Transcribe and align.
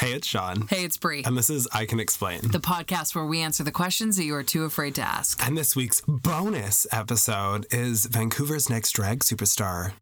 Hey, 0.00 0.14
it's 0.14 0.26
Sean. 0.26 0.66
Hey, 0.70 0.84
it's 0.86 0.96
Brie. 0.96 1.24
And 1.26 1.36
this 1.36 1.50
is 1.50 1.68
I 1.72 1.84
Can 1.84 2.00
Explain. 2.00 2.40
The 2.40 2.58
podcast 2.58 3.14
where 3.14 3.26
we 3.26 3.42
answer 3.42 3.62
the 3.62 3.70
questions 3.70 4.16
that 4.16 4.24
you 4.24 4.34
are 4.34 4.42
too 4.42 4.64
afraid 4.64 4.94
to 4.94 5.02
ask. 5.02 5.46
And 5.46 5.58
this 5.58 5.76
week's 5.76 6.00
bonus 6.08 6.86
episode 6.90 7.66
is 7.70 8.06
Vancouver's 8.06 8.70
next 8.70 8.92
drag 8.92 9.18
superstar. 9.18 9.92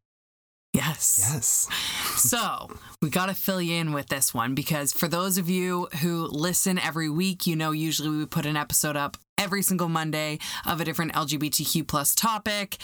Yes. 0.72 1.18
Yes. 1.18 1.68
So, 2.16 2.70
we 3.02 3.10
got 3.10 3.26
to 3.26 3.34
fill 3.34 3.60
you 3.60 3.74
in 3.74 3.92
with 3.92 4.06
this 4.06 4.32
one 4.32 4.54
because 4.54 4.92
for 4.92 5.08
those 5.08 5.36
of 5.36 5.50
you 5.50 5.88
who 6.00 6.28
listen 6.30 6.78
every 6.78 7.10
week, 7.10 7.48
you 7.48 7.56
know, 7.56 7.72
usually 7.72 8.08
we 8.08 8.24
put 8.24 8.46
an 8.46 8.56
episode 8.56 8.94
up 8.94 9.16
every 9.38 9.62
single 9.62 9.88
Monday 9.88 10.38
of 10.66 10.80
a 10.80 10.84
different 10.84 11.12
LGBTQ 11.14 11.86
plus 11.86 12.14
topic. 12.14 12.76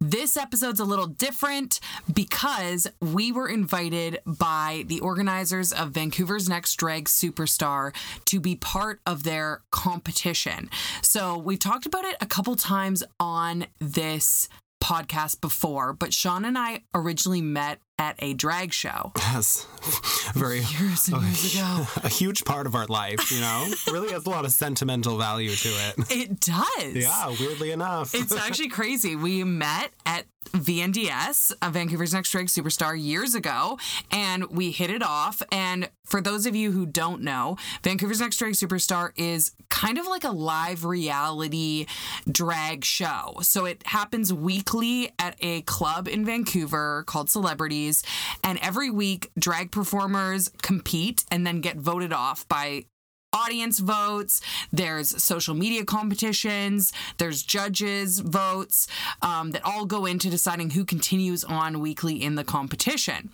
This 0.00 0.36
episode's 0.36 0.80
a 0.80 0.84
little 0.84 1.06
different 1.06 1.78
because 2.12 2.86
we 3.00 3.30
were 3.30 3.48
invited 3.48 4.18
by 4.26 4.84
the 4.88 5.00
organizers 5.00 5.72
of 5.72 5.90
Vancouver's 5.90 6.48
Next 6.48 6.74
Drag 6.76 7.04
Superstar 7.04 7.94
to 8.24 8.40
be 8.40 8.56
part 8.56 9.00
of 9.06 9.22
their 9.22 9.62
competition. 9.70 10.70
So 11.02 11.38
we've 11.38 11.58
talked 11.58 11.86
about 11.86 12.04
it 12.04 12.16
a 12.20 12.26
couple 12.26 12.56
times 12.56 13.04
on 13.20 13.66
this 13.78 14.48
podcast 14.82 15.40
before, 15.40 15.92
but 15.92 16.12
Sean 16.12 16.44
and 16.44 16.56
I 16.56 16.82
originally 16.94 17.42
met 17.42 17.78
at 18.00 18.16
a 18.20 18.32
drag 18.32 18.72
show. 18.72 19.12
Yes. 19.14 19.66
Very 20.34 20.60
years 20.60 21.08
and 21.08 21.22
years 21.22 21.54
ago. 21.54 21.86
A 22.02 22.08
huge 22.08 22.44
part 22.46 22.66
of 22.66 22.74
our 22.74 22.86
life, 22.86 23.30
you 23.30 23.40
know? 23.40 23.68
really 23.92 24.10
has 24.12 24.24
a 24.24 24.30
lot 24.30 24.46
of 24.46 24.52
sentimental 24.52 25.18
value 25.18 25.50
to 25.50 25.68
it. 25.68 25.94
It 26.10 26.40
does. 26.40 26.94
Yeah, 26.94 27.34
weirdly 27.38 27.72
enough. 27.72 28.14
It's 28.14 28.34
actually 28.34 28.68
crazy. 28.80 29.16
We 29.16 29.44
met 29.44 29.90
at 30.06 30.24
VNDS, 30.46 31.52
Vancouver's 31.70 32.12
Next 32.12 32.30
Drag 32.30 32.46
Superstar, 32.46 33.00
years 33.00 33.34
ago, 33.34 33.78
and 34.10 34.50
we 34.50 34.70
hit 34.70 34.90
it 34.90 35.02
off. 35.02 35.42
And 35.52 35.88
for 36.04 36.20
those 36.20 36.44
of 36.46 36.56
you 36.56 36.72
who 36.72 36.86
don't 36.86 37.22
know, 37.22 37.56
Vancouver's 37.84 38.20
Next 38.20 38.38
Drag 38.38 38.54
Superstar 38.54 39.12
is 39.16 39.52
kind 39.68 39.98
of 39.98 40.06
like 40.06 40.24
a 40.24 40.30
live 40.30 40.84
reality 40.84 41.86
drag 42.30 42.84
show. 42.84 43.36
So 43.42 43.64
it 43.64 43.86
happens 43.86 44.32
weekly 44.32 45.12
at 45.18 45.36
a 45.40 45.62
club 45.62 46.08
in 46.08 46.24
Vancouver 46.24 47.04
called 47.06 47.30
Celebrities. 47.30 48.02
And 48.42 48.58
every 48.60 48.90
week, 48.90 49.30
drag 49.38 49.70
performers 49.70 50.50
compete 50.62 51.24
and 51.30 51.46
then 51.46 51.60
get 51.60 51.76
voted 51.76 52.12
off 52.12 52.48
by 52.48 52.86
audience 53.32 53.78
votes, 53.78 54.40
there's 54.72 55.22
social 55.22 55.54
media 55.54 55.84
competitions, 55.84 56.92
there's 57.18 57.42
judges 57.42 58.20
votes 58.20 58.88
um, 59.22 59.50
that 59.52 59.64
all 59.64 59.86
go 59.86 60.06
into 60.06 60.30
deciding 60.30 60.70
who 60.70 60.84
continues 60.84 61.44
on 61.44 61.80
weekly 61.80 62.22
in 62.22 62.34
the 62.34 62.44
competition. 62.44 63.30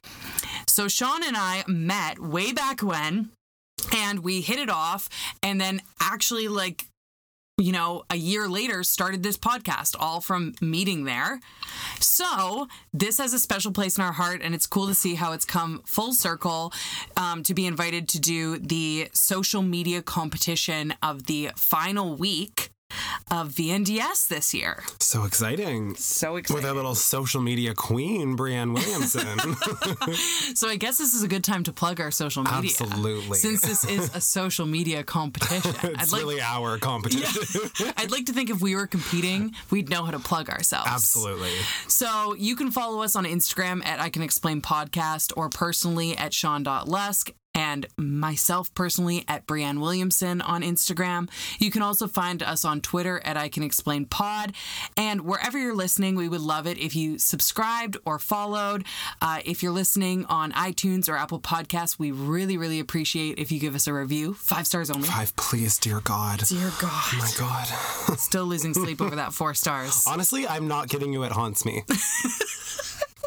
So 0.67 0.89
Sean 0.89 1.23
and 1.25 1.37
I 1.37 1.65
met 1.67 2.19
way 2.19 2.53
back 2.53 2.83
when. 2.83 3.31
And 3.95 4.25
we 4.25 4.41
hit 4.41 4.59
it 4.59 4.71
off, 4.71 5.09
and 5.43 5.61
then 5.61 5.81
actually, 6.01 6.49
like 6.49 6.87
you 7.59 7.73
know, 7.73 8.05
a 8.11 8.17
year 8.17 8.49
later 8.49 8.83
started 8.83 9.23
this 9.23 9.39
podcast, 9.39 9.97
all 9.99 10.21
from 10.21 10.55
meeting 10.61 11.05
there. 11.05 11.41
So, 12.01 12.69
this 12.93 13.17
has 13.17 13.33
a 13.33 13.39
special 13.39 13.73
place 13.73 13.97
in 13.97 14.05
our 14.05 14.13
heart, 14.13 14.43
and 14.43 14.55
it's 14.55 14.67
cool 14.67 14.87
to 14.89 14.95
see 14.95 15.15
how 15.15 15.33
it's 15.33 15.47
come 15.47 15.81
full 15.87 16.13
circle 16.13 16.75
um, 17.17 17.43
to 17.45 17.55
be 17.55 17.67
invited 17.67 18.09
to 18.11 18.21
do 18.21 18.59
the 18.59 19.09
social 19.15 19.63
media 19.63 20.03
competition 20.03 20.93
of 21.03 21.25
the 21.27 21.51
final 21.57 22.15
week 22.15 22.73
of 23.31 23.51
VNDS 23.51 24.29
this 24.29 24.55
year. 24.55 24.85
So 25.01 25.25
exciting. 25.25 25.95
So 25.97 26.37
exciting. 26.37 26.63
With 26.63 26.71
our 26.71 26.75
little 26.75 26.95
social 26.95 27.41
media 27.41 27.75
queen, 27.75 28.37
Brianne 28.37 28.73
Williamson. 28.73 29.57
so 30.55 30.69
I 30.69 30.77
guess 30.77 30.99
this 30.99 31.15
is 31.15 31.23
a 31.23 31.29
good 31.29 31.45
time 31.45 31.65
to 31.65 31.73
plug 31.73 32.01
our 32.01 32.11
social 32.11 32.45
media. 32.45 32.59
Absolutely. 32.59 33.39
Since 33.39 33.63
this 33.63 33.85
is 33.85 34.15
a 34.15 34.21
social 34.37 34.67
media 34.67 35.03
competition. 35.03 35.75
it's 35.83 36.13
I'd 36.13 36.19
really 36.19 36.37
like, 36.37 36.45
our 36.45 36.79
competition. 36.79 37.71
Yeah, 37.81 37.93
I'd 37.97 38.11
like 38.11 38.27
to 38.27 38.33
think 38.33 38.51
if 38.51 38.61
we 38.61 38.77
were 38.77 38.87
competing, 38.87 39.55
we'd 39.71 39.89
know 39.89 40.05
how 40.05 40.13
to 40.13 40.21
plug 40.21 40.49
ourselves. 40.49 40.89
Absolutely. 40.89 41.51
So 41.89 42.35
you 42.35 42.57
can 42.57 42.71
follow 42.71 43.03
us 43.03 43.17
on 43.17 43.25
Instagram 43.25 43.85
at 43.85 44.01
I 44.01 44.09
Can 44.09 44.23
Explain 44.23 44.63
Podcast 44.63 45.33
or 45.37 45.49
personally 45.49 46.17
at 46.17 46.33
Sean.Lusk 46.33 47.33
and 47.57 47.87
myself 47.97 48.73
personally 48.75 49.25
at 49.27 49.47
Brianne 49.47 49.81
Williamson 49.81 50.43
on 50.43 50.63
Instagram. 50.63 51.29
You 51.59 51.71
can 51.71 51.81
also 51.83 52.07
find 52.07 52.43
us 52.43 52.65
on 52.65 52.83
Twitter 52.83 53.21
at 53.25 53.39
I 53.39 53.49
Can 53.49 53.63
Explain 53.63 54.05
Pod. 54.05 54.53
And 54.97 55.23
wherever 55.23 55.59
you're 55.59 55.75
listening, 55.75 56.17
we 56.17 56.29
would 56.29 56.43
love 56.43 56.67
it 56.67 56.79
if 56.79 56.95
you 56.95 57.19
subscribed 57.19 57.97
or 58.05 58.19
followed. 58.19 58.85
Uh, 59.23 59.41
if 59.45 59.63
you're 59.63 59.73
listening 59.73 60.27
on 60.27 60.53
iTunes 60.53 61.09
or 61.09 61.17
Apple 61.17 61.41
Podcasts, 61.41 61.99
we 61.99 62.11
really, 62.11 62.59
really 62.59 62.79
appreciate 62.79 63.39
if 63.39 63.51
you 63.51 63.59
give 63.59 63.75
us 63.75 63.87
a 63.87 63.95
review. 63.95 64.35
Five 64.35 64.67
stars 64.67 64.91
only. 64.91 65.09
Five, 65.09 65.35
please, 65.37 65.79
dear 65.79 66.01
God. 66.01 66.41
Dear 66.47 66.71
God. 66.79 66.91
Oh 66.93 67.19
my 67.19 67.31
God. 67.39 67.67
Still 68.19 68.45
losing 68.45 68.75
sleep 68.75 69.01
over 69.01 69.17
that 69.17 69.33
four 69.33 69.55
stars. 69.55 70.05
Honestly, 70.07 70.47
I'm 70.47 70.69
not 70.69 70.91
kidding 70.91 71.13
you. 71.15 71.23
It 71.23 71.33
haunts 71.33 71.65
me. 71.65 71.85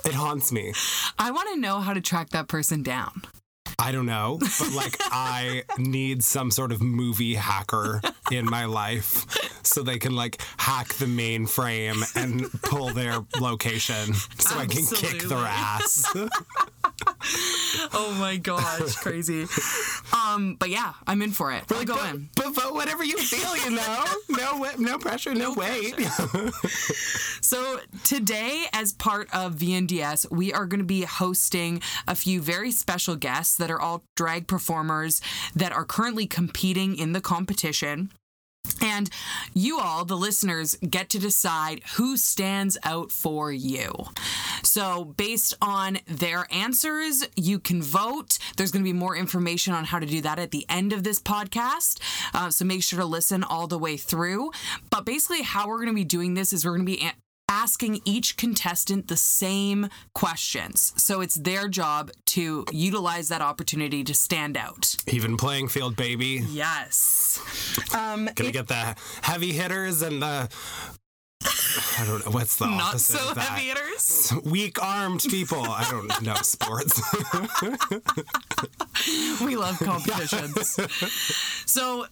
it 0.05 0.13
haunts 0.13 0.51
me. 0.51 0.73
I 1.17 1.31
want 1.31 1.49
to 1.49 1.59
know 1.59 1.79
how 1.79 1.93
to 1.93 2.01
track 2.01 2.29
that 2.29 2.47
person 2.47 2.83
down. 2.83 3.23
I 3.79 3.93
don't 3.93 4.05
know, 4.05 4.37
but 4.39 4.73
like 4.73 4.97
I 4.99 5.63
need 5.77 6.23
some 6.23 6.51
sort 6.51 6.73
of 6.73 6.81
movie 6.81 7.35
hacker 7.35 8.01
in 8.29 8.45
my 8.45 8.65
life 8.65 9.25
so 9.65 9.83
they 9.83 9.97
can 9.97 10.15
like 10.15 10.41
hack 10.57 10.93
the 10.95 11.05
mainframe 11.05 12.03
and 12.15 12.51
pull 12.61 12.89
their 12.89 13.25
location 13.39 14.13
so 14.13 14.59
Absolutely. 14.59 14.63
I 14.63 14.65
can 14.67 14.85
kick 14.95 15.29
their 15.29 15.37
ass. 15.37 16.05
oh 17.93 18.15
my 18.19 18.37
gosh, 18.37 18.95
crazy. 18.95 19.45
Um, 20.13 20.55
but 20.59 20.69
yeah, 20.69 20.93
I'm 21.07 21.21
in 21.21 21.31
for 21.31 21.51
it. 21.53 21.63
Really 21.69 21.85
go 21.85 22.03
in. 22.05 22.29
But 22.35 22.53
vote 22.53 22.73
whatever 22.73 23.03
you 23.03 23.17
feel, 23.17 23.55
you 23.57 23.71
know. 23.71 24.05
No, 24.29 24.65
no 24.77 24.97
pressure, 24.97 25.33
no, 25.33 25.53
no 25.53 25.53
wait. 25.53 25.95
so 27.41 27.79
today, 28.03 28.65
as 28.73 28.93
part 28.93 29.33
of 29.33 29.55
VNDS, 29.55 30.31
we 30.31 30.53
are 30.53 30.65
going 30.65 30.79
to 30.79 30.85
be 30.85 31.03
hosting 31.03 31.81
a 32.07 32.15
few 32.15 32.41
very 32.41 32.71
special 32.71 33.15
guests 33.15 33.57
that 33.57 33.68
are 33.69 33.79
all 33.79 34.03
drag 34.15 34.47
performers 34.47 35.21
that 35.55 35.71
are 35.71 35.85
currently 35.85 36.27
competing 36.27 36.95
in 36.95 37.13
the 37.13 37.21
competition. 37.21 38.09
And 38.81 39.09
you 39.53 39.79
all, 39.79 40.05
the 40.05 40.17
listeners, 40.17 40.75
get 40.87 41.09
to 41.09 41.19
decide 41.19 41.81
who 41.95 42.17
stands 42.17 42.77
out 42.83 43.11
for 43.11 43.51
you. 43.51 43.91
So, 44.63 45.05
based 45.05 45.55
on 45.61 45.99
their 46.05 46.45
answers, 46.51 47.25
you 47.35 47.59
can 47.59 47.81
vote. 47.81 48.37
There's 48.57 48.71
going 48.71 48.83
to 48.83 48.89
be 48.89 48.97
more 48.97 49.15
information 49.15 49.73
on 49.73 49.85
how 49.85 49.99
to 49.99 50.05
do 50.05 50.21
that 50.21 50.39
at 50.39 50.51
the 50.51 50.65
end 50.69 50.93
of 50.93 51.03
this 51.03 51.19
podcast. 51.19 51.99
Uh, 52.33 52.49
so, 52.49 52.65
make 52.65 52.83
sure 52.83 52.99
to 52.99 53.05
listen 53.05 53.43
all 53.43 53.67
the 53.67 53.79
way 53.79 53.97
through. 53.97 54.51
But 54.89 55.05
basically, 55.05 55.41
how 55.41 55.67
we're 55.67 55.77
going 55.77 55.87
to 55.87 55.93
be 55.93 56.03
doing 56.03 56.33
this 56.33 56.53
is 56.53 56.65
we're 56.65 56.75
going 56.75 56.85
to 56.85 56.91
be 56.91 57.11
asking 57.49 57.99
each 58.05 58.37
contestant 58.37 59.07
the 59.07 59.17
same 59.17 59.89
questions. 60.13 60.93
So 60.95 61.19
it's 61.19 61.35
their 61.35 61.67
job 61.67 62.11
to 62.27 62.63
utilize 62.71 63.27
that 63.29 63.41
opportunity 63.41 64.03
to 64.03 64.13
stand 64.13 64.55
out. 64.55 64.95
Even 65.07 65.35
playing 65.35 65.67
field, 65.67 65.95
baby. 65.95 66.45
Yes. 66.49 67.41
Um, 67.93 68.29
Gonna 68.35 68.49
it, 68.49 68.53
get 68.53 68.67
the 68.67 68.95
heavy 69.23 69.51
hitters 69.51 70.01
and 70.03 70.21
the 70.21 70.49
I 71.45 72.05
don't 72.05 72.25
know 72.25 72.31
what's 72.31 72.55
the 72.57 72.65
not 72.65 72.89
opposite 72.89 73.17
so 73.17 73.29
of 73.29 73.35
that. 73.35 73.41
heavy 73.43 73.67
hitters. 73.67 74.33
Weak 74.43 74.81
armed 74.81 75.21
people. 75.21 75.61
I 75.61 75.89
don't 75.89 76.21
know 76.21 76.35
sports. 76.35 77.01
we 79.41 79.55
love 79.55 79.79
competitions. 79.79 80.77
so 81.65 82.05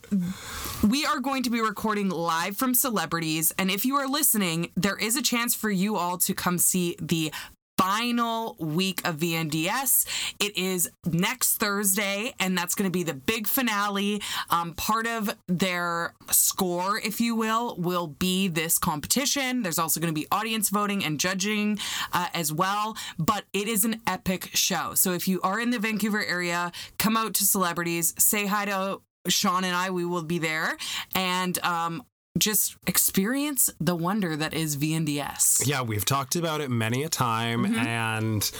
we 0.87 1.05
are 1.05 1.19
going 1.19 1.43
to 1.43 1.49
be 1.49 1.61
recording 1.61 2.09
live 2.09 2.57
from 2.57 2.73
celebrities, 2.73 3.53
and 3.57 3.69
if 3.71 3.85
you 3.85 3.95
are 3.95 4.07
listening, 4.07 4.71
there 4.75 4.97
is 4.97 5.15
a 5.15 5.21
chance 5.21 5.55
for 5.55 5.69
you 5.69 5.95
all 5.97 6.17
to 6.19 6.33
come 6.33 6.57
see 6.57 6.95
the 7.01 7.31
final 7.77 8.55
week 8.59 9.07
of 9.07 9.17
VNDS. 9.17 10.05
It 10.39 10.57
is 10.57 10.89
next 11.05 11.57
Thursday, 11.57 12.33
and 12.39 12.57
that's 12.57 12.75
going 12.75 12.89
to 12.89 12.91
be 12.91 13.03
the 13.03 13.13
big 13.13 13.47
finale. 13.47 14.21
Um, 14.49 14.73
part 14.73 15.07
of 15.07 15.35
their 15.47 16.13
score, 16.31 16.99
if 16.99 17.21
you 17.21 17.35
will, 17.35 17.75
will 17.77 18.07
be 18.07 18.47
this 18.47 18.77
competition. 18.77 19.63
There's 19.63 19.79
also 19.79 19.99
going 19.99 20.13
to 20.13 20.19
be 20.19 20.27
audience 20.31 20.69
voting 20.69 21.03
and 21.05 21.19
judging 21.19 21.79
uh, 22.13 22.27
as 22.33 22.51
well, 22.51 22.97
but 23.17 23.45
it 23.53 23.67
is 23.67 23.85
an 23.85 24.01
epic 24.07 24.49
show. 24.53 24.93
So 24.95 25.13
if 25.13 25.27
you 25.27 25.39
are 25.41 25.59
in 25.59 25.69
the 25.69 25.79
Vancouver 25.79 26.23
area, 26.23 26.71
come 26.97 27.15
out 27.15 27.33
to 27.35 27.45
Celebrities, 27.45 28.13
say 28.17 28.47
hi 28.47 28.65
to 28.65 29.01
Sean 29.27 29.63
and 29.63 29.75
I, 29.75 29.89
we 29.89 30.05
will 30.05 30.23
be 30.23 30.39
there. 30.39 30.77
And 31.15 31.57
um, 31.63 32.03
just 32.37 32.77
experience 32.87 33.69
the 33.79 33.95
wonder 33.95 34.35
that 34.35 34.53
is 34.53 34.77
VNDS. 34.77 35.67
Yeah, 35.67 35.81
we've 35.81 36.05
talked 36.05 36.35
about 36.35 36.61
it 36.61 36.69
many 36.69 37.03
a 37.03 37.09
time, 37.09 37.65
mm-hmm. 37.65 37.75
and 37.75 38.51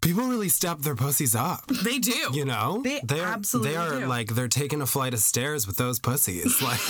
People 0.00 0.24
really 0.24 0.48
step 0.48 0.78
their 0.78 0.94
pussies 0.94 1.34
up. 1.34 1.66
They 1.66 1.98
do. 1.98 2.30
You 2.32 2.44
know, 2.44 2.82
They 2.84 3.00
They're- 3.02 3.24
absolutely 3.24 3.72
they 3.72 3.76
are 3.76 4.00
do. 4.00 4.06
like 4.06 4.28
they're 4.34 4.48
taking 4.48 4.80
a 4.80 4.86
flight 4.86 5.12
of 5.12 5.20
stairs 5.20 5.66
with 5.66 5.76
those 5.76 5.98
pussies, 5.98 6.62
like 6.62 6.80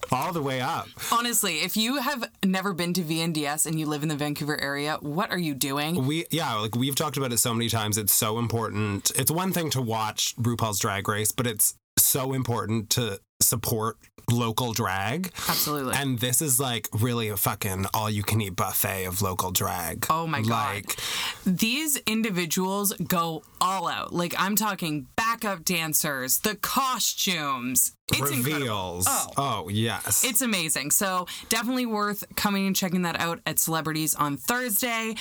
all 0.12 0.32
the 0.32 0.42
way 0.42 0.60
up. 0.60 0.88
Honestly, 1.12 1.58
if 1.58 1.76
you 1.76 1.96
have 1.98 2.24
never 2.44 2.72
been 2.72 2.92
to 2.94 3.02
VNDS 3.02 3.66
and 3.66 3.78
you 3.78 3.86
live 3.86 4.02
in 4.02 4.08
the 4.08 4.16
Vancouver 4.16 4.60
area, 4.60 4.96
what 5.00 5.30
are 5.30 5.38
you 5.38 5.54
doing? 5.54 6.06
We 6.06 6.26
yeah, 6.30 6.54
like 6.54 6.74
we've 6.74 6.96
talked 6.96 7.16
about 7.16 7.32
it 7.32 7.38
so 7.38 7.52
many 7.52 7.68
times. 7.68 7.98
It's 7.98 8.14
so 8.14 8.38
important. 8.38 9.10
It's 9.16 9.30
one 9.30 9.52
thing 9.52 9.70
to 9.70 9.82
watch 9.82 10.34
RuPaul's 10.36 10.78
Drag 10.78 11.06
Race, 11.06 11.32
but 11.32 11.46
it's 11.46 11.74
so 11.98 12.32
important 12.32 12.90
to 12.90 13.20
support 13.40 13.96
local 14.30 14.72
drag. 14.72 15.32
Absolutely. 15.48 15.94
And 15.96 16.18
this 16.18 16.40
is 16.40 16.60
like 16.60 16.88
really 16.92 17.28
a 17.28 17.36
fucking 17.36 17.86
all 17.94 18.10
you 18.10 18.22
can 18.22 18.40
eat 18.40 18.56
buffet 18.56 19.04
of 19.04 19.22
local 19.22 19.50
drag. 19.50 20.06
Oh 20.10 20.26
my 20.26 20.42
God. 20.42 20.74
Like 20.76 20.96
These 21.44 21.96
individuals 22.06 22.92
go 22.92 23.42
all 23.60 23.88
out. 23.88 24.12
Like 24.12 24.34
I'm 24.38 24.56
talking 24.56 25.06
backup 25.16 25.64
dancers, 25.64 26.38
the 26.38 26.56
costumes. 26.56 27.92
It's 28.12 28.30
incredible. 28.30 28.58
reveals. 28.58 29.06
Oh. 29.08 29.28
oh 29.36 29.68
yes. 29.68 30.24
It's 30.24 30.42
amazing. 30.42 30.90
So 30.90 31.26
definitely 31.48 31.86
worth 31.86 32.24
coming 32.36 32.66
and 32.66 32.74
checking 32.74 33.02
that 33.02 33.20
out 33.20 33.40
at 33.46 33.58
Celebrities 33.58 34.14
on 34.14 34.36
Thursday. 34.36 35.14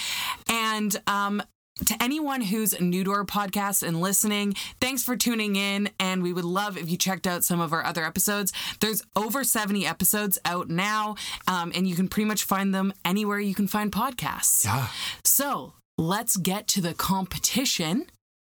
And 0.47 0.95
um 1.07 1.41
to 1.85 1.95
anyone 2.01 2.41
who's 2.41 2.79
new 2.79 3.03
to 3.03 3.11
our 3.11 3.25
podcast 3.25 3.87
and 3.87 4.01
listening, 4.01 4.53
thanks 4.79 5.03
for 5.03 5.15
tuning 5.15 5.55
in. 5.55 5.89
And 5.99 6.23
we 6.23 6.33
would 6.33 6.45
love 6.45 6.77
if 6.77 6.89
you 6.89 6.97
checked 6.97 7.27
out 7.27 7.43
some 7.43 7.59
of 7.59 7.73
our 7.73 7.83
other 7.83 8.03
episodes. 8.03 8.51
There's 8.79 9.01
over 9.15 9.43
70 9.43 9.85
episodes 9.85 10.37
out 10.45 10.69
now, 10.69 11.15
um, 11.47 11.71
and 11.75 11.87
you 11.87 11.95
can 11.95 12.07
pretty 12.07 12.27
much 12.27 12.43
find 12.43 12.73
them 12.73 12.93
anywhere 13.03 13.39
you 13.39 13.55
can 13.55 13.67
find 13.67 13.91
podcasts. 13.91 14.65
yeah. 14.65 14.87
So 15.23 15.73
let's 15.97 16.37
get 16.37 16.67
to 16.69 16.81
the 16.81 16.93
competition 16.93 18.05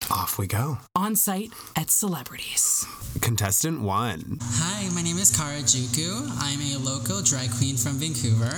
Off 0.08 0.38
we 0.38 0.47
go. 0.47 0.79
on 0.97 1.14
site 1.14 1.52
at 1.76 1.88
Celebrities. 1.91 2.85
Contestant 3.20 3.81
one. 3.81 4.38
Hi, 4.43 4.88
my 4.94 5.02
name 5.02 5.19
is 5.19 5.31
Kara 5.37 5.61
Juku. 5.62 6.26
I'm 6.41 6.61
a 6.75 6.79
local 6.79 7.23
drag 7.23 7.50
queen 7.52 7.76
from 7.76 7.93
Vancouver, 8.00 8.50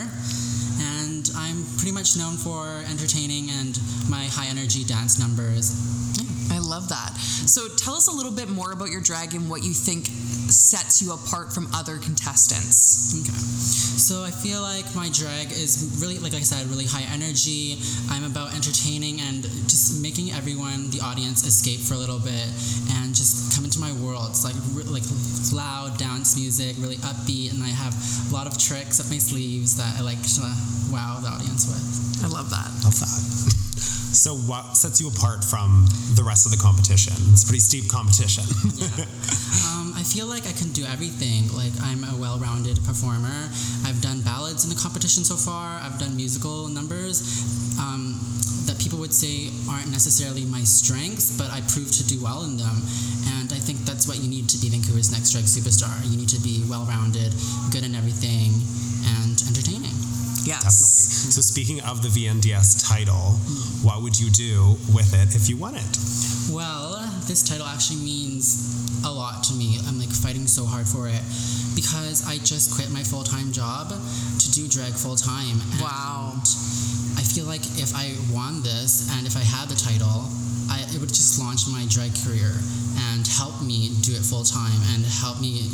and 0.81 1.29
I'm 1.37 1.65
pretty 1.77 1.93
much 1.93 2.17
known 2.17 2.37
for 2.37 2.81
entertaining 2.89 3.51
and 3.51 3.79
my 4.09 4.25
high 4.33 4.49
energy 4.49 4.85
dance 4.85 5.19
numbers. 5.19 5.77
I 6.51 6.59
love 6.59 6.89
that. 6.89 7.17
So 7.17 7.69
tell 7.77 7.95
us 7.95 8.09
a 8.09 8.13
little 8.13 8.33
bit 8.33 8.49
more 8.49 8.73
about 8.73 8.89
your 8.91 9.01
drag 9.01 9.35
and 9.35 9.49
what 9.51 9.63
you 9.63 9.73
think 9.73 10.07
sets 10.53 11.01
you 11.01 11.13
apart 11.13 11.53
from 11.53 11.69
other 11.75 11.97
contestants. 11.99 13.15
Okay. 13.21 13.33
So 13.33 14.23
I 14.23 14.31
feel 14.31 14.61
like 14.61 14.85
my 14.95 15.09
drag 15.13 15.51
is 15.53 15.97
really, 16.01 16.19
like 16.19 16.35
I 16.35 16.41
said, 16.41 16.67
really 16.69 16.85
high 16.85 17.09
energy. 17.13 17.79
I'm 18.11 18.25
about 18.25 18.53
entertaining 18.55 19.21
and 19.21 19.45
just 19.73 20.03
making 20.03 20.31
everyone, 20.33 20.91
the 20.91 21.01
audience, 21.01 21.43
escape 21.49 21.81
for 21.81 21.95
a 21.95 21.97
little 21.97 22.21
bit 22.21 22.45
and 22.93 23.17
just 23.17 23.57
come 23.57 23.65
into 23.65 23.81
my 23.81 23.91
world. 24.05 24.29
It's 24.29 24.45
like 24.45 24.55
re- 24.77 24.85
like 24.85 25.09
loud 25.49 25.97
dance 25.97 26.37
music, 26.37 26.77
really 26.79 27.01
upbeat, 27.01 27.57
and 27.57 27.65
I 27.65 27.73
have 27.73 27.97
a 28.29 28.35
lot 28.35 28.47
of 28.47 28.61
tricks 28.61 29.01
up 29.01 29.09
my 29.09 29.17
sleeves 29.17 29.77
that 29.81 29.97
I 29.97 30.03
like 30.05 30.21
to 30.37 30.45
wow 30.93 31.25
the 31.25 31.33
audience 31.33 31.65
with. 31.73 31.81
I 32.25 32.29
love 32.29 32.51
that. 32.51 32.69
Love 32.85 33.01
that. 33.01 33.49
So 34.13 34.37
what 34.37 34.77
sets 34.77 35.01
you 35.01 35.09
apart 35.09 35.43
from 35.43 35.87
the 36.15 36.23
rest 36.23 36.45
of 36.45 36.53
the 36.53 36.59
competition? 36.59 37.17
It's 37.33 37.45
a 37.45 37.47
pretty 37.47 37.65
steep 37.65 37.89
competition. 37.89 38.45
Um, 39.69 39.93
I 39.95 40.03
feel 40.03 40.27
like 40.27 40.47
I 40.47 40.53
can 40.53 40.73
do 40.73 40.85
everything. 40.85 41.49
Like 41.53 41.73
I'm 41.83 42.05
a 42.05 42.17
well-rounded 42.19 42.83
performer. 42.85 43.49
I've 43.85 44.01
done 44.01 44.21
ballads 44.23 44.65
in 44.65 44.71
the 44.71 44.81
competition 44.81 45.25
so 45.25 45.37
far. 45.37 45.79
I've 45.81 45.99
done 45.99 46.17
musical 46.17 46.69
numbers 46.69 47.21
um, 47.79 48.19
that 48.19 48.41
people 48.41 48.52
would 49.03 49.13
say 49.13 49.51
aren't 49.67 49.91
necessarily 49.91 50.47
my 50.47 50.63
strengths, 50.63 51.35
but 51.35 51.51
I 51.51 51.59
prove 51.75 51.91
to 51.91 52.07
do 52.07 52.23
well 52.23 52.47
in 52.47 52.57
them. 52.57 52.79
And 53.35 53.51
I 53.51 53.59
think 53.59 53.83
that's 53.83 54.07
what 54.07 54.23
you 54.23 54.31
need 54.31 54.47
to 54.55 54.59
be 54.63 54.71
Vancouver's 54.71 55.11
next 55.11 55.35
drag 55.35 55.51
superstar. 55.51 55.91
You 56.07 56.17
need 56.17 56.31
to 56.31 56.39
be 56.39 56.63
well-rounded, 56.71 57.35
good 57.75 57.83
in 57.83 57.99
everything, 57.99 58.55
and 59.19 59.35
entertaining. 59.51 59.91
Yes. 60.47 61.35
so 61.35 61.41
speaking 61.43 61.83
of 61.83 62.03
the 62.03 62.11
VNDS 62.15 62.87
title, 62.87 63.35
what 63.83 64.03
would 64.03 64.19
you 64.19 64.31
do 64.31 64.79
with 64.95 65.11
it 65.19 65.35
if 65.35 65.51
you 65.51 65.57
won 65.57 65.75
it? 65.75 65.99
Well, 66.51 67.03
this 67.27 67.43
title 67.43 67.67
actually 67.67 68.07
means 68.07 69.03
a 69.05 69.11
lot 69.11 69.43
to 69.51 69.55
me. 69.55 69.79
I'm 69.87 69.99
like 69.99 70.15
fighting 70.15 70.47
so 70.47 70.65
hard 70.65 70.87
for 70.87 71.09
it 71.09 71.23
because 71.75 72.23
I 72.27 72.39
just 72.39 72.75
quit 72.75 72.91
my 72.91 73.03
full 73.03 73.25
time 73.25 73.51
job 73.51 73.91
to 73.91 74.47
do 74.55 74.69
drag 74.69 74.95
full 74.95 75.17
time. 75.17 75.59
Wow. 75.83 76.39
I 77.23 77.25
feel 77.25 77.47
like 77.47 77.63
if 77.79 77.95
I 77.95 78.19
won 78.35 78.67
this 78.67 79.07
and 79.15 79.31
if 79.31 79.39
I 79.39 79.47
had 79.47 79.71
the 79.71 79.79
title, 79.79 80.27
I, 80.67 80.83
it 80.91 80.99
would 80.99 81.15
just 81.15 81.39
launch 81.39 81.71
my 81.71 81.87
drag 81.87 82.11
career 82.27 82.51
and 83.15 83.23
help 83.39 83.63
me 83.63 83.95
do 84.03 84.11
it 84.11 84.27
full 84.27 84.43
time 84.43 84.75
and 84.91 85.07
help 85.07 85.39
me 85.39 85.71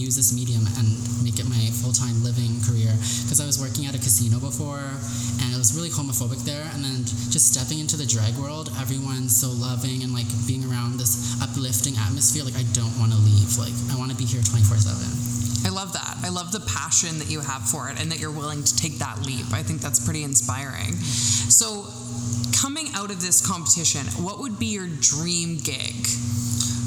use 0.00 0.16
this 0.16 0.32
medium 0.32 0.64
and 0.80 0.88
make 1.20 1.36
it 1.36 1.44
my 1.44 1.60
full-time 1.84 2.24
living 2.24 2.56
career. 2.64 2.88
Because 3.24 3.36
I 3.36 3.44
was 3.44 3.60
working 3.60 3.84
at 3.84 3.92
a 3.92 4.00
casino 4.00 4.40
before 4.40 4.80
and 4.80 5.48
it 5.52 5.60
was 5.60 5.76
really 5.76 5.92
homophobic 5.92 6.40
there 6.48 6.64
and 6.72 6.80
then 6.80 7.04
just 7.28 7.52
stepping 7.52 7.76
into 7.76 8.00
the 8.00 8.08
drag 8.08 8.36
world 8.40 8.72
everyone's 8.80 9.36
so 9.36 9.52
loving 9.52 10.04
and 10.04 10.16
like 10.16 10.28
being 10.48 10.64
around 10.64 10.96
this 10.96 11.36
uplifting 11.44 12.00
atmosphere 12.00 12.48
like 12.48 12.56
I 12.56 12.64
don't 12.72 12.96
want 12.96 13.12
to 13.12 13.20
leave. 13.20 13.60
Like 13.60 13.76
I 13.92 14.00
want 14.00 14.08
to 14.08 14.16
be 14.16 14.24
here 14.24 14.40
24/7 14.40 15.45
I 15.66 15.68
love 15.70 15.92
that. 15.94 16.18
I 16.22 16.28
love 16.28 16.52
the 16.52 16.60
passion 16.60 17.18
that 17.18 17.28
you 17.28 17.40
have 17.40 17.68
for 17.68 17.90
it 17.90 18.00
and 18.00 18.08
that 18.12 18.20
you're 18.20 18.30
willing 18.30 18.62
to 18.62 18.76
take 18.76 18.98
that 18.98 19.26
leap. 19.26 19.50
I 19.52 19.64
think 19.64 19.80
that's 19.80 19.98
pretty 19.98 20.22
inspiring. 20.22 20.94
So, 20.94 21.90
coming 22.54 22.86
out 22.94 23.10
of 23.10 23.20
this 23.20 23.44
competition, 23.44 24.06
what 24.22 24.38
would 24.38 24.60
be 24.60 24.66
your 24.66 24.86
dream 24.86 25.58
gig? 25.58 26.06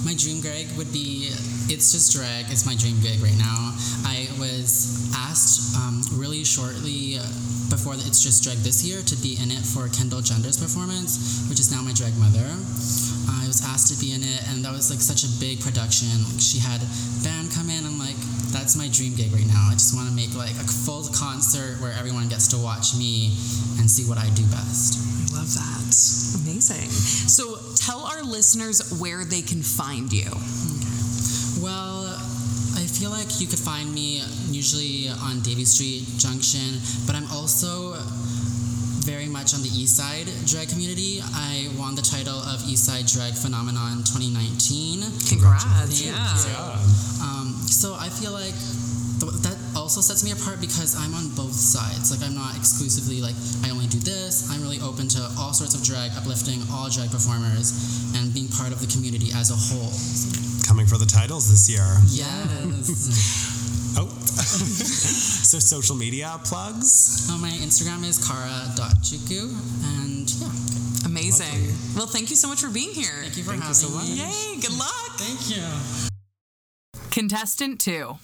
My 0.07 0.15
dream 0.15 0.39
gig 0.39 0.71
would 0.77 0.93
be 0.93 1.27
it's 1.67 1.91
just 1.91 2.15
drag. 2.15 2.47
It's 2.47 2.65
my 2.65 2.73
dream 2.79 2.95
gig 3.03 3.19
right 3.19 3.35
now. 3.35 3.75
I 4.07 4.31
was 4.39 5.11
asked 5.11 5.75
um, 5.75 5.99
really 6.15 6.45
shortly 6.47 7.19
before 7.67 7.99
the 7.99 8.07
It's 8.07 8.23
Just 8.23 8.47
Drag 8.47 8.63
this 8.63 8.79
year 8.87 9.03
to 9.03 9.15
be 9.19 9.35
in 9.43 9.51
it 9.51 9.61
for 9.61 9.91
Kendall 9.91 10.23
Gender's 10.23 10.55
performance, 10.55 11.43
which 11.51 11.59
is 11.59 11.67
now 11.67 11.83
my 11.83 11.91
drag 11.91 12.15
mother. 12.15 12.47
I 13.27 13.43
was 13.43 13.59
asked 13.61 13.91
to 13.91 13.99
be 13.99 14.15
in 14.15 14.23
it, 14.23 14.41
and 14.49 14.63
that 14.63 14.71
was 14.71 14.87
like 14.89 15.03
such 15.03 15.27
a 15.27 15.31
big 15.37 15.59
production. 15.59 16.15
She 16.39 16.63
had 16.63 16.79
band 17.27 17.49
like, 17.51 17.68
that's 18.51 18.75
my 18.75 18.87
dream 18.89 19.15
gig 19.15 19.31
right 19.33 19.47
now. 19.47 19.67
I 19.69 19.73
just 19.73 19.95
want 19.95 20.09
to 20.09 20.15
make 20.15 20.33
like 20.35 20.55
a 20.57 20.67
full 20.67 21.07
concert 21.13 21.79
where 21.81 21.93
everyone 21.93 22.27
gets 22.29 22.47
to 22.49 22.57
watch 22.57 22.95
me 22.95 23.33
and 23.79 23.89
see 23.89 24.07
what 24.07 24.17
I 24.17 24.29
do 24.31 24.43
best. 24.49 24.99
I 25.31 25.37
love 25.37 25.53
that. 25.53 25.85
Amazing. 26.43 26.89
So, 27.29 27.57
tell 27.75 28.05
our 28.05 28.23
listeners 28.23 28.81
where 28.99 29.25
they 29.25 29.41
can 29.41 29.61
find 29.61 30.11
you. 30.11 30.29
Well, 31.61 32.05
I 32.75 32.85
feel 32.87 33.09
like 33.09 33.39
you 33.41 33.47
could 33.47 33.59
find 33.59 33.93
me 33.93 34.23
usually 34.49 35.09
on 35.09 35.41
Davie 35.41 35.65
Street 35.65 36.05
Junction, 36.17 36.79
but 37.05 37.15
I'm 37.15 37.27
also 37.31 37.95
very 39.09 39.27
much 39.27 39.53
on 39.53 39.61
the 39.61 39.69
East 39.73 39.97
Side 39.97 40.27
drag 40.45 40.69
community. 40.69 41.19
I 41.33 41.69
won 41.77 41.95
the 41.95 42.01
title 42.01 42.37
of 42.37 42.61
East 42.67 42.85
Side 42.85 43.07
Drag 43.07 43.33
Phenomenon 43.33 44.03
2019. 44.05 45.01
Congrats. 45.27 45.63
Thank 45.65 46.13
Yeah. 46.13 46.77
Um, 47.23 47.38
you. 47.69 47.73
So 47.77 47.93
I 47.93 48.09
feel 48.09 48.33
like 48.33 48.57
th- 49.21 49.37
that 49.45 49.57
also 49.77 50.01
sets 50.01 50.25
me 50.25 50.31
apart 50.33 50.57
because 50.59 50.97
I'm 50.97 51.13
on 51.13 51.29
both 51.37 51.53
sides. 51.53 52.09
Like 52.09 52.25
I'm 52.25 52.35
not 52.35 52.57
exclusively 52.57 53.21
like 53.21 53.37
I 53.63 53.69
only 53.69 53.87
do 53.87 53.99
this. 54.01 54.49
I'm 54.49 54.61
really 54.65 54.81
open 54.81 55.07
to 55.15 55.21
all 55.37 55.53
sorts 55.53 55.77
of 55.77 55.85
drag, 55.85 56.11
uplifting 56.17 56.61
all 56.73 56.89
drag 56.89 57.11
performers, 57.13 57.71
and 58.17 58.33
being 58.33 58.49
part 58.49 58.73
of 58.73 58.81
the 58.81 58.89
community 58.89 59.29
as 59.37 59.53
a 59.53 59.57
whole. 59.57 59.93
Coming 60.65 60.85
for 60.89 60.97
the 60.97 61.05
titles 61.07 61.49
this 61.49 61.69
year. 61.69 61.85
Yes. 62.09 63.55
Oh. 63.97 64.05
so 65.49 65.57
social 65.57 65.95
media 65.95 66.39
plugs? 66.43 67.27
Uh, 67.29 67.37
my 67.39 67.49
Instagram 67.49 68.05
is 68.05 68.17
kara.chuku, 68.25 69.49
and 69.97 70.29
yeah. 70.29 71.05
Amazing. 71.05 71.73
Well, 71.97 72.07
thank 72.07 72.29
you 72.29 72.35
so 72.35 72.47
much 72.47 72.61
for 72.61 72.69
being 72.69 72.91
here. 72.91 73.11
Thank 73.23 73.37
you 73.37 73.43
for 73.43 73.49
Thank 73.51 73.63
you 73.63 73.73
having 73.73 73.73
so 73.73 73.89
much. 73.89 74.05
me. 74.07 74.15
Yay, 74.21 74.61
good 74.61 74.77
luck. 74.77 75.17
Thank 75.17 75.49
you. 75.49 76.08
Contestant 77.11 77.79
two. 77.79 78.17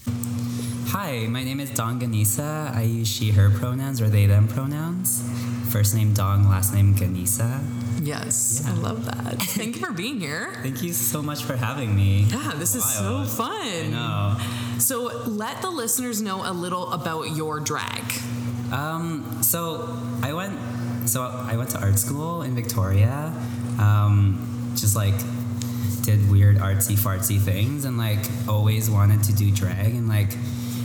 Hi, 0.90 1.26
my 1.28 1.44
name 1.44 1.60
is 1.60 1.72
Dong 1.72 2.00
Ganisa. 2.00 2.74
I 2.74 2.84
use 2.84 3.08
she, 3.08 3.32
her 3.32 3.50
pronouns 3.50 4.00
or 4.00 4.10
they, 4.10 4.28
them 4.28 4.48
pronouns. 4.48 5.28
First 5.72 5.96
name 5.96 6.14
Dong, 6.14 6.48
last 6.48 6.74
name 6.74 6.94
Ganisa. 6.94 7.62
Yes, 8.02 8.64
I 8.66 8.74
love 8.74 9.06
that. 9.06 9.42
Thank 9.42 9.78
you 9.78 9.86
for 9.86 9.92
being 9.92 10.20
here. 10.20 10.54
Thank 10.62 10.84
you 10.84 10.94
so 10.94 11.24
much 11.24 11.44
for 11.44 11.56
having 11.56 11.96
me. 11.96 12.28
Yeah, 12.30 12.54
this 12.56 12.76
is 12.76 12.86
so 12.86 13.26
fun. 13.26 13.52
I 13.52 13.88
know. 13.88 14.38
So, 14.80 15.06
let 15.26 15.62
the 15.62 15.72
listeners 15.72 16.22
know 16.22 16.44
a 16.50 16.54
little 16.54 16.92
about 16.92 17.36
your 17.36 17.60
drag. 17.60 18.04
Um, 18.72 19.42
so 19.42 19.98
I 20.22 20.34
went. 20.34 20.60
So 21.10 21.24
I 21.24 21.56
went 21.58 21.72
to 21.72 21.80
art 21.80 21.98
school 21.98 22.44
in 22.44 22.56
Victoria. 22.56 23.34
Um, 23.80 24.74
just 24.76 24.96
like 24.96 25.16
did 26.04 26.30
weird 26.30 26.58
artsy 26.58 26.96
fartsy 26.96 27.40
things, 27.40 27.86
and 27.86 27.98
like 27.98 28.20
always 28.48 28.90
wanted 28.90 29.24
to 29.24 29.34
do 29.34 29.52
drag, 29.52 29.94
and 29.94 30.08
like 30.08 30.36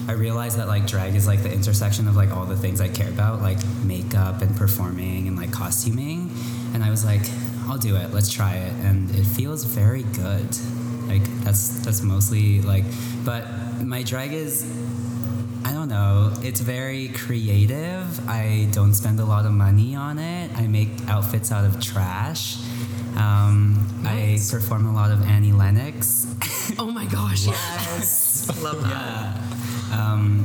I 0.08 0.12
realized 0.12 0.58
that 0.58 0.66
like 0.66 0.86
drag 0.86 1.14
is 1.14 1.26
like 1.26 1.42
the 1.42 1.52
intersection 1.52 2.08
of 2.08 2.16
like 2.16 2.30
all 2.30 2.44
the 2.44 2.56
things 2.56 2.80
I 2.80 2.88
care 2.88 3.08
about, 3.08 3.42
like 3.42 3.58
makeup 3.84 4.42
and 4.42 4.56
performing 4.56 5.28
and 5.28 5.36
like 5.36 5.52
costuming. 5.52 6.30
And 6.74 6.82
I 6.82 6.90
was 6.90 7.04
like, 7.04 7.22
I'll 7.68 7.78
do 7.78 7.96
it. 7.96 8.12
Let's 8.12 8.32
try 8.32 8.54
it, 8.54 8.72
and 8.84 9.10
it 9.14 9.24
feels 9.24 9.64
very 9.64 10.02
good. 10.02 10.48
Like 11.06 11.22
that's 11.44 11.84
that's 11.84 12.02
mostly 12.02 12.62
like, 12.62 12.84
but 13.24 13.46
my 13.84 14.02
drag 14.02 14.32
is 14.32 14.64
I 15.64 15.72
don't 15.72 15.88
know. 15.88 16.32
It's 16.42 16.60
very 16.60 17.08
creative. 17.08 18.28
I 18.28 18.68
don't 18.72 18.94
spend 18.94 19.20
a 19.20 19.24
lot 19.24 19.46
of 19.46 19.52
money 19.52 19.94
on 19.94 20.18
it. 20.18 20.50
I 20.56 20.66
make 20.66 20.88
outfits 21.06 21.52
out 21.52 21.64
of 21.64 21.80
trash. 21.80 22.56
Um, 23.16 23.86
Nice. 24.02 24.52
I 24.52 24.58
perform 24.58 24.86
a 24.86 24.92
lot 24.92 25.10
of 25.10 25.22
Annie 25.26 25.52
Lennox. 25.52 26.26
Oh 26.78 26.86
my 26.90 27.04
gosh, 27.06 27.46
yes. 27.46 28.48
Love 28.62 28.82
that. 28.84 29.36
Um, 29.92 30.44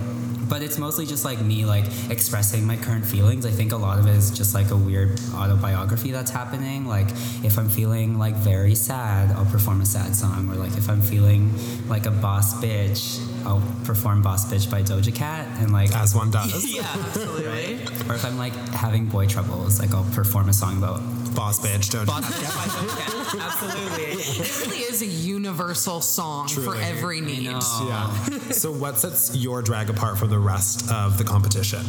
but 0.50 0.62
it's 0.62 0.78
mostly 0.78 1.06
just 1.06 1.26
like 1.26 1.42
me 1.42 1.66
like 1.66 1.86
expressing 2.10 2.66
my 2.68 2.76
current 2.78 3.06
feelings. 3.06 3.46
I 3.46 3.52
think 3.52 3.72
a 3.72 3.78
lot 3.78 3.98
of 4.00 4.08
it 4.08 4.16
is 4.16 4.32
just 4.32 4.54
like 4.54 4.70
a 4.72 4.76
weird 4.78 5.20
autobiography 5.34 6.12
that's 6.12 6.30
happening. 6.32 6.86
Like 6.86 7.10
if 7.44 7.58
I'm 7.58 7.70
feeling 7.70 8.20
like 8.20 8.36
very 8.36 8.76
sad, 8.76 9.32
I'll 9.36 9.46
perform 9.46 9.82
a 9.82 9.86
sad 9.86 10.16
song. 10.16 10.50
Or 10.50 10.56
like 10.56 10.76
if 10.78 10.90
I'm 10.90 11.02
feeling 11.02 11.52
like 11.88 12.06
a 12.06 12.12
boss 12.12 12.54
bitch, 12.62 13.20
I'll 13.46 13.64
perform 13.86 14.22
Boss 14.24 14.52
Bitch 14.52 14.70
by 14.70 14.82
Doja 14.82 15.14
Cat. 15.14 15.48
And 15.62 15.72
like 15.72 15.96
As 15.96 16.16
one 16.16 16.32
does. 16.32 16.66
Yeah, 16.76 16.82
absolutely. 17.06 17.76
or 18.10 18.16
if 18.16 18.26
I'm 18.26 18.38
like 18.38 18.54
having 18.70 19.06
boy 19.06 19.28
troubles, 19.28 19.80
like 19.80 19.94
I'll 19.94 20.10
perform 20.14 20.50
a 20.50 20.54
song 20.54 20.78
about 20.78 21.02
Boss 21.36 21.60
bitch, 21.60 21.92
don't 21.92 22.06
Boss 22.06 22.26
Bitch 22.26 22.56
by 22.56 22.64
Doja 23.04 23.46
Absolutely. 23.46 24.04
It 24.04 24.66
really 24.66 24.78
is 24.80 25.02
a 25.02 25.06
universal 25.06 26.02
song 26.02 26.48
for 26.48 26.76
every 26.76 27.22
need. 27.22 27.44
Yeah. 27.44 28.14
so 28.52 28.72
what 28.72 28.98
sets 28.98 29.36
your 29.36 29.62
drag 29.62 29.90
apart 29.90 30.18
from 30.18 30.30
the 30.30 30.40
rest 30.40 30.90
of 30.92 31.18
the 31.18 31.24
competition? 31.24 31.82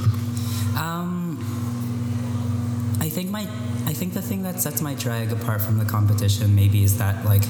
Um, 0.77 1.39
I 3.01 3.09
think 3.09 3.31
my, 3.31 3.43
I 3.87 3.93
think 3.93 4.15
the 4.15 4.23
thing 4.23 4.43
that 4.43 4.61
sets 4.61 4.83
my 4.83 4.95
drag 4.95 5.33
apart 5.33 5.61
from 5.63 5.79
the 5.79 5.85
competition 5.85 6.55
maybe 6.55 6.83
is 6.83 6.99
that 6.99 7.25
like, 7.25 7.43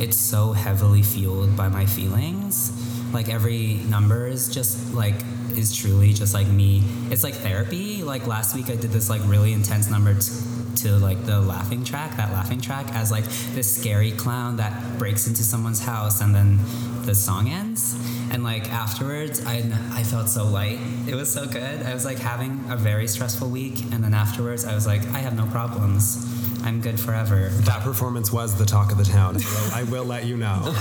it's 0.00 0.16
so 0.16 0.52
heavily 0.52 1.02
fueled 1.02 1.56
by 1.56 1.68
my 1.68 1.86
feelings. 1.86 2.72
Like 3.12 3.28
every 3.28 3.74
number 3.88 4.26
is 4.26 4.52
just 4.52 4.92
like 4.92 5.14
is 5.56 5.74
truly 5.74 6.12
just 6.12 6.34
like 6.34 6.48
me. 6.48 6.82
It's 7.10 7.22
like 7.22 7.34
therapy. 7.34 8.02
Like 8.02 8.26
last 8.26 8.56
week 8.56 8.70
I 8.70 8.74
did 8.76 8.90
this 8.90 9.08
like 9.08 9.20
really 9.24 9.52
intense 9.52 9.88
number 9.88 10.14
t- 10.14 10.32
to 10.76 10.92
like 10.98 11.24
the 11.24 11.40
laughing 11.40 11.84
track, 11.84 12.16
that 12.16 12.32
laughing 12.32 12.60
track 12.60 12.86
as 12.94 13.10
like 13.10 13.24
this 13.54 13.74
scary 13.80 14.12
clown 14.12 14.56
that 14.56 14.98
breaks 14.98 15.26
into 15.26 15.42
someone's 15.42 15.80
house 15.84 16.20
and 16.20 16.34
then 16.34 16.58
the 17.04 17.14
song 17.14 17.48
ends. 17.48 17.94
And 18.30 18.42
like 18.44 18.70
afterwards, 18.70 19.44
I, 19.44 19.62
I 19.92 20.02
felt 20.02 20.28
so 20.28 20.44
light. 20.44 20.78
It 21.06 21.14
was 21.14 21.32
so 21.32 21.46
good. 21.46 21.82
I 21.82 21.92
was 21.94 22.04
like 22.04 22.18
having 22.18 22.64
a 22.68 22.76
very 22.76 23.06
stressful 23.06 23.48
week. 23.48 23.82
And 23.92 24.02
then 24.02 24.14
afterwards, 24.14 24.64
I 24.64 24.74
was 24.74 24.86
like, 24.86 25.02
I 25.08 25.18
have 25.18 25.36
no 25.36 25.46
problems. 25.46 26.26
I'm 26.64 26.80
good 26.80 26.98
forever. 26.98 27.50
That 27.50 27.82
performance 27.82 28.32
was 28.32 28.56
the 28.56 28.64
talk 28.64 28.90
of 28.90 28.96
the 28.96 29.04
town. 29.04 29.36
I 29.36 29.38
will, 29.38 29.74
I 29.74 29.82
will 29.82 30.04
let 30.04 30.24
you 30.24 30.36
know. 30.36 30.62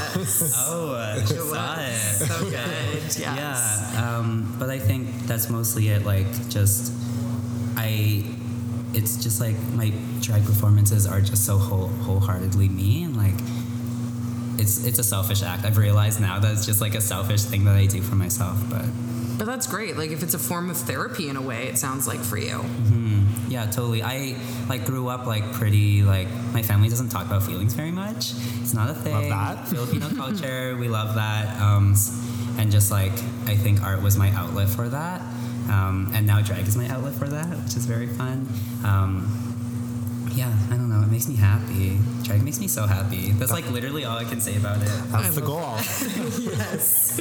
Oh, 0.66 0.94
uh, 0.94 1.26
saw 1.26 1.76
it. 1.80 1.98
So 1.98 2.50
good. 2.50 2.54
Yes. 2.54 3.20
Yeah. 3.20 4.18
Um, 4.18 4.56
but 4.58 4.70
I 4.70 4.80
think 4.80 5.28
that's 5.28 5.50
mostly 5.50 5.90
it. 5.90 6.06
Like, 6.06 6.28
just, 6.50 6.94
I, 7.76 8.24
it's 8.94 9.22
just 9.22 9.42
like 9.42 9.56
my 9.74 9.92
drag 10.22 10.46
performances 10.46 11.06
are 11.08 11.22
just 11.22 11.46
so 11.46 11.58
whole, 11.58 11.88
wholeheartedly 11.88 12.70
me. 12.70 13.04
And 13.04 13.18
like, 13.18 13.34
it's, 14.60 14.86
it's 14.86 15.00
a 15.00 15.04
selfish 15.04 15.42
act. 15.44 15.66
I've 15.66 15.78
realized 15.78 16.22
now 16.22 16.40
that 16.40 16.52
it's 16.54 16.66
just 16.66 16.80
like 16.82 16.96
a 16.96 17.02
selfish 17.02 17.42
thing 17.42 17.66
that 17.66 17.76
I 17.76 17.86
do 17.88 18.02
for 18.02 18.16
myself. 18.16 18.58
But 18.70 18.86
But 19.38 19.46
that's 19.46 19.68
great. 19.68 19.98
Like 19.98 20.12
if 20.12 20.22
it's 20.24 20.36
a 20.36 20.40
form 20.40 20.70
of 20.70 20.78
therapy 20.78 21.28
in 21.30 21.36
a 21.38 21.42
way, 21.42 21.68
it 21.68 21.78
sounds 21.78 22.08
like 22.08 22.20
for 22.20 22.38
you. 22.38 22.64
Yeah, 23.50 23.66
totally. 23.66 24.02
I 24.02 24.36
like 24.70 24.86
grew 24.86 25.10
up 25.10 25.26
like 25.28 25.52
pretty 25.54 26.02
like 26.02 26.28
my 26.54 26.62
family 26.64 26.90
doesn't 26.90 27.10
talk 27.10 27.26
about 27.26 27.44
feelings 27.44 27.74
very 27.74 27.92
much. 27.92 28.34
It's 28.62 28.74
not 28.74 28.90
a 28.90 28.94
thing. 28.94 29.14
Love 29.14 29.30
that. 29.30 29.68
Filipino 29.74 30.10
culture, 30.16 30.76
we 30.78 30.88
love 30.88 31.16
that. 31.16 31.60
Um, 31.62 31.96
and 32.58 32.72
just 32.72 32.90
like 32.92 33.12
I 33.46 33.56
think 33.56 33.84
art 33.84 34.02
was 34.02 34.18
my 34.18 34.30
outlet 34.32 34.70
for 34.70 34.88
that. 34.90 35.22
Um, 35.70 36.12
and 36.14 36.26
now 36.28 36.42
drag 36.42 36.68
is 36.68 36.76
my 36.76 36.88
outlet 36.88 37.14
for 37.14 37.28
that, 37.28 37.48
which 37.48 37.76
is 37.76 37.86
very 37.86 38.08
fun. 38.08 38.48
Um, 38.84 39.28
yeah, 40.36 40.52
I 40.72 40.76
don't 40.76 40.90
know. 40.90 41.02
It 41.04 41.12
makes 41.12 41.28
me 41.28 41.36
happy. 41.36 42.00
Drag 42.24 42.42
makes 42.44 42.60
me 42.60 42.68
so 42.68 42.88
happy. 42.88 43.32
That's 43.32 43.52
like 43.52 43.70
literally 43.70 44.04
all 44.06 44.18
I 44.18 44.24
can 44.24 44.42
say 44.42 44.58
about 44.58 44.82
it. 44.82 44.90
That's 45.12 45.36
the 45.36 45.42
goal. 45.42 45.62
Yes. 46.58 47.20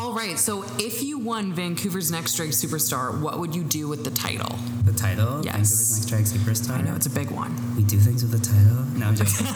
All 0.00 0.14
right. 0.14 0.38
So 0.38 0.64
if 0.78 1.02
you 1.02 1.18
won 1.18 1.52
Vancouver's 1.52 2.10
Next 2.10 2.34
Drag 2.36 2.50
Superstar, 2.50 3.20
what 3.20 3.38
would 3.38 3.54
you 3.54 3.62
do 3.62 3.88
with 3.88 4.04
the 4.04 4.10
title? 4.10 4.56
The 4.84 4.92
title, 4.92 5.44
Yes. 5.44 5.54
Vancouver's 5.54 5.92
Next 5.98 6.06
Drag 6.08 6.24
Superstar. 6.24 6.78
I 6.78 6.80
know 6.82 6.94
it's 6.94 7.06
a 7.06 7.10
big 7.10 7.30
one. 7.30 7.54
we 7.76 7.84
do 7.84 7.98
things 7.98 8.22
with 8.22 8.32
the 8.32 8.38
title. 8.38 8.84
No, 8.98 9.06
I'm 9.08 9.14
joking. 9.16 9.46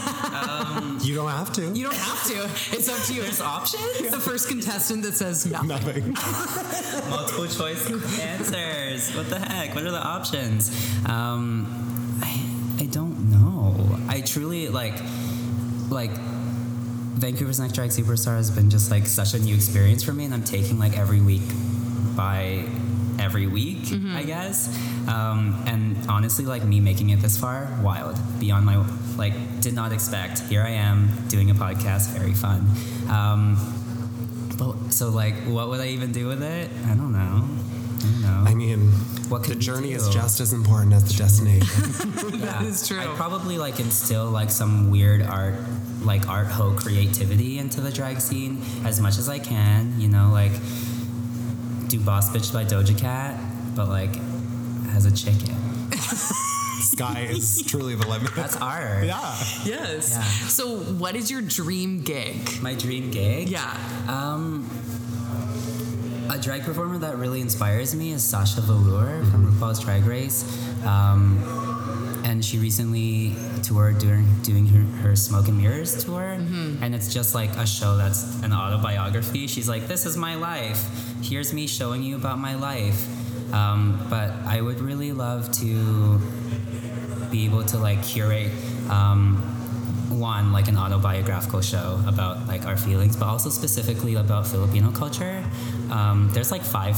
You 1.06 1.14
don't 1.14 1.28
have 1.30 1.52
to. 1.54 1.62
You 1.72 1.84
don't 1.84 1.94
have 1.96 2.24
to. 2.26 2.76
It's 2.76 2.88
up 2.88 2.98
to 3.06 3.14
you. 3.14 3.22
There's 3.22 3.40
options. 3.40 4.10
The 4.10 4.18
first 4.20 4.48
contestant 4.48 5.02
that 5.04 5.14
says 5.14 5.46
nothing. 5.46 5.68
Nothing. 5.68 6.12
multiple 7.10 7.46
choice 7.46 7.88
answers. 8.20 9.14
What 9.16 9.28
the 9.30 9.38
heck? 9.38 9.74
What 9.74 9.84
are 9.84 9.90
the 9.90 10.02
options? 10.02 10.70
Um, 11.06 12.18
I, 12.22 12.82
I 12.82 12.86
don't 12.86 13.30
know. 13.30 13.98
I 14.08 14.20
truly 14.22 14.68
like, 14.68 14.94
like, 15.90 16.10
Vancouver's 17.16 17.58
Next 17.58 17.72
Drag 17.74 17.90
Superstar 17.90 18.36
has 18.36 18.50
been 18.50 18.68
just 18.70 18.90
like 18.90 19.06
such 19.06 19.34
a 19.34 19.38
new 19.38 19.54
experience 19.54 20.02
for 20.02 20.12
me, 20.12 20.24
and 20.26 20.34
I'm 20.34 20.44
taking 20.44 20.78
like 20.78 20.96
every 20.98 21.20
week 21.20 21.42
by 22.16 22.64
every 23.18 23.46
week, 23.46 23.90
I 24.14 24.22
guess. 24.22 24.68
Um, 25.08 25.62
and 25.66 25.96
honestly, 26.08 26.44
like 26.44 26.64
me 26.64 26.80
making 26.80 27.10
it 27.10 27.20
this 27.20 27.36
far, 27.38 27.68
wild, 27.82 28.18
beyond 28.38 28.66
my 28.66 28.84
like, 29.16 29.60
did 29.60 29.74
not 29.74 29.92
expect. 29.92 30.40
Here 30.40 30.62
I 30.62 30.70
am 30.70 31.08
doing 31.28 31.50
a 31.50 31.54
podcast, 31.54 32.10
very 32.16 32.34
fun. 32.34 32.66
Um, 33.08 33.56
but 34.58 34.92
so 34.92 35.08
like, 35.08 35.34
what 35.44 35.68
would 35.68 35.80
I 35.80 35.88
even 35.88 36.12
do 36.12 36.26
with 36.28 36.42
it? 36.42 36.70
I 36.86 36.94
don't 36.94 37.12
know. 37.12 37.18
I 37.98 38.00
don't 38.02 38.22
know. 38.22 38.44
I 38.50 38.54
mean, 38.54 38.90
What 39.30 39.42
the 39.42 39.48
could 39.48 39.56
we 39.58 39.62
journey 39.62 39.92
is 39.92 40.08
just 40.10 40.40
as 40.40 40.52
important 40.52 40.92
as 40.92 41.04
the 41.10 41.14
destination. 41.14 42.38
yeah. 42.40 42.62
is 42.62 42.86
true. 42.86 43.00
I'd 43.00 43.16
probably 43.16 43.56
like 43.58 43.80
instill 43.80 44.26
like 44.26 44.50
some 44.50 44.90
weird 44.90 45.22
art, 45.22 45.54
like 46.06 46.28
art 46.28 46.46
ho 46.46 46.72
creativity 46.74 47.58
into 47.58 47.80
the 47.80 47.90
drag 47.90 48.20
scene 48.20 48.62
as 48.84 49.00
much 49.00 49.18
as 49.18 49.28
I 49.28 49.38
can. 49.38 50.00
You 50.00 50.08
know, 50.08 50.30
like 50.32 50.52
do 51.88 52.00
Boss 52.00 52.30
Bitch 52.30 52.52
by 52.52 52.64
Doja 52.64 52.98
Cat, 52.98 53.38
but 53.74 53.88
like 53.88 54.16
as 54.90 55.04
a 55.04 55.12
chicken. 55.14 55.54
Sky 56.80 57.26
is 57.30 57.62
truly 57.62 57.94
the 57.94 58.06
limit. 58.06 58.34
That's 58.34 58.56
art. 58.56 59.04
yeah. 59.04 59.36
Yes. 59.64 60.10
Yeah. 60.12 60.22
So 60.22 60.76
what 60.76 61.16
is 61.16 61.30
your 61.30 61.42
dream 61.42 62.02
gig? 62.02 62.62
My 62.62 62.74
dream 62.74 63.10
gig. 63.10 63.48
Yeah. 63.48 63.76
Um, 64.08 64.68
a 66.30 66.38
drag 66.38 66.62
performer 66.62 66.98
that 66.98 67.16
really 67.16 67.40
inspires 67.40 67.94
me 67.94 68.12
is 68.12 68.22
Sasha 68.22 68.60
Velour 68.60 69.24
from 69.26 69.46
RuPaul's 69.52 69.80
Drag 69.80 70.04
Race. 70.04 70.44
Um, 70.84 71.38
and 72.26 72.44
she 72.44 72.58
recently 72.58 73.36
toured 73.62 73.98
doing, 73.98 74.26
doing 74.42 74.66
her, 74.66 74.82
her 75.02 75.14
Smoke 75.14 75.46
and 75.46 75.58
Mirrors 75.58 76.04
tour. 76.04 76.24
And 76.82 76.92
it's 76.92 77.14
just 77.14 77.36
like 77.36 77.50
a 77.50 77.64
show 77.64 77.96
that's 77.96 78.42
an 78.42 78.52
autobiography. 78.52 79.46
She's 79.46 79.68
like, 79.68 79.86
This 79.86 80.06
is 80.06 80.16
my 80.16 80.34
life. 80.34 80.84
Here's 81.22 81.52
me 81.52 81.68
showing 81.68 82.02
you 82.02 82.16
about 82.16 82.40
my 82.40 82.56
life. 82.56 83.06
Um, 83.54 84.04
but 84.10 84.30
I 84.44 84.60
would 84.60 84.80
really 84.80 85.12
love 85.12 85.52
to 85.60 86.18
be 87.30 87.44
able 87.44 87.62
to 87.64 87.78
like 87.78 88.02
curate 88.02 88.50
um, 88.90 89.36
one 90.10 90.52
like 90.52 90.66
an 90.66 90.76
autobiographical 90.76 91.60
show 91.60 92.02
about 92.06 92.46
like 92.48 92.64
our 92.64 92.76
feelings 92.76 93.16
but 93.16 93.26
also 93.26 93.50
specifically 93.50 94.14
about 94.14 94.46
filipino 94.46 94.90
culture 94.92 95.44
um, 95.90 96.30
there's 96.32 96.52
like 96.52 96.62
five 96.62 96.96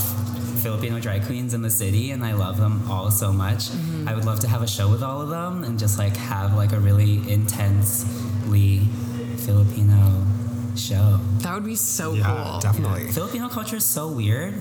filipino 0.68 1.00
drag 1.00 1.25
queens 1.25 1.54
in 1.54 1.62
the 1.62 1.70
city 1.70 2.10
and 2.10 2.22
i 2.22 2.32
love 2.34 2.58
them 2.58 2.82
all 2.90 3.10
so 3.10 3.32
much 3.32 3.70
mm-hmm. 3.70 4.06
i 4.06 4.14
would 4.14 4.26
love 4.26 4.38
to 4.38 4.46
have 4.46 4.60
a 4.62 4.66
show 4.66 4.87
with 4.90 5.02
all 5.02 5.22
of 5.22 5.30
them 5.30 5.64
and 5.64 5.78
just 5.78 5.98
like 5.98 6.14
have 6.14 6.52
like 6.54 6.72
a 6.72 6.78
really 6.78 7.14
intensely 7.32 8.80
filipino 9.46 10.22
show 10.76 11.18
That 11.38 11.54
would 11.54 11.64
be 11.64 11.75
so 11.75 12.12
Yeah, 12.12 12.25
cool. 12.50 12.60
definitely. 12.60 13.10
Filipino 13.12 13.48
culture 13.48 13.76
is 13.76 13.84
so 13.84 14.06
weird, 14.08 14.54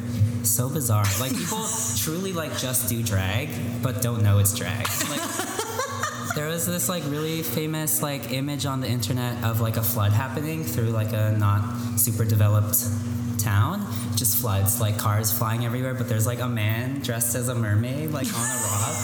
so 0.43 0.67
bizarre. 0.69 1.05
Like 1.19 1.35
people 1.35 1.63
truly 1.97 2.33
like 2.33 2.57
just 2.57 2.89
do 2.89 3.03
drag, 3.03 3.49
but 3.83 4.01
don't 4.01 4.23
know 4.23 4.39
it's 4.39 4.53
drag. 4.55 4.87
Like 5.11 5.21
there 6.35 6.47
was 6.47 6.65
this 6.65 6.89
like 6.89 7.03
really 7.05 7.43
famous 7.43 8.01
like 8.01 8.31
image 8.31 8.65
on 8.65 8.81
the 8.81 8.87
internet 8.87 9.43
of 9.43 9.61
like 9.61 9.77
a 9.77 9.83
flood 9.83 10.11
happening 10.11 10.63
through 10.63 10.89
like 10.89 11.13
a 11.13 11.35
not 11.37 11.61
super 11.99 12.25
developed 12.25 12.77
town. 13.47 13.85
Just 14.15 14.37
floods, 14.41 14.81
like 14.81 14.97
cars 14.97 15.31
flying 15.31 15.63
everywhere, 15.65 15.93
but 15.93 16.09
there's 16.09 16.25
like 16.27 16.39
a 16.41 16.47
man 16.49 16.99
dressed 16.99 17.35
as 17.35 17.47
a 17.49 17.55
mermaid 17.55 18.11
like 18.11 18.27
on 18.27 18.41
a 18.41 18.57
rock. 18.67 18.95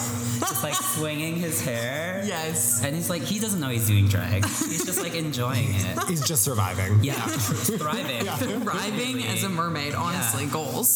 just 0.49 0.63
like 0.63 0.73
swinging 0.75 1.35
his 1.35 1.63
hair. 1.63 2.21
Yes. 2.25 2.83
And 2.83 2.95
he's 2.95 3.09
like, 3.09 3.21
he 3.21 3.39
doesn't 3.39 3.59
know 3.61 3.69
he's 3.69 3.87
doing 3.87 4.07
drag. 4.07 4.43
He's 4.45 4.85
just 4.85 5.01
like 5.01 5.15
enjoying 5.15 5.69
it. 5.69 5.97
He's 6.09 6.25
just 6.27 6.43
surviving. 6.43 6.99
Yeah, 7.03 7.13
thriving. 7.83 8.25
Thriving 8.61 9.23
as 9.25 9.43
a 9.43 9.49
mermaid, 9.49 9.93
honestly, 9.95 10.45
goals. 10.47 10.89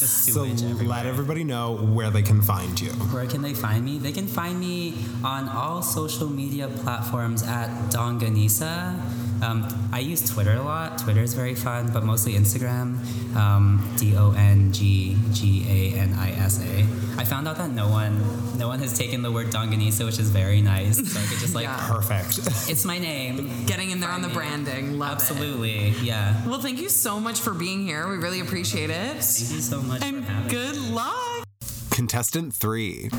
Just 0.00 0.24
So 0.34 0.44
everywhere. 0.44 0.86
let 0.88 1.06
everybody 1.06 1.44
know 1.44 1.76
where 1.76 2.10
they 2.10 2.22
can 2.22 2.40
find 2.42 2.78
you. 2.80 2.90
Where 3.14 3.26
can 3.26 3.40
they 3.42 3.54
find 3.54 3.84
me? 3.84 3.98
They 3.98 4.12
can 4.12 4.26
find 4.26 4.58
me 4.60 4.94
on 5.24 5.48
all 5.48 5.82
social 5.82 6.28
media 6.28 6.68
platforms 6.68 7.42
at 7.42 7.68
Dongganisa. 7.90 9.00
Um, 9.42 9.66
I 9.92 10.00
use 10.00 10.28
Twitter 10.28 10.52
a 10.54 10.62
lot. 10.62 10.98
Twitter 10.98 11.20
is 11.22 11.34
very 11.34 11.54
fun, 11.54 11.90
but 11.92 12.04
mostly 12.04 12.34
Instagram. 12.34 12.98
Um, 13.34 13.94
D 13.96 14.16
O 14.16 14.32
N 14.32 14.72
G 14.72 15.16
G 15.32 15.64
A 15.68 15.98
N 15.98 16.14
I 16.18 16.30
S 16.32 16.60
A. 16.62 16.86
I 17.18 17.24
found 17.24 17.48
out 17.48 17.56
that 17.58 17.70
no 17.70 17.88
one, 17.88 18.58
no 18.58 18.68
one 18.68 18.78
has 18.80 18.96
taken 18.96 19.22
the 19.22 19.30
word 19.30 19.48
Dongganisa, 19.48 20.04
which 20.06 20.18
is 20.18 20.30
very 20.30 20.60
nice. 20.60 20.96
So 20.96 21.20
I 21.20 21.24
could 21.24 21.38
just 21.38 21.54
like, 21.54 21.64
Yeah. 21.64 21.88
Perfect. 21.88 22.38
it's 22.70 22.84
my 22.84 22.98
name. 22.98 23.64
Getting 23.66 23.90
in 23.90 24.00
there 24.00 24.10
on 24.10 24.22
the 24.22 24.28
branding. 24.28 24.98
Love 24.98 25.10
it. 25.10 25.14
Absolutely, 25.14 25.88
yeah. 26.02 26.46
Well, 26.46 26.60
thank 26.60 26.78
you 26.80 26.88
so 26.88 27.18
much 27.20 27.40
for 27.40 27.52
being 27.54 27.84
here. 27.86 28.08
We 28.08 28.16
really 28.16 28.40
appreciate 28.40 28.90
it. 28.90 29.22
Thank 29.22 29.52
you 29.52 29.60
so 29.60 29.80
much 29.82 30.02
And 30.02 30.24
for 30.24 30.32
having 30.32 30.46
me. 30.46 30.50
good 30.50 30.76
luck. 30.76 31.44
Contestant 31.90 32.54
three. 32.54 33.10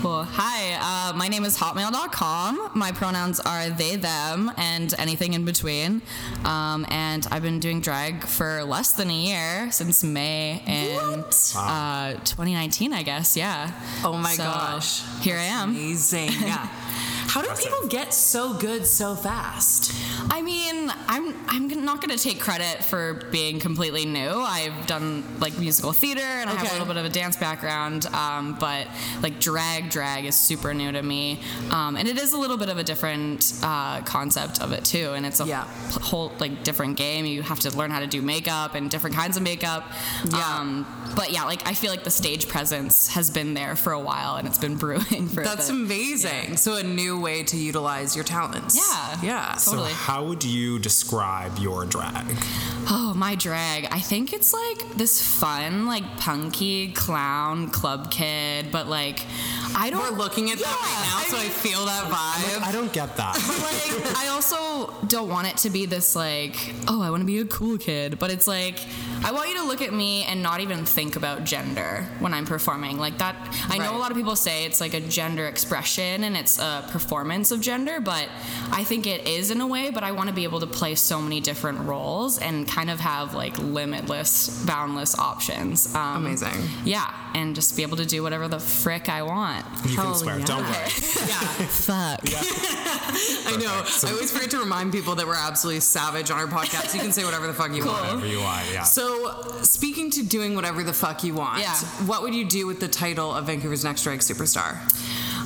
Cool. 0.00 0.22
Hi, 0.22 1.10
uh, 1.10 1.12
my 1.16 1.26
name 1.26 1.44
is 1.44 1.58
hotmale.com. 1.58 2.70
My 2.74 2.92
pronouns 2.92 3.40
are 3.40 3.68
they, 3.70 3.96
them, 3.96 4.52
and 4.56 4.94
anything 4.96 5.32
in 5.34 5.44
between. 5.44 6.02
Um, 6.44 6.86
and 6.88 7.26
I've 7.32 7.42
been 7.42 7.58
doing 7.58 7.80
drag 7.80 8.22
for 8.24 8.62
less 8.62 8.92
than 8.92 9.10
a 9.10 9.14
year 9.14 9.72
since 9.72 10.04
May 10.04 10.62
in 10.66 11.24
uh, 11.56 12.12
2019, 12.24 12.92
I 12.92 13.02
guess. 13.02 13.36
Yeah. 13.36 13.72
Oh 14.04 14.16
my 14.16 14.34
So, 14.34 14.44
gosh. 14.44 15.02
Here 15.20 15.36
I 15.36 15.44
am. 15.44 15.70
Amazing. 15.70 16.30
Yeah. 16.48 16.68
How 17.28 17.42
do 17.42 17.48
people 17.62 17.86
get 17.88 18.14
so 18.14 18.54
good 18.54 18.86
so 18.86 19.14
fast? 19.14 19.92
I 20.30 20.40
mean, 20.40 20.90
I'm 21.06 21.34
I'm 21.46 21.68
not 21.84 22.00
going 22.00 22.16
to 22.16 22.22
take 22.22 22.40
credit 22.40 22.82
for 22.82 23.14
being 23.30 23.60
completely 23.60 24.06
new. 24.06 24.30
I've 24.40 24.86
done 24.86 25.22
like 25.38 25.58
musical 25.58 25.92
theater 25.92 26.22
and 26.22 26.48
I 26.48 26.54
have 26.54 26.68
a 26.70 26.72
little 26.72 26.86
bit 26.86 26.96
of 26.96 27.04
a 27.04 27.08
dance 27.10 27.36
background, 27.36 28.06
um, 28.06 28.56
but 28.58 28.88
like 29.22 29.40
drag 29.40 29.90
drag 29.90 30.24
is 30.24 30.36
super 30.36 30.72
new 30.72 30.90
to 30.90 31.02
me, 31.02 31.40
um, 31.70 31.96
and 31.96 32.08
it 32.08 32.18
is 32.18 32.32
a 32.32 32.38
little 32.38 32.56
bit 32.56 32.70
of 32.70 32.78
a 32.78 32.82
different 32.84 33.52
uh, 33.62 34.00
concept 34.02 34.62
of 34.62 34.72
it 34.72 34.84
too. 34.86 35.12
And 35.14 35.26
it's 35.26 35.40
a 35.40 35.44
Yeah. 35.46 35.64
whole 36.00 36.32
like 36.38 36.64
different 36.64 36.96
game. 36.96 37.26
You 37.26 37.42
have 37.42 37.60
to 37.60 37.76
learn 37.76 37.90
how 37.90 38.00
to 38.00 38.06
do 38.06 38.22
makeup 38.22 38.74
and 38.74 38.90
different 38.90 39.14
kinds 39.16 39.36
of 39.36 39.42
makeup. 39.42 39.84
Yeah. 40.24 40.38
Um, 40.58 40.86
but 41.14 41.30
yeah, 41.30 41.44
like 41.44 41.66
I 41.68 41.74
feel 41.74 41.90
like 41.90 42.04
the 42.04 42.10
stage 42.10 42.48
presence 42.48 43.08
has 43.08 43.30
been 43.30 43.52
there 43.54 43.76
for 43.76 43.92
a 43.92 44.00
while 44.00 44.36
and 44.36 44.48
it's 44.48 44.58
been 44.58 44.76
brewing 44.84 45.28
for. 45.28 45.44
That's 45.44 45.68
a 45.68 45.72
bit. 45.72 45.82
amazing. 45.82 46.56
So 46.56 46.76
a 46.76 46.82
new 46.82 47.17
way 47.18 47.42
to 47.44 47.56
utilize 47.56 48.14
your 48.14 48.24
talents. 48.24 48.76
Yeah. 48.76 49.20
Yeah. 49.22 49.56
So 49.56 49.84
how 49.84 50.24
would 50.24 50.44
you 50.44 50.78
describe 50.78 51.58
your 51.58 51.84
drag? 51.84 52.26
Oh, 52.90 53.12
my 53.14 53.34
drag. 53.34 53.86
I 53.90 54.00
think 54.00 54.32
it's 54.32 54.52
like 54.52 54.96
this 54.96 55.20
fun, 55.20 55.86
like 55.86 56.04
punky 56.18 56.92
clown 56.92 57.68
club 57.70 58.10
kid, 58.10 58.72
but 58.72 58.86
like 58.88 59.20
I 59.76 59.90
don't. 59.90 60.00
We're 60.12 60.18
looking 60.18 60.50
at 60.50 60.58
that 60.58 60.64
right 60.66 61.30
now, 61.30 61.36
so 61.36 61.44
I 61.44 61.48
feel 61.48 61.84
that 61.84 62.04
vibe. 62.04 62.66
I 62.66 62.72
don't 62.72 62.92
get 62.92 63.16
that. 63.16 63.34
like 63.34 64.16
I 64.16 64.28
also 64.28 64.94
don't 65.06 65.28
want 65.28 65.48
it 65.48 65.56
to 65.58 65.70
be 65.70 65.86
this 65.86 66.16
like, 66.16 66.56
oh, 66.86 67.02
I 67.02 67.10
want 67.10 67.20
to 67.20 67.26
be 67.26 67.38
a 67.38 67.44
cool 67.44 67.78
kid, 67.78 68.18
but 68.18 68.30
it's 68.30 68.46
like 68.48 68.78
I 69.24 69.32
want 69.32 69.48
you 69.50 69.56
to 69.58 69.64
look 69.64 69.82
at 69.82 69.92
me 69.92 70.24
and 70.24 70.42
not 70.42 70.60
even 70.60 70.84
think 70.84 71.16
about 71.16 71.44
gender 71.44 72.06
when 72.18 72.32
I'm 72.32 72.46
performing. 72.46 72.98
Like 72.98 73.18
that 73.18 73.36
I 73.68 73.78
know 73.78 73.96
a 73.96 73.98
lot 73.98 74.10
of 74.10 74.16
people 74.16 74.36
say 74.36 74.64
it's 74.64 74.80
like 74.80 74.94
a 74.94 75.00
gender 75.00 75.46
expression 75.46 76.24
and 76.24 76.36
it's 76.36 76.58
a 76.58 76.84
performance 76.90 77.50
of 77.50 77.60
gender, 77.60 78.00
but 78.00 78.28
I 78.70 78.84
think 78.84 79.06
it 79.06 79.26
is 79.26 79.50
in 79.50 79.60
a 79.60 79.66
way, 79.66 79.90
but 79.90 80.02
I 80.02 80.12
want 80.12 80.28
to 80.28 80.34
be 80.34 80.44
able 80.44 80.60
to 80.60 80.66
play 80.66 80.94
so 80.94 81.20
many 81.20 81.40
different 81.40 81.80
roles 81.80 82.38
and 82.38 82.66
kind 82.66 82.90
of 82.90 83.00
have 83.00 83.34
like 83.34 83.58
limitless, 83.58 84.64
boundless 84.64 85.18
options. 85.18 85.94
Um, 85.94 86.26
Amazing. 86.26 86.62
Yeah, 86.84 87.12
and 87.34 87.54
just 87.54 87.76
be 87.76 87.82
able 87.82 87.96
to 87.98 88.06
do 88.06 88.22
whatever 88.22 88.48
the 88.48 88.60
frick 88.60 89.08
I 89.08 89.22
want. 89.22 89.66
You 89.86 89.96
can 89.96 90.14
swear. 90.14 90.38
yeah. 90.38 90.44
Don't 90.44 90.62
worry. 90.64 90.74
Yeah. 91.28 91.34
Fuck. 91.66 92.20
I 93.46 93.56
know. 93.60 93.82
I 94.08 94.12
always 94.12 94.30
forget 94.32 94.50
to 94.52 94.58
remind 94.58 94.92
people 94.92 95.14
that 95.16 95.26
we're 95.26 95.34
absolutely 95.34 95.80
savage 95.80 96.30
on 96.30 96.38
our 96.38 96.46
podcast. 96.46 96.94
You 96.94 97.00
can 97.00 97.12
say 97.12 97.24
whatever 97.24 97.46
the 97.46 97.52
fuck 97.52 97.72
you 97.74 97.84
want. 97.84 98.02
Whatever 98.02 98.26
you 98.26 98.40
want. 98.40 98.64
Yeah. 98.72 98.82
So, 98.84 99.07
speaking 99.62 100.10
to 100.12 100.22
doing 100.22 100.54
whatever 100.54 100.82
the 100.82 100.92
fuck 100.92 101.24
you 101.24 101.34
want, 101.34 101.60
Yeah. 101.60 101.74
what 102.06 102.22
would 102.22 102.34
you 102.34 102.44
do 102.44 102.66
with 102.66 102.80
the 102.80 102.88
title 102.88 103.34
of 103.34 103.46
Vancouver's 103.46 103.84
Next 103.84 104.02
Drag 104.02 104.20
Superstar? 104.20 104.78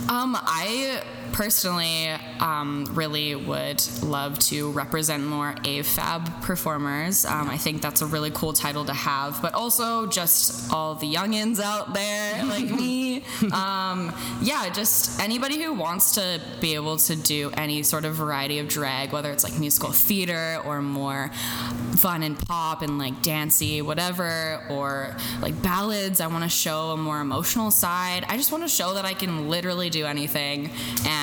Um, 0.08 0.36
I 0.40 1.02
personally 1.32 2.10
um, 2.40 2.86
really 2.92 3.34
would 3.34 3.82
love 4.02 4.38
to 4.38 4.70
represent 4.72 5.24
more 5.24 5.54
AFAB 5.64 6.42
performers. 6.42 7.24
Um, 7.24 7.48
I 7.48 7.56
think 7.56 7.82
that's 7.82 8.02
a 8.02 8.06
really 8.06 8.30
cool 8.30 8.52
title 8.52 8.84
to 8.84 8.92
have, 8.92 9.40
but 9.40 9.54
also 9.54 10.06
just 10.06 10.72
all 10.72 10.94
the 10.94 11.12
youngins 11.12 11.60
out 11.60 11.94
there 11.94 12.44
like 12.44 12.70
me. 12.70 13.22
Um, 13.52 14.14
yeah, 14.40 14.68
just 14.70 15.20
anybody 15.20 15.62
who 15.62 15.72
wants 15.72 16.14
to 16.14 16.40
be 16.60 16.74
able 16.74 16.98
to 16.98 17.16
do 17.16 17.50
any 17.56 17.82
sort 17.82 18.04
of 18.04 18.14
variety 18.14 18.58
of 18.58 18.68
drag, 18.68 19.12
whether 19.12 19.30
it's 19.32 19.44
like 19.44 19.58
musical 19.58 19.90
theater 19.90 20.60
or 20.64 20.82
more 20.82 21.30
fun 21.96 22.22
and 22.22 22.38
pop 22.38 22.82
and 22.82 22.98
like 22.98 23.22
dancey, 23.22 23.80
whatever, 23.80 24.60
or 24.68 25.16
like 25.40 25.60
ballads. 25.62 26.20
I 26.20 26.26
want 26.26 26.44
to 26.44 26.50
show 26.50 26.90
a 26.90 26.96
more 26.96 27.20
emotional 27.20 27.70
side. 27.70 28.24
I 28.28 28.36
just 28.36 28.52
want 28.52 28.64
to 28.64 28.68
show 28.68 28.94
that 28.94 29.04
I 29.04 29.14
can 29.14 29.48
literally 29.48 29.90
do 29.90 30.04
anything 30.04 30.70
and 31.06 31.21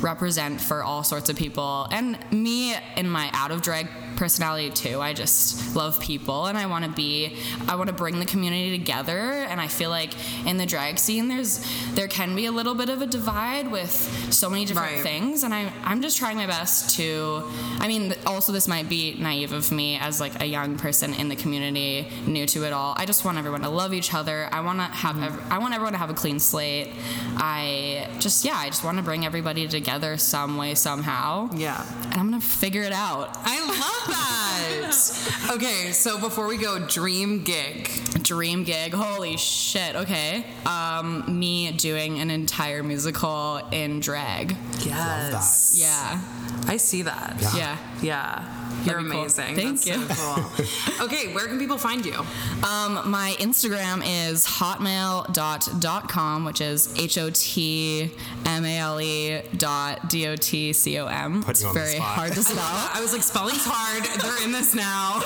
represent 0.00 0.60
for 0.60 0.82
all 0.82 1.02
sorts 1.04 1.28
of 1.30 1.36
people. 1.36 1.88
And 1.90 2.18
me 2.30 2.74
in 2.96 3.08
my 3.08 3.30
out 3.32 3.50
of 3.50 3.62
drag 3.62 3.88
personality 4.16 4.70
too. 4.70 5.00
I 5.00 5.12
just 5.14 5.74
love 5.74 5.98
people 6.00 6.46
and 6.46 6.56
I 6.56 6.66
want 6.66 6.84
to 6.84 6.90
be 6.90 7.36
I 7.66 7.74
want 7.76 7.88
to 7.88 7.94
bring 7.94 8.18
the 8.18 8.26
community 8.26 8.78
together 8.78 9.18
and 9.18 9.60
I 9.60 9.68
feel 9.68 9.90
like 9.90 10.10
in 10.46 10.58
the 10.58 10.66
drag 10.66 10.98
scene 10.98 11.28
there's 11.28 11.64
there 11.94 12.08
can 12.08 12.36
be 12.36 12.46
a 12.46 12.52
little 12.52 12.74
bit 12.74 12.88
of 12.88 13.02
a 13.02 13.06
divide 13.06 13.70
with 13.70 13.90
so 14.32 14.48
many 14.48 14.64
different 14.64 14.82
Right. 14.82 15.02
things 15.02 15.42
and 15.42 15.52
I 15.54 15.72
I'm 15.84 16.02
just 16.02 16.18
trying 16.18 16.36
my 16.36 16.46
best 16.46 16.94
to 16.96 17.44
I 17.78 17.88
mean 17.88 18.14
also 18.26 18.52
this 18.52 18.68
might 18.68 18.88
be 18.88 19.16
naive 19.18 19.52
of 19.52 19.72
me 19.72 19.96
as 19.96 20.20
like 20.20 20.40
a 20.40 20.46
young 20.46 20.76
person 20.76 21.14
in 21.14 21.28
the 21.28 21.36
community 21.36 22.08
new 22.26 22.46
to 22.46 22.64
it 22.64 22.72
all. 22.72 22.94
I 22.96 23.06
just 23.06 23.24
want 23.24 23.38
everyone 23.38 23.62
to 23.62 23.68
love 23.68 23.92
each 23.94 24.14
other. 24.14 24.48
I 24.52 24.60
want 24.60 24.78
to 24.78 24.84
have 24.84 25.16
mm-hmm. 25.16 25.24
ev- 25.24 25.46
I 25.50 25.58
want 25.58 25.74
everyone 25.74 25.92
to 25.92 25.98
have 25.98 26.10
a 26.10 26.14
clean 26.14 26.38
slate. 26.38 26.90
I 27.36 28.08
just 28.18 28.44
yeah, 28.44 28.56
I 28.56 28.66
just 28.66 28.84
want 28.84 28.98
to 28.98 29.02
bring 29.02 29.24
everybody 29.32 29.66
together 29.66 30.18
some 30.18 30.58
way 30.58 30.74
somehow. 30.74 31.48
Yeah. 31.54 31.82
And 32.10 32.20
I'm 32.20 32.28
going 32.28 32.38
to 32.38 32.46
figure 32.46 32.82
it 32.82 32.92
out. 32.92 33.30
I 33.44 33.60
love 33.66 34.14
that. 34.14 35.48
okay, 35.54 35.90
so 35.92 36.20
before 36.20 36.46
we 36.46 36.58
go, 36.58 36.78
dream 36.86 37.42
gig. 37.42 37.88
dream 38.22 38.62
gig. 38.62 38.92
Holy 38.92 39.38
shit. 39.38 39.96
Okay. 39.96 40.44
Um, 40.66 41.38
me 41.38 41.72
doing 41.72 42.20
an 42.20 42.30
entire 42.30 42.82
musical 42.82 43.56
in 43.70 44.00
drag. 44.00 44.54
Yes. 44.80 45.78
Yeah. 45.80 46.20
I 46.66 46.76
see 46.76 47.00
that. 47.00 47.38
Yeah. 47.56 47.78
Yeah. 48.02 48.58
You're 48.84 48.96
That'd 48.96 49.10
cool. 49.12 49.20
amazing. 49.20 49.54
Thank 49.54 49.82
That's 49.82 49.86
you. 49.86 50.02
So 50.08 50.34
cool. 50.34 50.66
okay, 51.06 51.32
where 51.32 51.46
can 51.46 51.56
people 51.58 51.78
find 51.78 52.04
you? 52.04 52.18
Um, 52.68 53.08
my 53.08 53.36
Instagram 53.38 54.02
is 54.04 54.44
hotmale.com, 54.44 56.44
which 56.44 56.60
is 56.60 56.92
H 56.98 57.16
O 57.18 57.30
T 57.32 58.10
M 58.44 58.64
A 58.64 58.78
L 58.78 59.00
E 59.00 59.21
dot 59.56 60.08
D 60.08 60.26
O 60.28 60.36
T 60.36 60.72
C 60.72 60.98
O 60.98 61.06
M. 61.06 61.42
Put 61.42 61.52
It's 61.52 61.62
you 61.62 61.68
on 61.68 61.74
the 61.74 61.80
very 61.80 61.98
hard 61.98 62.32
to 62.32 62.42
spell. 62.42 62.58
I 62.94 63.00
was 63.00 63.12
like, 63.12 63.22
spelling's 63.22 63.64
hard. 63.64 64.04
They're 64.20 64.44
in 64.44 64.52
this 64.52 64.74
now. 64.74 65.22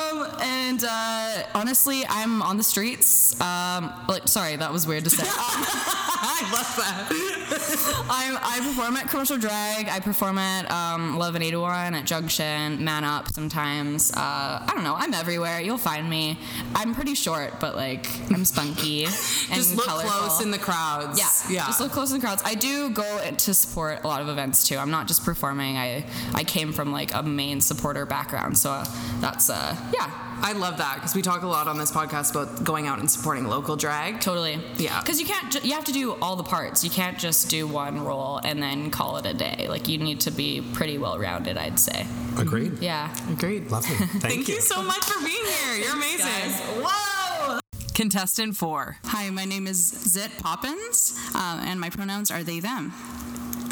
um, 0.22 0.30
and 0.40 0.84
uh, 0.88 1.42
honestly, 1.54 2.04
I'm 2.08 2.42
on 2.42 2.56
the 2.56 2.62
streets. 2.62 3.38
Um, 3.40 3.92
like, 4.08 4.28
sorry, 4.28 4.56
that 4.56 4.72
was 4.72 4.86
weird 4.86 5.04
to 5.04 5.10
say. 5.10 5.24
I 5.26 6.40
love 6.52 6.76
that. 6.76 8.06
I, 8.10 8.38
I 8.42 8.58
perform 8.66 8.96
at 8.96 9.08
Commercial 9.08 9.38
Drag. 9.38 9.88
I 9.88 10.00
perform 10.00 10.38
at 10.38 10.70
um, 10.70 11.18
Love 11.18 11.34
and 11.34 11.44
801 11.44 11.94
at 11.94 12.04
Junction, 12.06 12.82
Man 12.84 13.04
Up 13.04 13.28
sometimes. 13.32 14.12
Uh, 14.12 14.16
I 14.16 14.70
don't 14.74 14.84
know. 14.84 14.94
I'm 14.96 15.14
everywhere. 15.14 15.60
You'll 15.60 15.78
find 15.78 16.08
me. 16.08 16.38
I'm 16.74 16.94
pretty 16.94 17.14
short, 17.14 17.60
but 17.60 17.76
like 17.76 18.06
I'm 18.30 18.44
spunky 18.44 19.04
and 19.04 19.12
Just 19.14 19.76
look 19.76 19.86
colorful. 19.86 20.10
close 20.10 20.40
in 20.42 20.50
the 20.50 20.58
crowds. 20.58 21.18
yeah, 21.18 21.54
Yeah. 21.54 21.66
Just 21.66 21.80
look 21.80 21.92
close 21.92 22.10
in 22.12 22.18
the 22.18 22.24
crowds. 22.26 22.42
I 22.44 22.54
do 22.54 22.90
go 22.90 23.30
to 23.30 23.54
support 23.54 24.02
a 24.04 24.08
lot 24.08 24.20
of 24.22 24.28
events 24.28 24.66
too. 24.66 24.76
I'm 24.76 24.90
not 24.90 25.06
just 25.08 25.24
performing. 25.24 25.76
I 25.76 26.04
I 26.34 26.44
came 26.44 26.72
from 26.72 26.92
like 26.92 27.14
a 27.14 27.22
main 27.22 27.60
supporter 27.60 28.06
background, 28.06 28.56
so 28.58 28.70
uh, 28.70 28.84
that's 29.20 29.50
uh 29.50 29.76
yeah, 29.94 30.03
I 30.42 30.52
love 30.52 30.76
that 30.78 30.96
because 30.96 31.14
we 31.14 31.22
talk 31.22 31.42
a 31.42 31.46
lot 31.46 31.68
on 31.68 31.78
this 31.78 31.90
podcast 31.90 32.30
about 32.32 32.64
going 32.64 32.86
out 32.86 32.98
and 32.98 33.10
supporting 33.10 33.46
local 33.46 33.76
drag. 33.76 34.20
totally. 34.20 34.60
Yeah. 34.76 35.00
Because 35.00 35.18
you 35.20 35.26
can't. 35.26 35.50
Ju- 35.52 35.60
you 35.62 35.72
have 35.74 35.84
to 35.84 35.92
do 35.92 36.12
all 36.20 36.36
the 36.36 36.42
parts. 36.42 36.84
You 36.84 36.90
can't 36.90 37.18
just 37.18 37.48
do 37.48 37.66
one 37.66 38.04
role 38.04 38.38
and 38.44 38.62
then 38.62 38.90
call 38.90 39.16
it 39.16 39.26
a 39.26 39.32
day. 39.34 39.66
Like 39.68 39.88
you 39.88 39.98
need 39.98 40.20
to 40.20 40.30
be 40.30 40.60
pretty 40.74 40.98
well 40.98 41.18
rounded. 41.18 41.56
I'd 41.56 41.78
say. 41.78 42.06
Agreed. 42.36 42.78
Yeah. 42.80 43.14
Agreed. 43.30 43.70
Lovely. 43.70 43.96
Thank, 44.06 44.22
Thank 44.22 44.48
you 44.48 44.60
so 44.60 44.82
much 44.82 45.04
for 45.04 45.24
being 45.24 45.44
here. 45.44 45.84
You're 45.84 45.94
amazing. 45.94 46.52
Whoa! 46.84 47.60
Contestant 47.94 48.56
four. 48.56 48.98
Hi, 49.04 49.30
my 49.30 49.44
name 49.44 49.66
is 49.68 49.78
Zit 49.78 50.30
Poppins, 50.38 51.16
uh, 51.34 51.62
and 51.64 51.80
my 51.80 51.90
pronouns 51.90 52.30
are 52.30 52.42
they, 52.42 52.58
them. 52.58 52.92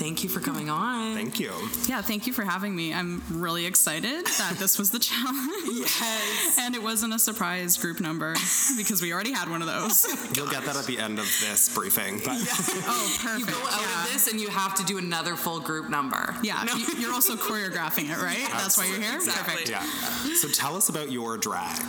Thank 0.03 0.25
you 0.25 0.29
for 0.29 0.41
coming 0.41 0.69
on. 0.69 1.15
Thank 1.15 1.39
you. 1.39 1.53
Yeah, 1.87 2.03
thank 2.03 2.27
you 2.27 2.33
for 2.33 2.43
having 2.43 2.75
me. 2.75 2.93
I'm 2.93 3.23
really 3.31 3.67
excited 3.67 4.27
that 4.27 4.57
this 4.59 4.77
was 4.77 4.91
the 4.91 4.99
challenge. 5.11 5.63
Yes. 5.73 6.59
And 6.59 6.75
it 6.75 6.83
wasn't 6.83 7.15
a 7.15 7.21
surprise 7.21 7.77
group 7.77 8.01
number 8.01 8.35
because 8.77 9.01
we 9.01 9.13
already 9.13 9.31
had 9.33 9.49
one 9.49 9.63
of 9.63 9.69
those. 9.69 10.05
You'll 10.37 10.51
get 10.51 10.65
that 10.65 10.75
at 10.77 10.87
the 10.87 10.99
end 10.99 11.21
of 11.21 11.27
this 11.41 11.73
briefing. 11.73 12.19
But 12.19 12.31
oh, 12.35 13.17
perfect. 13.23 13.39
You 13.39 13.47
go 13.47 13.65
out 13.69 13.81
yeah. 13.81 14.03
of 14.05 14.13
this 14.13 14.27
and 14.27 14.41
you 14.41 14.49
have 14.49 14.75
to 14.75 14.85
do 14.85 14.99
another 14.99 15.37
full 15.37 15.61
group 15.61 15.89
number. 15.89 16.35
Yeah, 16.43 16.65
you- 16.77 16.99
you're 16.99 17.13
also 17.13 17.37
choreographing 17.37 18.11
it, 18.11 18.21
right? 18.21 18.49
That's 18.51 18.77
why 18.77 18.87
you're 18.87 19.01
here? 19.01 19.15
Exactly. 19.15 19.53
Perfect. 19.53 19.71
yeah. 19.71 20.35
So 20.35 20.49
tell 20.49 20.75
us 20.75 20.89
about 20.89 21.13
your 21.13 21.39
drag. 21.39 21.81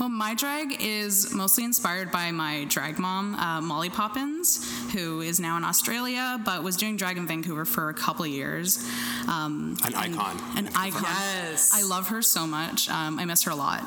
Well, 0.00 0.08
my 0.08 0.34
drag 0.34 0.78
is 0.80 1.34
mostly 1.34 1.62
inspired 1.62 2.10
by 2.10 2.30
my 2.30 2.64
drag 2.70 2.98
mom, 2.98 3.34
uh, 3.34 3.60
Molly 3.60 3.90
Poppins, 3.90 4.66
who 4.94 5.20
is 5.20 5.38
now 5.38 5.58
in 5.58 5.64
Australia 5.64 6.40
but 6.42 6.62
was 6.62 6.78
doing 6.78 6.96
drag 6.96 7.18
in 7.18 7.26
Vancouver 7.26 7.66
for 7.66 7.90
a 7.90 7.94
couple 7.94 8.24
of 8.24 8.30
years. 8.30 8.82
Um, 9.28 9.76
An 9.84 9.92
and- 9.92 10.16
icon. 10.16 10.42
An 10.56 10.70
icon. 10.74 11.02
Yes. 11.02 11.72
I 11.74 11.82
love 11.82 12.08
her 12.08 12.22
so 12.22 12.46
much. 12.46 12.88
Um, 12.88 13.18
I 13.18 13.26
miss 13.26 13.42
her 13.42 13.50
a 13.50 13.54
lot. 13.54 13.84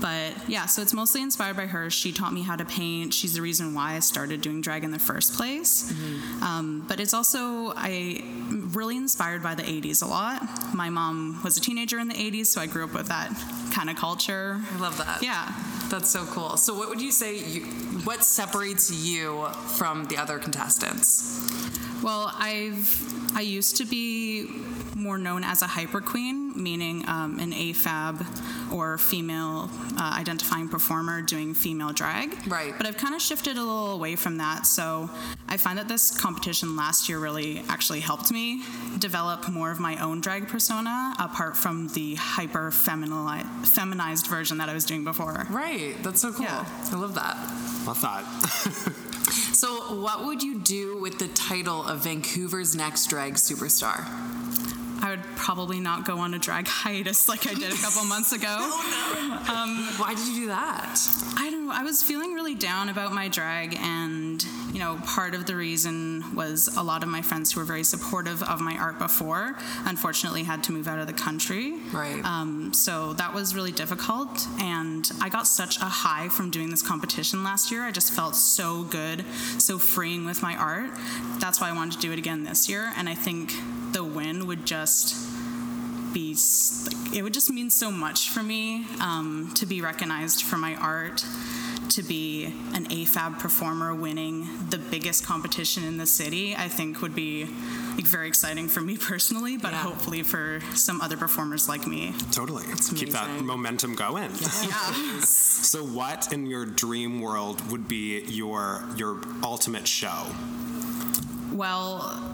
But 0.00 0.48
yeah, 0.48 0.64
so 0.64 0.80
it's 0.80 0.94
mostly 0.94 1.20
inspired 1.20 1.56
by 1.56 1.66
her. 1.66 1.90
She 1.90 2.12
taught 2.12 2.32
me 2.32 2.42
how 2.42 2.56
to 2.56 2.64
paint. 2.64 3.12
She's 3.12 3.34
the 3.34 3.42
reason 3.42 3.74
why 3.74 3.92
I 3.92 3.98
started 4.00 4.40
doing 4.40 4.62
drag 4.62 4.84
in 4.84 4.90
the 4.90 4.98
first 4.98 5.34
place. 5.34 5.92
Um, 6.40 6.84
but 6.88 6.98
it's 6.98 7.12
also, 7.12 7.74
I 7.76 8.24
really 8.48 8.96
inspired 8.96 9.42
by 9.42 9.54
the 9.54 9.62
80s 9.62 10.02
a 10.02 10.06
lot. 10.06 10.42
My 10.74 10.88
mom 10.88 11.40
was 11.44 11.58
a 11.58 11.60
teenager 11.60 11.98
in 11.98 12.08
the 12.08 12.14
80s, 12.14 12.46
so 12.46 12.60
I 12.62 12.66
grew 12.66 12.84
up 12.84 12.94
with 12.94 13.08
that 13.08 13.30
kind 13.72 13.90
of 13.90 13.96
culture. 13.96 14.60
I 14.74 14.78
love 14.78 14.98
that. 14.98 15.22
Yeah. 15.22 15.52
That's 15.88 16.08
so 16.10 16.24
cool. 16.26 16.56
So, 16.56 16.72
what 16.74 16.88
would 16.88 17.00
you 17.00 17.12
say? 17.12 17.36
You, 17.38 17.62
what 18.04 18.24
separates 18.24 18.90
you 18.90 19.48
from 19.76 20.06
the 20.06 20.16
other 20.16 20.38
contestants? 20.38 21.50
Well, 22.02 22.32
I've 22.34 23.36
I 23.36 23.40
used 23.42 23.76
to 23.76 23.84
be 23.84 24.46
more 24.94 25.18
known 25.18 25.44
as 25.44 25.62
a 25.62 25.66
hyper 25.66 26.00
queen, 26.00 26.52
meaning 26.60 27.04
um, 27.08 27.38
an 27.38 27.52
AFAB 27.52 28.72
or 28.72 28.98
female 28.98 29.70
uh, 29.98 30.16
identifying 30.18 30.68
performer 30.68 31.22
doing 31.22 31.54
female 31.54 31.92
drag. 31.92 32.34
Right. 32.46 32.74
But 32.76 32.86
I've 32.86 32.96
kind 32.96 33.14
of 33.14 33.22
shifted 33.22 33.56
a 33.56 33.60
little 33.60 33.92
away 33.92 34.16
from 34.16 34.38
that. 34.38 34.66
So 34.66 35.10
I 35.48 35.56
find 35.56 35.78
that 35.78 35.88
this 35.88 36.16
competition 36.16 36.76
last 36.76 37.08
year 37.08 37.18
really 37.18 37.62
actually 37.68 38.00
helped 38.00 38.30
me 38.30 38.62
develop 38.98 39.48
more 39.48 39.70
of 39.70 39.80
my 39.80 39.96
own 40.02 40.20
drag 40.20 40.48
persona 40.48 41.14
apart 41.18 41.56
from 41.56 41.88
the 41.88 42.14
hyper 42.16 42.70
femini- 42.70 43.44
feminized 43.66 44.26
version 44.26 44.58
that 44.58 44.68
I 44.68 44.74
was 44.74 44.84
doing 44.84 45.04
before. 45.04 45.46
Right. 45.50 45.94
That's 46.02 46.20
so 46.20 46.32
cool. 46.32 46.44
Yeah. 46.44 46.64
I 46.90 46.96
love 46.96 47.14
that. 47.14 47.36
Love 47.86 48.00
that. 48.02 48.98
So, 49.62 49.94
what 49.94 50.24
would 50.24 50.42
you 50.42 50.58
do 50.58 50.98
with 50.98 51.18
the 51.18 51.28
title 51.28 51.86
of 51.86 52.04
Vancouver's 52.04 52.74
next 52.74 53.06
drag 53.06 53.34
superstar? 53.34 54.04
I 55.02 55.10
would 55.10 55.22
probably 55.36 55.80
not 55.80 56.04
go 56.06 56.18
on 56.18 56.32
a 56.32 56.38
drag 56.38 56.68
hiatus 56.68 57.28
like 57.28 57.48
I 57.48 57.54
did 57.54 57.72
a 57.72 57.76
couple 57.76 58.04
months 58.04 58.32
ago. 58.32 58.56
Oh, 59.44 59.54
um, 59.54 59.88
Why 59.98 60.14
did 60.14 60.28
you 60.28 60.34
do 60.42 60.46
that? 60.48 60.98
I 61.36 61.50
don't 61.50 61.66
know. 61.66 61.72
I 61.74 61.82
was 61.82 62.02
feeling 62.02 62.32
really 62.32 62.54
down 62.54 62.88
about 62.88 63.12
my 63.12 63.28
drag, 63.28 63.76
and 63.76 64.44
you 64.72 64.78
know, 64.78 64.98
part 65.04 65.34
of 65.34 65.46
the 65.46 65.54
reason 65.54 66.34
was 66.34 66.74
a 66.76 66.82
lot 66.82 67.02
of 67.02 67.08
my 67.08 67.22
friends 67.22 67.52
who 67.52 67.60
were 67.60 67.66
very 67.66 67.84
supportive 67.84 68.42
of 68.42 68.60
my 68.60 68.76
art 68.78 68.98
before, 68.98 69.56
unfortunately, 69.84 70.42
had 70.44 70.64
to 70.64 70.72
move 70.72 70.88
out 70.88 70.98
of 70.98 71.06
the 71.06 71.12
country. 71.12 71.78
Right. 71.92 72.24
Um, 72.24 72.72
so 72.72 73.12
that 73.14 73.34
was 73.34 73.54
really 73.54 73.72
difficult, 73.72 74.46
and 74.60 75.10
I 75.20 75.28
got 75.28 75.46
such 75.46 75.76
a 75.78 75.84
high 75.84 76.28
from 76.28 76.50
doing 76.50 76.70
this 76.70 76.82
competition 76.82 77.44
last 77.44 77.70
year. 77.70 77.82
I 77.82 77.90
just 77.90 78.12
felt 78.12 78.34
so 78.34 78.84
good, 78.84 79.24
so 79.58 79.78
freeing 79.78 80.24
with 80.24 80.42
my 80.42 80.56
art. 80.56 80.90
That's 81.38 81.60
why 81.60 81.68
I 81.68 81.72
wanted 81.72 81.94
to 81.94 81.98
do 82.00 82.12
it 82.12 82.18
again 82.18 82.44
this 82.44 82.68
year, 82.68 82.92
and 82.96 83.08
I 83.08 83.14
think 83.14 83.52
the 83.92 84.02
win 84.02 84.46
would 84.46 84.64
just 84.64 85.14
be 86.12 86.34
like, 86.34 87.14
it 87.16 87.22
would 87.22 87.34
just 87.34 87.50
mean 87.50 87.70
so 87.70 87.90
much 87.90 88.30
for 88.30 88.42
me 88.42 88.86
um, 89.00 89.50
to 89.54 89.66
be 89.66 89.80
recognized 89.80 90.42
for 90.42 90.56
my 90.56 90.74
art 90.76 91.24
to 91.88 92.02
be 92.02 92.46
an 92.74 92.86
afab 92.86 93.38
performer 93.38 93.94
winning 93.94 94.48
the 94.70 94.78
biggest 94.78 95.26
competition 95.26 95.84
in 95.84 95.98
the 95.98 96.06
city 96.06 96.54
i 96.56 96.66
think 96.66 97.02
would 97.02 97.14
be 97.14 97.44
like, 97.96 98.06
very 98.06 98.28
exciting 98.28 98.66
for 98.68 98.80
me 98.80 98.96
personally 99.10 99.56
but 99.58 99.72
Yeah. 99.72 99.78
hopefully 99.82 100.22
for 100.22 100.60
some 100.74 101.00
other 101.02 101.16
performers 101.18 101.68
like 101.68 101.86
me 101.86 102.14
totally. 102.30 102.64
Keep 102.94 103.10
that 103.10 103.28
momentum 103.42 103.94
going. 103.94 104.30
yeah 104.62 105.20
So 105.22 105.84
what 105.84 106.32
in 106.32 106.46
your 106.46 106.64
dream 106.66 107.20
world 107.20 107.60
would 107.70 107.86
be 107.88 108.20
your 108.22 108.84
your 108.96 109.20
ultimate 109.42 109.86
show? 109.86 110.26
well 111.52 112.31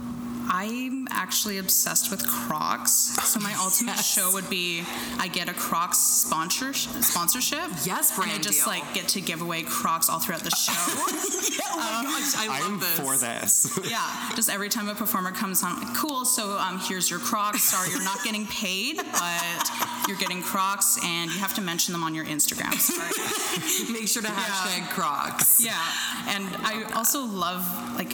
I'm 0.51 1.07
actually 1.11 1.59
obsessed 1.59 2.11
with 2.11 2.27
Crocs. 2.27 2.93
So 3.25 3.41
my 3.41 3.55
ultimate 3.61 3.97
Yes. 3.97 4.15
show 4.15 4.33
would 4.33 4.49
be 4.51 4.85
I 5.19 5.29
get 5.29 5.49
a 5.49 5.55
Crocs 5.55 5.99
sponsor 5.99 6.73
sponsorship. 6.75 7.69
Yes, 7.85 8.15
brand 8.15 8.31
and 8.33 8.41
I 8.41 8.43
just 8.43 8.65
deal. 8.65 8.73
like 8.75 8.95
get 8.95 9.09
to 9.09 9.21
give 9.21 9.43
away 9.43 9.63
Crocs 9.63 10.09
all 10.09 10.19
throughout 10.21 10.43
the 10.45 10.51
show. 10.51 10.73
oh 10.75 12.03
my 12.05 12.21
gosh, 12.21 12.35
I 12.37 12.47
love 12.61 12.73
I'm 12.73 12.79
this. 12.81 12.99
for 12.99 13.17
this. 13.17 13.79
Yeah, 13.91 14.31
just 14.37 14.51
every 14.51 14.69
time 14.69 14.89
a 14.89 14.95
performer 14.95 15.31
comes 15.33 15.63
on, 15.63 15.81
like, 15.81 15.95
cool. 15.95 16.25
So 16.25 16.59
um, 16.59 16.79
here's 16.81 17.09
your 17.11 17.21
Crocs. 17.21 17.63
Sorry, 17.63 17.91
you're 17.91 18.03
not 18.05 18.23
getting 18.25 18.47
paid, 18.47 18.97
but 18.97 19.71
you're 20.09 20.17
getting 20.19 20.43
Crocs, 20.43 20.99
and 21.05 21.31
you 21.31 21.39
have 21.39 21.55
to 21.55 21.61
mention 21.63 21.93
them 21.93 22.03
on 22.03 22.15
your 22.15 22.25
Instagram. 22.27 22.75
Sorry. 22.75 23.93
Make 23.93 24.09
sure 24.09 24.23
to 24.23 24.29
hashtag 24.29 24.89
Crocs. 24.91 25.65
yeah, 25.65 25.81
and 26.29 26.45
I 26.65 26.91
also 26.95 27.25
love 27.25 27.65
like 27.97 28.13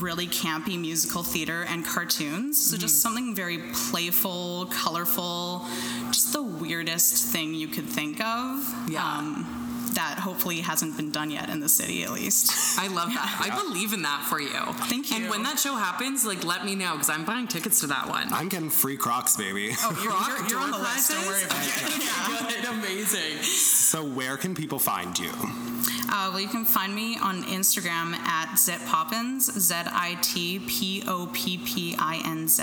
really 0.00 0.26
campy 0.26 0.78
musical 0.78 1.22
theater 1.22 1.64
and 1.68 1.84
cartoons. 1.84 2.70
So 2.70 2.76
just 2.76 3.00
something 3.00 3.34
very 3.34 3.58
playful, 3.72 4.66
colorful, 4.66 5.66
just 6.06 6.32
the 6.32 6.42
weirdest 6.42 7.32
thing 7.32 7.54
you 7.54 7.68
could 7.68 7.86
think 7.86 8.20
of. 8.20 8.74
Yeah. 8.88 9.04
Um, 9.04 9.68
that 9.94 10.18
hopefully 10.18 10.60
hasn't 10.60 10.96
been 10.96 11.10
done 11.10 11.30
yet 11.30 11.48
in 11.48 11.60
the 11.60 11.68
city, 11.68 12.04
at 12.04 12.12
least. 12.12 12.78
I 12.78 12.86
love 12.88 13.08
that. 13.08 13.36
I 13.40 13.62
believe 13.64 13.92
in 13.92 14.02
that 14.02 14.24
for 14.28 14.40
you. 14.40 14.48
Thank 14.86 15.10
you. 15.10 15.16
And 15.16 15.30
when 15.30 15.42
that 15.42 15.58
show 15.58 15.74
happens, 15.74 16.24
like 16.24 16.44
let 16.44 16.64
me 16.64 16.74
know 16.74 16.92
because 16.92 17.10
I'm 17.10 17.24
buying 17.24 17.48
tickets 17.48 17.80
to 17.80 17.88
that 17.88 18.08
one. 18.08 18.32
I'm 18.32 18.48
getting 18.48 18.70
free 18.70 18.96
Crocs, 18.96 19.36
baby. 19.36 19.70
Oh, 19.78 20.00
you're, 20.02 20.12
Rock 20.12 20.38
you're, 20.40 20.48
you're 20.50 20.60
on 20.60 20.70
the 20.70 20.76
door 20.76 20.86
list. 20.86 21.10
Don't 21.10 21.26
worry 21.26 21.42
about 21.42 21.64
it. 21.64 22.62
Good, 22.62 22.68
amazing. 22.70 23.42
So 23.42 24.04
where 24.04 24.36
can 24.36 24.54
people 24.54 24.78
find 24.78 25.18
you? 25.18 25.32
Uh, 26.10 26.28
well, 26.30 26.40
you 26.40 26.48
can 26.48 26.64
find 26.64 26.94
me 26.94 27.18
on 27.18 27.42
Instagram 27.44 28.14
at 28.14 28.56
Zit 28.58 28.80
Poppins, 28.86 29.52
Z 29.60 29.74
I 29.92 30.16
T 30.22 30.58
P 30.66 31.02
O 31.06 31.28
P 31.32 31.58
P 31.58 31.94
I 31.98 32.22
N 32.24 32.48
Z. 32.48 32.62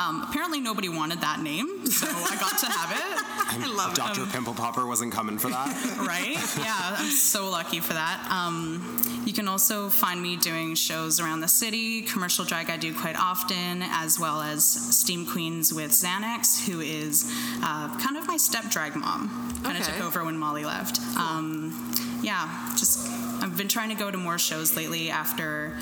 Um, 0.00 0.24
apparently, 0.28 0.60
nobody 0.60 0.88
wanted 0.88 1.20
that 1.22 1.40
name, 1.40 1.86
so 1.86 2.06
I 2.06 2.36
got 2.38 2.58
to 2.58 2.66
have 2.66 2.92
it. 2.92 3.22
I 3.64 3.66
love 3.74 3.94
Dr. 3.94 4.26
Pimple 4.26 4.54
Popper 4.54 4.86
wasn't 4.86 5.12
coming 5.12 5.38
for 5.38 5.48
that. 5.48 5.66
Right? 6.06 6.36
Yeah, 6.58 6.96
I'm 6.98 7.10
so 7.10 7.48
lucky 7.48 7.80
for 7.80 7.94
that. 7.94 8.26
Um, 8.30 9.02
you 9.24 9.32
can 9.32 9.48
also 9.48 9.88
find 9.88 10.20
me 10.22 10.36
doing 10.36 10.74
shows 10.74 11.18
around 11.20 11.40
the 11.40 11.48
city, 11.48 12.02
commercial 12.02 12.44
drag 12.44 12.70
I 12.70 12.76
do 12.76 12.94
quite 12.94 13.16
often, 13.18 13.82
as 13.82 14.20
well 14.20 14.40
as 14.42 14.64
Steam 14.64 15.26
Queens 15.26 15.72
with 15.72 15.90
Xanax, 15.92 16.64
who 16.66 16.80
is 16.80 17.24
uh, 17.62 17.88
kind 17.98 18.16
of 18.16 18.26
my 18.26 18.36
step 18.36 18.64
drag 18.70 18.94
mom. 18.94 19.28
Kind 19.64 19.78
of 19.78 19.82
Okay. 19.86 19.96
took 19.96 20.06
over 20.06 20.24
when 20.24 20.38
Molly 20.38 20.64
left. 20.64 21.00
Um, 21.16 21.92
yeah, 22.26 22.74
just 22.76 23.08
I've 23.40 23.56
been 23.56 23.68
trying 23.68 23.88
to 23.90 23.94
go 23.94 24.10
to 24.10 24.18
more 24.18 24.36
shows 24.36 24.76
lately 24.76 25.10
after 25.10 25.72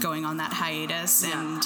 going 0.00 0.24
on 0.24 0.38
that 0.38 0.50
hiatus, 0.52 1.22
Yeah. 1.26 1.38
and 1.38 1.62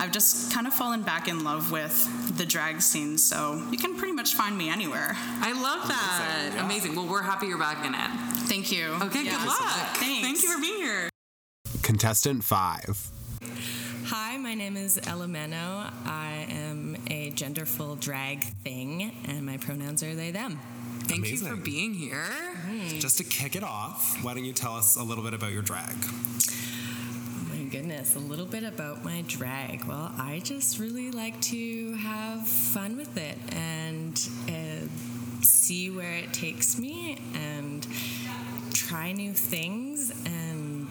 I've 0.00 0.12
just 0.12 0.52
kind 0.52 0.66
of 0.66 0.74
fallen 0.74 1.00
back 1.02 1.28
in 1.28 1.44
love 1.44 1.70
with 1.72 2.36
the 2.36 2.44
drag 2.44 2.82
scene. 2.82 3.16
So 3.16 3.62
you 3.70 3.78
can 3.78 3.96
pretty 3.96 4.12
much 4.12 4.34
find 4.34 4.56
me 4.56 4.68
anywhere. 4.68 5.16
I 5.40 5.52
love 5.52 5.88
that. 5.88 6.40
Amazing, 6.42 6.56
yeah. 6.58 6.64
Amazing. 6.64 6.94
Well, 6.96 7.06
we're 7.08 7.22
happy 7.22 7.46
you're 7.46 7.58
back 7.58 7.84
in 7.86 7.94
it. 7.94 8.10
Thank 8.48 8.70
you. 8.70 8.86
Okay, 9.02 9.24
Yeah. 9.24 9.38
good 9.38 9.46
luck. 9.46 9.58
Thanks. 9.96 10.22
Thank 10.26 10.42
you 10.42 10.54
for 10.54 10.60
being 10.60 10.76
here. 10.82 11.08
Contestant 11.82 12.44
five. 12.44 13.08
Hi, 14.06 14.36
my 14.36 14.54
name 14.54 14.76
is 14.76 15.00
Ella 15.06 15.26
Meno. 15.26 15.86
I 16.04 16.46
am 16.50 16.96
a 17.10 17.30
genderful 17.30 17.98
drag 17.98 18.44
thing, 18.62 19.10
and 19.26 19.46
my 19.46 19.56
pronouns 19.56 20.02
are 20.02 20.14
they, 20.14 20.30
them. 20.30 20.60
Thank 21.06 21.30
you 21.30 21.36
for 21.36 21.56
being 21.56 21.94
here. 21.94 22.26
Just 22.98 23.18
to 23.18 23.24
kick 23.24 23.56
it 23.56 23.62
off, 23.62 24.22
why 24.22 24.34
don't 24.34 24.44
you 24.44 24.52
tell 24.52 24.76
us 24.76 24.96
a 24.96 25.02
little 25.02 25.22
bit 25.22 25.34
about 25.34 25.52
your 25.52 25.62
drag? 25.62 25.94
Oh 26.02 27.46
my 27.50 27.64
goodness, 27.64 28.16
a 28.16 28.18
little 28.18 28.46
bit 28.46 28.64
about 28.64 29.04
my 29.04 29.22
drag. 29.26 29.84
Well, 29.84 30.12
I 30.18 30.40
just 30.42 30.78
really 30.78 31.10
like 31.10 31.40
to 31.42 31.94
have 31.94 32.48
fun 32.48 32.96
with 32.96 33.16
it 33.16 33.36
and 33.54 34.28
uh, 34.48 34.88
see 35.42 35.90
where 35.90 36.14
it 36.14 36.32
takes 36.32 36.78
me 36.78 37.18
and 37.34 37.86
try 38.72 39.12
new 39.12 39.32
things. 39.32 40.10
And 40.24 40.88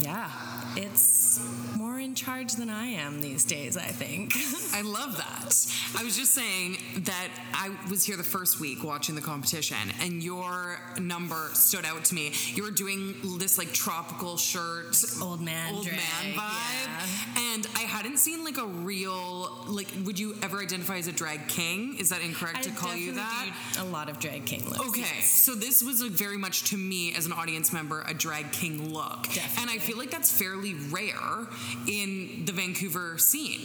yeah, 0.00 0.30
it's 0.76 1.40
more 1.88 1.98
in 1.98 2.14
charge 2.14 2.52
than 2.52 2.68
I 2.68 2.86
am 2.86 3.20
these 3.20 3.44
days, 3.44 3.76
I 3.76 3.86
think. 3.86 4.34
I 4.74 4.82
love 4.82 5.16
that. 5.16 5.98
I 5.98 6.04
was 6.04 6.16
just 6.16 6.34
saying 6.34 6.76
that 7.04 7.28
I 7.54 7.70
was 7.88 8.04
here 8.04 8.16
the 8.16 8.22
first 8.22 8.60
week 8.60 8.84
watching 8.84 9.14
the 9.14 9.22
competition, 9.22 9.78
and 10.02 10.22
your 10.22 10.78
number 11.00 11.48
stood 11.54 11.86
out 11.86 12.04
to 12.06 12.14
me. 12.14 12.32
You 12.54 12.64
were 12.64 12.70
doing 12.70 13.14
this 13.38 13.56
like 13.56 13.72
tropical 13.72 14.36
shirt, 14.36 15.02
old 15.22 15.40
man 15.40 15.74
old 15.74 15.84
drag, 15.84 15.96
man 15.96 16.34
vibe, 16.34 17.54
and 17.54 17.66
I 17.74 17.80
hadn't 17.80 18.18
seen 18.18 18.44
like 18.44 18.58
a 18.58 18.66
real 18.66 19.50
like. 19.66 19.88
Would 20.04 20.18
you 20.18 20.36
ever 20.42 20.58
identify 20.58 20.98
as 20.98 21.06
a 21.06 21.12
drag 21.12 21.48
king? 21.48 21.96
Is 21.98 22.10
that 22.10 22.20
incorrect 22.20 22.64
to 22.64 22.70
call 22.70 22.94
you 22.94 23.12
that? 23.12 23.50
a 23.78 23.84
lot 23.84 24.10
of 24.10 24.18
drag 24.18 24.44
king 24.44 24.64
looks. 24.64 24.88
Okay, 24.88 25.00
yes. 25.00 25.30
so 25.30 25.54
this 25.54 25.82
was 25.82 26.02
like 26.02 26.12
very 26.12 26.36
much 26.36 26.64
to 26.70 26.76
me 26.76 27.14
as 27.16 27.26
an 27.26 27.32
audience 27.32 27.72
member 27.72 28.04
a 28.06 28.12
drag 28.12 28.52
king 28.52 28.92
look, 28.92 29.26
and 29.58 29.70
I 29.70 29.78
feel 29.78 29.96
like 29.96 30.10
that's 30.10 30.30
fairly 30.30 30.74
rare 30.90 31.46
in 31.86 32.44
the 32.44 32.52
Vancouver 32.52 33.18
scene. 33.18 33.60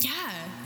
Yeah. 0.00 0.10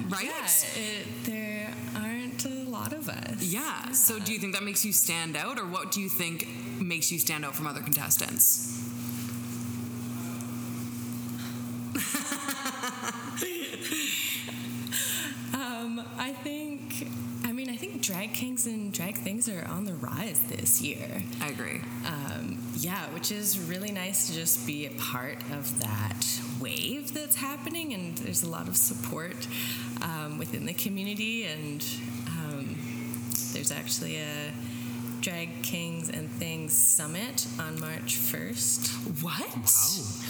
Right? 0.08 0.24
Yeah, 0.24 0.48
it, 0.76 1.06
there 1.24 1.70
aren't 1.96 2.44
a 2.44 2.68
lot 2.68 2.92
of 2.92 3.08
us. 3.08 3.42
Yeah. 3.42 3.90
So 3.92 4.18
do 4.18 4.32
you 4.32 4.38
think 4.38 4.54
that 4.54 4.62
makes 4.62 4.84
you 4.84 4.92
stand 4.92 5.36
out, 5.36 5.58
or 5.58 5.66
what 5.66 5.92
do 5.92 6.00
you 6.00 6.08
think 6.08 6.46
makes 6.80 7.10
you 7.10 7.18
stand 7.18 7.44
out 7.44 7.54
from 7.54 7.66
other 7.66 7.80
contestants? 7.80 8.70
Um, 15.54 16.02
I 16.18 16.32
think. 16.32 17.08
I 17.44 17.52
mean, 17.52 17.68
I 17.68 17.76
think 17.76 18.02
drag 18.02 18.32
kings 18.32 18.66
and 18.66 18.92
drag 18.92 19.16
things 19.16 19.48
are 19.48 19.64
on 19.68 19.84
the 19.84 19.94
rise 19.94 20.40
this 20.48 20.80
year. 20.82 21.22
I 21.40 21.48
agree. 21.48 21.80
Um, 22.06 22.58
yeah, 22.76 23.06
which 23.10 23.30
is 23.30 23.58
really 23.58 23.92
nice 23.92 24.26
to 24.28 24.34
just 24.34 24.66
be 24.66 24.86
a 24.86 24.90
part 24.92 25.38
of 25.52 25.78
that 25.78 26.40
wave 26.68 27.12
that's 27.12 27.36
happening, 27.36 27.92
and 27.92 28.16
there's 28.18 28.42
a 28.42 28.48
lot 28.48 28.68
of 28.68 28.76
support 28.76 29.36
um, 30.02 30.38
within 30.38 30.64
the 30.64 30.72
community, 30.74 31.44
and 31.44 31.84
um, 32.28 32.76
there's 33.52 33.70
actually 33.70 34.16
a 34.16 34.50
Drag 35.20 35.62
Kings 35.62 36.10
and 36.10 36.30
Things 36.32 36.72
Summit 36.76 37.46
on 37.58 37.80
March 37.80 38.16
1st, 38.16 39.22
What? 39.22 39.48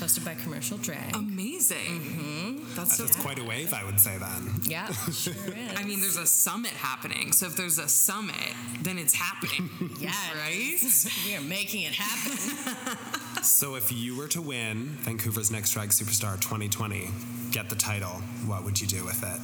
hosted 0.00 0.24
by 0.24 0.34
Commercial 0.34 0.76
Drag. 0.78 1.14
Amazing. 1.16 2.64
That's 2.76 2.96
so. 2.96 3.04
That's 3.04 3.16
quite 3.16 3.38
a 3.40 3.44
wave, 3.44 3.72
I 3.74 3.84
would 3.84 3.98
say 4.00 4.16
then. 4.18 4.50
yeah, 4.64 4.86
sure 5.12 5.34
is. 5.46 5.78
I 5.80 5.82
mean, 5.84 6.00
there's 6.00 6.16
a 6.16 6.26
summit 6.26 6.70
happening. 6.72 7.32
So 7.32 7.46
if 7.46 7.56
there's 7.56 7.78
a 7.78 7.88
summit, 7.88 8.36
then 8.82 8.98
it's 8.98 9.14
happening. 9.14 9.68
yeah, 10.00 10.12
right? 10.44 10.78
we 11.26 11.34
are 11.36 11.40
making 11.40 11.82
it 11.82 11.94
happen. 11.94 12.98
So 13.44 13.74
if 13.74 13.92
you 13.92 14.16
were 14.16 14.28
to 14.28 14.40
win 14.40 14.96
Vancouver's 15.02 15.50
Next 15.50 15.72
Drag 15.72 15.90
Superstar 15.90 16.40
2020, 16.40 17.10
get 17.50 17.68
the 17.68 17.76
title, 17.76 18.22
what 18.46 18.64
would 18.64 18.80
you 18.80 18.86
do 18.86 19.04
with 19.04 19.22
it? 19.22 19.38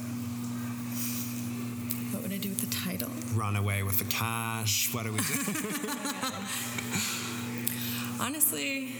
what 2.11 2.23
would 2.23 2.33
I 2.33 2.37
do 2.37 2.49
with 2.49 2.61
the 2.61 2.75
title? 2.75 3.11
Run 3.35 3.55
away 3.55 3.83
with 3.83 3.99
the 3.99 4.05
cash? 4.05 4.91
What 4.91 5.03
do 5.03 5.11
we 5.11 5.19
do? 5.19 5.23
Honestly, 8.19 8.95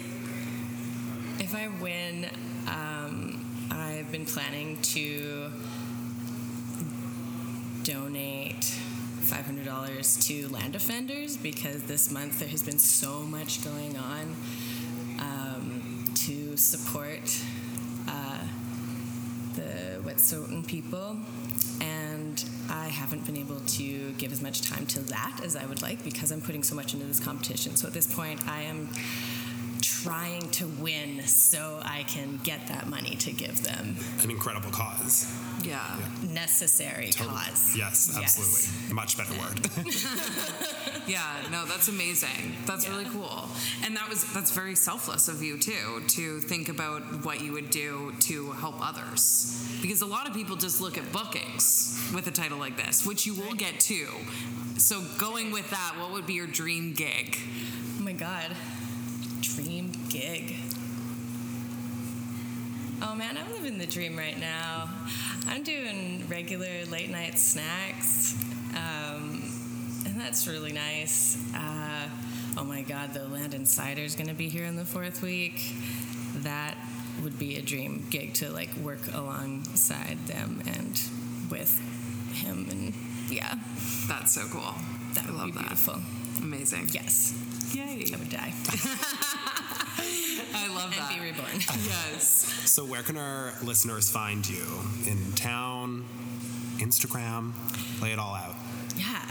if 1.39 1.55
I 1.55 1.69
win, 1.81 2.29
um, 2.67 3.43
I've 3.71 4.11
been 4.11 4.25
planning 4.25 4.77
to 4.83 5.49
donate 7.83 8.79
$500 9.21 10.27
to 10.27 10.47
land 10.49 10.73
defenders 10.73 11.37
because 11.37 11.81
this 11.83 12.11
month 12.11 12.37
there 12.37 12.49
has 12.49 12.61
been 12.61 12.77
so 12.77 13.21
much 13.21 13.63
going 13.63 13.97
on 13.97 14.35
support 16.57 17.43
uh, 18.07 18.39
the 19.55 20.01
Wet'suwet'en 20.03 20.67
people. 20.67 21.17
And 21.81 22.43
I 22.69 22.87
haven't 22.87 23.25
been 23.25 23.37
able 23.37 23.59
to 23.59 24.11
give 24.13 24.31
as 24.31 24.41
much 24.41 24.61
time 24.61 24.85
to 24.87 24.99
that 24.99 25.41
as 25.43 25.55
I 25.55 25.65
would 25.65 25.81
like 25.81 26.03
because 26.03 26.31
I'm 26.31 26.41
putting 26.41 26.63
so 26.63 26.75
much 26.75 26.93
into 26.93 27.05
this 27.05 27.19
competition. 27.19 27.75
So 27.75 27.87
at 27.87 27.93
this 27.93 28.13
point, 28.13 28.47
I 28.47 28.61
am 28.61 28.89
trying 30.03 30.49
to 30.51 30.67
win 30.67 31.21
so 31.27 31.79
I 31.83 32.03
can 32.03 32.39
get 32.43 32.67
that 32.67 32.87
money 32.87 33.15
to 33.17 33.31
give 33.31 33.63
them. 33.63 33.95
An 34.23 34.31
incredible 34.31 34.71
cause. 34.71 35.31
Yeah. 35.63 35.97
Necessary 36.23 37.11
cause. 37.11 37.75
Yes, 37.77 38.17
absolutely. 38.17 38.93
Much 38.95 39.17
better 39.17 39.33
word. 39.33 39.87
Yeah, 41.07 41.35
no, 41.51 41.65
that's 41.65 41.87
amazing. 41.87 42.55
That's 42.65 42.87
really 42.87 43.05
cool. 43.05 43.49
And 43.83 43.95
that 43.97 44.07
was 44.07 44.23
that's 44.33 44.51
very 44.51 44.75
selfless 44.75 45.27
of 45.27 45.41
you 45.41 45.57
too 45.57 46.03
to 46.09 46.39
think 46.39 46.69
about 46.69 47.01
what 47.25 47.41
you 47.41 47.53
would 47.53 47.69
do 47.69 48.13
to 48.21 48.51
help 48.51 48.75
others. 48.79 49.67
Because 49.81 50.01
a 50.01 50.05
lot 50.05 50.27
of 50.27 50.33
people 50.33 50.55
just 50.55 50.79
look 50.79 50.97
at 50.97 51.11
bookings 51.11 51.99
with 52.13 52.27
a 52.27 52.31
title 52.31 52.59
like 52.59 52.77
this, 52.77 53.05
which 53.05 53.25
you 53.25 53.33
will 53.33 53.53
get 53.53 53.79
too. 53.79 54.07
So 54.77 55.01
going 55.17 55.51
with 55.51 55.69
that, 55.71 55.95
what 55.99 56.11
would 56.11 56.27
be 56.27 56.33
your 56.33 56.47
dream 56.47 56.93
gig? 56.93 57.37
Oh 57.99 58.03
my 58.03 58.13
god. 58.13 58.55
Gig. 60.21 60.55
Oh 63.01 63.15
man, 63.15 63.35
I'm 63.37 63.51
living 63.53 63.79
the 63.79 63.87
dream 63.87 64.15
right 64.15 64.39
now. 64.39 64.87
I'm 65.47 65.63
doing 65.63 66.25
regular 66.29 66.85
late 66.91 67.09
night 67.09 67.39
snacks, 67.39 68.35
um, 68.75 69.41
and 70.05 70.19
that's 70.21 70.45
really 70.47 70.71
nice. 70.73 71.41
Uh, 71.55 72.07
oh 72.55 72.63
my 72.63 72.83
god, 72.83 73.15
the 73.15 73.27
Landon 73.27 73.65
Cider 73.65 74.01
is 74.03 74.13
going 74.15 74.27
to 74.27 74.35
be 74.35 74.47
here 74.47 74.65
in 74.65 74.75
the 74.75 74.85
fourth 74.85 75.23
week. 75.23 75.73
That 76.35 76.77
would 77.23 77.39
be 77.39 77.55
a 77.57 77.61
dream 77.63 78.05
gig 78.11 78.35
to 78.35 78.51
like 78.51 78.75
work 78.77 78.99
alongside 79.15 80.19
them 80.27 80.61
and 80.67 81.01
with 81.49 81.79
him, 82.35 82.67
and 82.69 82.93
yeah, 83.27 83.55
That's 84.07 84.33
so 84.35 84.41
cool. 84.51 84.75
that 85.15 85.25
I 85.25 85.31
would 85.31 85.35
love 85.37 85.45
be 85.47 85.51
that. 85.53 85.59
beautiful. 85.61 85.95
Amazing. 86.43 86.89
Yes, 86.91 87.33
Yay. 87.73 88.05
I 88.13 88.17
would 88.17 88.29
die 88.29 88.53
I 90.53 90.67
love 90.73 90.91
and 90.91 91.01
that. 91.01 91.09
be 91.13 91.19
reborn. 91.19 91.47
Yes. 91.55 92.69
so 92.69 92.85
where 92.85 93.03
can 93.03 93.17
our 93.17 93.53
listeners 93.63 94.09
find 94.09 94.47
you? 94.47 94.65
In 95.05 95.31
town? 95.33 96.05
Instagram? 96.77 97.53
Lay 98.01 98.11
it 98.11 98.19
all 98.19 98.35
out. 98.35 98.55
Yeah, 98.97 99.21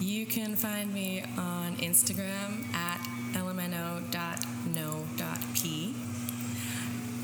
you 0.00 0.26
can 0.26 0.56
find 0.56 0.92
me 0.92 1.22
on 1.36 1.76
Instagram 1.76 2.72
at 2.74 2.98
elemento.no.p. 4.64 5.94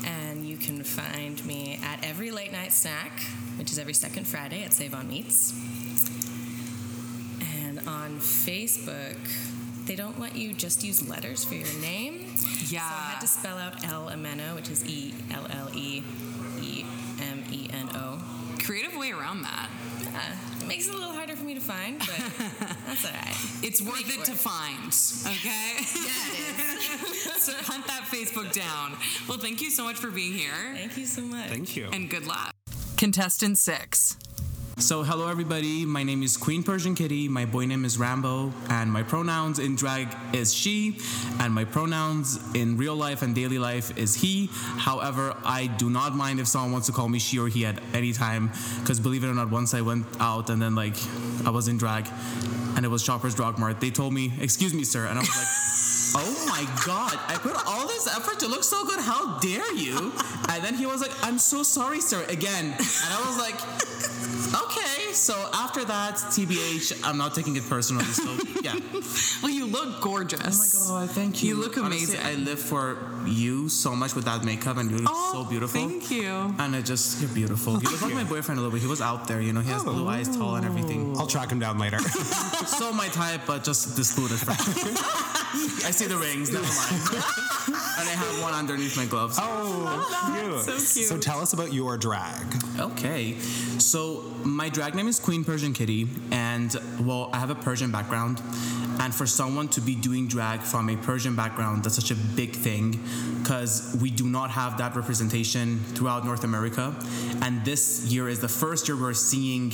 And 0.03 0.45
you 0.45 0.57
can 0.57 0.83
find 0.83 1.43
me 1.45 1.79
at 1.83 2.03
every 2.03 2.31
late 2.31 2.51
night 2.51 2.73
snack, 2.73 3.21
which 3.57 3.71
is 3.71 3.79
every 3.79 3.93
second 3.93 4.25
Friday 4.27 4.63
at 4.63 4.73
Save 4.73 4.93
on 4.95 5.07
Meats. 5.07 5.53
And 7.55 7.79
on 7.87 8.19
Facebook, 8.19 9.17
they 9.85 9.95
don't 9.95 10.19
let 10.19 10.35
you 10.35 10.53
just 10.53 10.83
use 10.83 11.07
letters 11.07 11.43
for 11.43 11.55
your 11.55 11.71
name. 11.79 12.30
Yeah. 12.69 12.81
So 12.81 12.95
I 12.95 13.09
had 13.11 13.21
to 13.21 13.27
spell 13.27 13.57
out 13.57 13.83
Elle 13.85 14.09
Emeno, 14.11 14.55
which 14.55 14.69
is 14.69 14.85
E 14.85 15.13
L 15.33 15.45
L 15.49 15.69
E 15.73 16.03
E 16.61 16.85
M 17.21 17.43
E 17.51 17.69
N 17.71 17.89
O. 17.95 18.19
Creative 18.63 18.95
way 18.95 19.11
around 19.11 19.41
that. 19.43 19.69
Yeah, 20.03 20.35
it 20.61 20.67
makes 20.67 20.87
it 20.87 20.93
a 20.93 20.97
little 20.97 21.13
harder 21.13 21.35
for 21.35 21.43
me 21.43 21.53
to 21.55 21.59
find, 21.61 21.99
but 21.99 22.07
that's 22.87 23.05
all 23.05 23.11
right. 23.11 23.35
It's 23.63 23.81
worth 23.81 24.07
Make 24.07 24.19
it 24.19 24.25
to 24.25 24.33
find, 24.33 24.87
okay? 25.25 25.77
Yeah, 25.77 27.37
so 27.37 27.53
hunt 27.53 27.87
that 27.87 28.03
Facebook 28.11 28.51
down. 28.53 28.97
Well, 29.27 29.37
thank 29.37 29.61
you 29.61 29.69
so 29.69 29.83
much 29.83 29.95
for 29.95 30.11
being 30.11 30.33
here 30.33 30.51
Thank 30.73 30.97
you 30.97 31.05
so 31.05 31.21
much. 31.21 31.49
Thank 31.49 31.75
you. 31.75 31.89
and 31.91 32.09
good 32.09 32.27
luck. 32.27 32.53
Contestant 32.97 33.57
six. 33.57 34.17
So, 34.81 35.03
hello 35.03 35.27
everybody. 35.27 35.85
My 35.85 36.01
name 36.01 36.23
is 36.23 36.35
Queen 36.35 36.63
Persian 36.63 36.95
Kitty. 36.95 37.27
My 37.27 37.45
boy 37.45 37.67
name 37.67 37.85
is 37.85 37.99
Rambo, 37.99 38.51
and 38.67 38.91
my 38.91 39.03
pronouns 39.03 39.59
in 39.59 39.75
drag 39.75 40.07
is 40.33 40.55
she, 40.55 40.97
and 41.39 41.53
my 41.53 41.65
pronouns 41.65 42.39
in 42.55 42.77
real 42.77 42.95
life 42.95 43.21
and 43.21 43.35
daily 43.35 43.59
life 43.59 43.95
is 43.95 44.15
he. 44.15 44.49
However, 44.51 45.37
I 45.45 45.67
do 45.67 45.91
not 45.91 46.15
mind 46.15 46.39
if 46.39 46.47
someone 46.47 46.71
wants 46.71 46.87
to 46.87 46.93
call 46.93 47.09
me 47.09 47.19
she 47.19 47.37
or 47.37 47.47
he 47.47 47.63
at 47.63 47.79
any 47.93 48.11
time, 48.11 48.49
because 48.79 48.99
believe 48.99 49.23
it 49.23 49.27
or 49.27 49.35
not, 49.35 49.51
once 49.51 49.75
I 49.75 49.81
went 49.81 50.07
out 50.19 50.49
and 50.49 50.59
then 50.59 50.73
like 50.73 50.95
I 51.45 51.51
was 51.51 51.67
in 51.67 51.77
drag, 51.77 52.07
and 52.75 52.83
it 52.83 52.89
was 52.89 53.03
Shoppers 53.03 53.35
Drug 53.35 53.59
Mart. 53.59 53.79
They 53.79 53.91
told 53.91 54.13
me, 54.13 54.33
"Excuse 54.41 54.73
me, 54.73 54.83
sir," 54.83 55.05
and 55.05 55.19
I 55.19 55.21
was 55.21 55.37
like. 55.37 55.47
Oh 56.13 56.45
my 56.49 56.67
god, 56.85 57.17
I 57.29 57.37
put 57.37 57.55
all 57.65 57.87
this 57.87 58.05
effort 58.05 58.37
to 58.39 58.47
look 58.49 58.65
so 58.65 58.85
good. 58.85 58.99
How 58.99 59.39
dare 59.39 59.73
you? 59.73 60.11
And 60.49 60.61
then 60.61 60.73
he 60.73 60.85
was 60.85 60.99
like, 60.99 61.11
I'm 61.23 61.39
so 61.39 61.63
sorry, 61.63 62.01
sir, 62.01 62.25
again. 62.27 62.65
And 62.65 63.13
I 63.13 63.23
was 63.25 63.37
like, 63.39 63.55
okay. 65.11 65.13
So 65.13 65.33
after 65.53 65.83
that, 65.85 66.15
TBH, 66.15 67.01
I'm 67.03 67.17
not 67.17 67.35
taking 67.35 67.55
it 67.55 67.67
personally. 67.67 68.05
So 68.05 68.37
yeah. 68.61 68.75
Well, 69.41 69.51
you 69.51 69.65
look 69.65 70.01
gorgeous. 70.01 70.87
Oh, 70.89 70.93
my 70.93 71.05
god, 71.07 71.15
thank 71.15 71.41
you. 71.41 71.49
You 71.49 71.55
look 71.55 71.75
Honestly, 71.77 72.15
amazing. 72.15 72.21
I 72.21 72.35
live 72.49 72.59
for 72.59 72.97
you 73.25 73.69
so 73.69 73.95
much 73.95 74.13
with 74.13 74.25
that 74.25 74.43
makeup, 74.45 74.77
and 74.77 74.91
you 74.91 74.97
look 74.97 75.09
Oh, 75.11 75.33
so 75.33 75.49
beautiful. 75.49 75.81
Thank 75.81 76.11
you. 76.11 76.53
And 76.59 76.75
it 76.75 76.85
just, 76.85 77.19
you're 77.21 77.29
beautiful. 77.31 77.73
You 77.81 77.89
look 77.89 78.01
like 78.03 78.13
my 78.13 78.23
boyfriend 78.35 78.59
a 78.59 78.61
little 78.61 78.71
bit. 78.71 78.81
He 78.81 78.87
was 78.87 79.01
out 79.01 79.27
there, 79.27 79.41
you 79.41 79.51
know, 79.51 79.61
he 79.61 79.71
has 79.71 79.83
blue 79.83 80.07
eyes, 80.07 80.27
tall, 80.35 80.55
and 80.57 80.65
everything. 80.65 81.17
I'll 81.17 81.25
track 81.27 81.49
him 81.51 81.59
down 81.59 81.77
later. 81.79 81.99
So 82.81 82.91
my 82.93 83.07
type, 83.09 83.41
but 83.45 83.63
just 83.63 83.95
this 83.95 84.15
discluded. 84.15 84.39
I 85.85 85.91
see 85.91 86.05
the 86.07 86.17
rings, 86.17 86.51
never 86.51 86.63
mind. 86.65 87.25
and 87.99 88.09
I 88.09 88.13
have 88.15 88.41
one 88.41 88.53
underneath 88.53 88.95
my 88.95 89.05
gloves. 89.05 89.37
Oh, 89.39 89.43
oh 89.43 90.63
cute. 90.65 90.65
So 90.65 90.71
cute. 90.93 91.07
So 91.09 91.17
tell 91.17 91.39
us 91.41 91.53
about 91.53 91.73
your 91.73 91.97
drag. 91.97 92.45
Okay, 92.79 93.37
so 93.77 94.23
my 94.43 94.69
drag 94.69 94.95
name 94.95 95.00
is 95.07 95.19
Queen 95.19 95.43
Persian 95.43 95.73
Kitty, 95.73 96.07
and 96.31 96.75
well, 96.99 97.29
I 97.33 97.39
have 97.39 97.49
a 97.49 97.55
Persian 97.55 97.91
background. 97.91 98.41
And 98.99 99.15
for 99.15 99.25
someone 99.25 99.67
to 99.69 99.81
be 99.81 99.95
doing 99.95 100.27
drag 100.27 100.61
from 100.61 100.89
a 100.89 100.97
Persian 100.97 101.35
background, 101.35 101.83
that's 101.83 101.95
such 101.95 102.11
a 102.11 102.15
big 102.35 102.55
thing 102.55 102.99
because 103.41 103.97
we 104.01 104.11
do 104.11 104.27
not 104.27 104.51
have 104.51 104.77
that 104.77 104.95
representation 104.95 105.79
throughout 105.95 106.23
North 106.23 106.43
America. 106.43 106.93
And 107.41 107.63
this 107.65 108.05
year 108.05 108.29
is 108.29 108.41
the 108.41 108.47
first 108.47 108.87
year 108.87 108.95
we're 108.95 109.13
seeing 109.13 109.71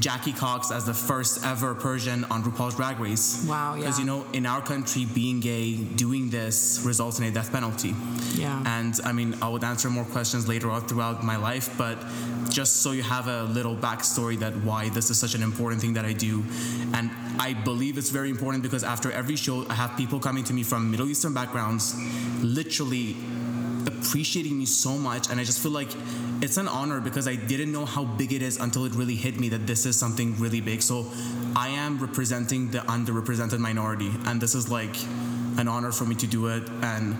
Jackie 0.00 0.32
Cox 0.32 0.70
as 0.70 0.84
the 0.84 0.94
first 0.94 1.44
ever 1.44 1.74
Persian 1.74 2.24
on 2.24 2.42
RuPaul's 2.42 2.76
Drag 2.76 2.98
Race. 2.98 3.44
Wow, 3.48 3.74
yeah. 3.74 3.80
Because, 3.80 3.98
you 3.98 4.04
know, 4.04 4.26
in 4.32 4.46
our 4.46 4.60
country, 4.60 5.04
being 5.04 5.40
gay, 5.40 5.76
doing 5.76 6.30
this 6.30 6.80
results 6.84 7.18
in 7.18 7.24
a 7.26 7.30
death 7.30 7.52
penalty. 7.52 7.94
Yeah. 8.34 8.62
And 8.66 8.94
I 9.04 9.12
mean, 9.12 9.36
I 9.40 9.48
would 9.48 9.64
answer 9.64 9.88
more 9.90 10.04
questions 10.04 10.48
later 10.48 10.70
on 10.70 10.86
throughout 10.86 11.22
my 11.22 11.36
life, 11.36 11.76
but 11.78 11.98
just 12.50 12.82
so 12.82 12.92
you 12.92 13.02
have 13.02 13.28
a 13.28 13.44
little 13.44 13.76
backstory 13.76 14.38
that 14.40 14.54
why 14.58 14.88
this 14.90 15.10
is 15.10 15.18
such 15.18 15.34
an 15.34 15.42
important 15.42 15.80
thing 15.80 15.94
that 15.94 16.04
I 16.04 16.12
do. 16.12 16.44
And 16.92 17.10
I 17.38 17.54
believe 17.54 17.98
it's 17.98 18.10
very 18.10 18.30
important 18.30 18.62
because 18.62 18.84
after 18.84 19.10
every 19.10 19.36
show, 19.36 19.66
I 19.68 19.74
have 19.74 19.96
people 19.96 20.20
coming 20.20 20.44
to 20.44 20.52
me 20.52 20.62
from 20.62 20.90
Middle 20.90 21.08
Eastern 21.08 21.34
backgrounds, 21.34 21.94
literally 22.42 23.16
appreciating 24.04 24.58
me 24.58 24.66
so 24.66 24.96
much. 24.98 25.30
And 25.30 25.40
I 25.40 25.44
just 25.44 25.60
feel 25.60 25.72
like 25.72 25.88
it's 26.40 26.56
an 26.56 26.68
honor 26.68 27.00
because 27.00 27.26
I 27.26 27.36
didn't 27.36 27.72
know 27.72 27.84
how 27.84 28.04
big 28.04 28.32
it 28.32 28.42
is 28.42 28.58
until 28.58 28.84
it 28.84 28.94
really 28.94 29.14
hit 29.14 29.40
me 29.40 29.48
that 29.50 29.66
this 29.66 29.86
is 29.86 29.96
something 29.98 30.38
really 30.38 30.60
big. 30.60 30.82
So 30.82 31.06
I 31.56 31.68
am 31.68 31.98
representing 31.98 32.70
the 32.70 32.78
underrepresented 32.78 33.58
minority. 33.58 34.10
And 34.26 34.40
this 34.40 34.54
is 34.54 34.68
like 34.68 34.96
an 35.56 35.68
honor 35.68 35.92
for 35.92 36.04
me 36.04 36.14
to 36.16 36.26
do 36.26 36.48
it. 36.48 36.68
And 36.82 37.16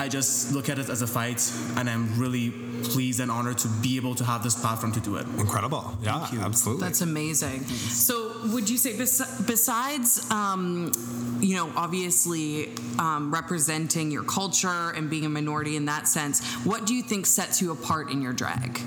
I 0.00 0.08
just 0.08 0.52
look 0.52 0.70
at 0.70 0.78
it 0.78 0.88
as 0.88 1.02
a 1.02 1.06
fight, 1.06 1.52
and 1.76 1.88
I'm 1.88 2.18
really 2.18 2.52
pleased 2.84 3.20
and 3.20 3.30
honored 3.30 3.58
to 3.58 3.68
be 3.68 3.96
able 3.96 4.14
to 4.14 4.24
have 4.24 4.42
this 4.42 4.58
platform 4.58 4.92
to 4.92 5.00
do 5.00 5.16
it. 5.16 5.26
Incredible. 5.36 5.92
Yeah, 6.02 6.26
absolutely. 6.40 6.82
That's 6.82 7.02
amazing. 7.02 7.64
So, 7.64 8.32
would 8.46 8.70
you 8.70 8.78
say 8.78 8.96
bes- 8.96 9.42
besides, 9.42 10.30
um, 10.30 10.90
you 11.38 11.54
know, 11.54 11.70
obviously 11.76 12.70
um, 12.98 13.30
representing 13.30 14.10
your 14.10 14.24
culture 14.24 14.88
and 14.96 15.10
being 15.10 15.26
a 15.26 15.28
minority 15.28 15.76
in 15.76 15.84
that 15.84 16.08
sense, 16.08 16.42
what 16.64 16.86
do 16.86 16.94
you 16.94 17.02
think 17.02 17.26
sets 17.26 17.60
you 17.60 17.70
apart 17.70 18.10
in 18.10 18.22
your 18.22 18.32
drag? 18.32 18.80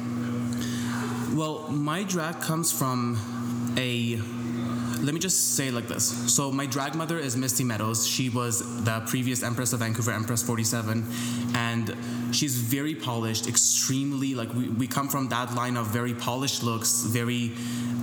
Well, 1.36 1.70
my 1.70 2.04
drag 2.04 2.42
comes 2.42 2.72
from 2.72 3.20
a. 3.78 4.20
Let 5.04 5.14
me 5.14 5.20
just 5.20 5.58
say 5.58 5.70
like 5.70 5.90
this. 5.90 6.34
So 6.34 6.50
my 6.50 6.66
drag 6.66 6.96
mother 6.96 7.20
is 7.20 7.36
Misty 7.36 7.66
Meadows. 7.66 8.08
She 8.08 8.30
was 8.30 8.84
the 8.86 9.04
previous 9.06 9.44
Empress 9.44 9.74
of 9.74 9.82
Vancouver, 9.82 10.14
Empress 10.14 10.42
47, 10.42 11.06
and 11.56 11.94
she's 12.32 12.56
very 12.56 12.96
polished, 12.96 13.50
extremely 13.50 14.34
like 14.34 14.54
we, 14.54 14.70
we 14.70 14.88
come 14.88 15.10
from 15.10 15.28
that 15.28 15.54
line 15.56 15.76
of 15.76 15.88
very 15.88 16.14
polished 16.14 16.64
looks, 16.64 17.04
very 17.04 17.52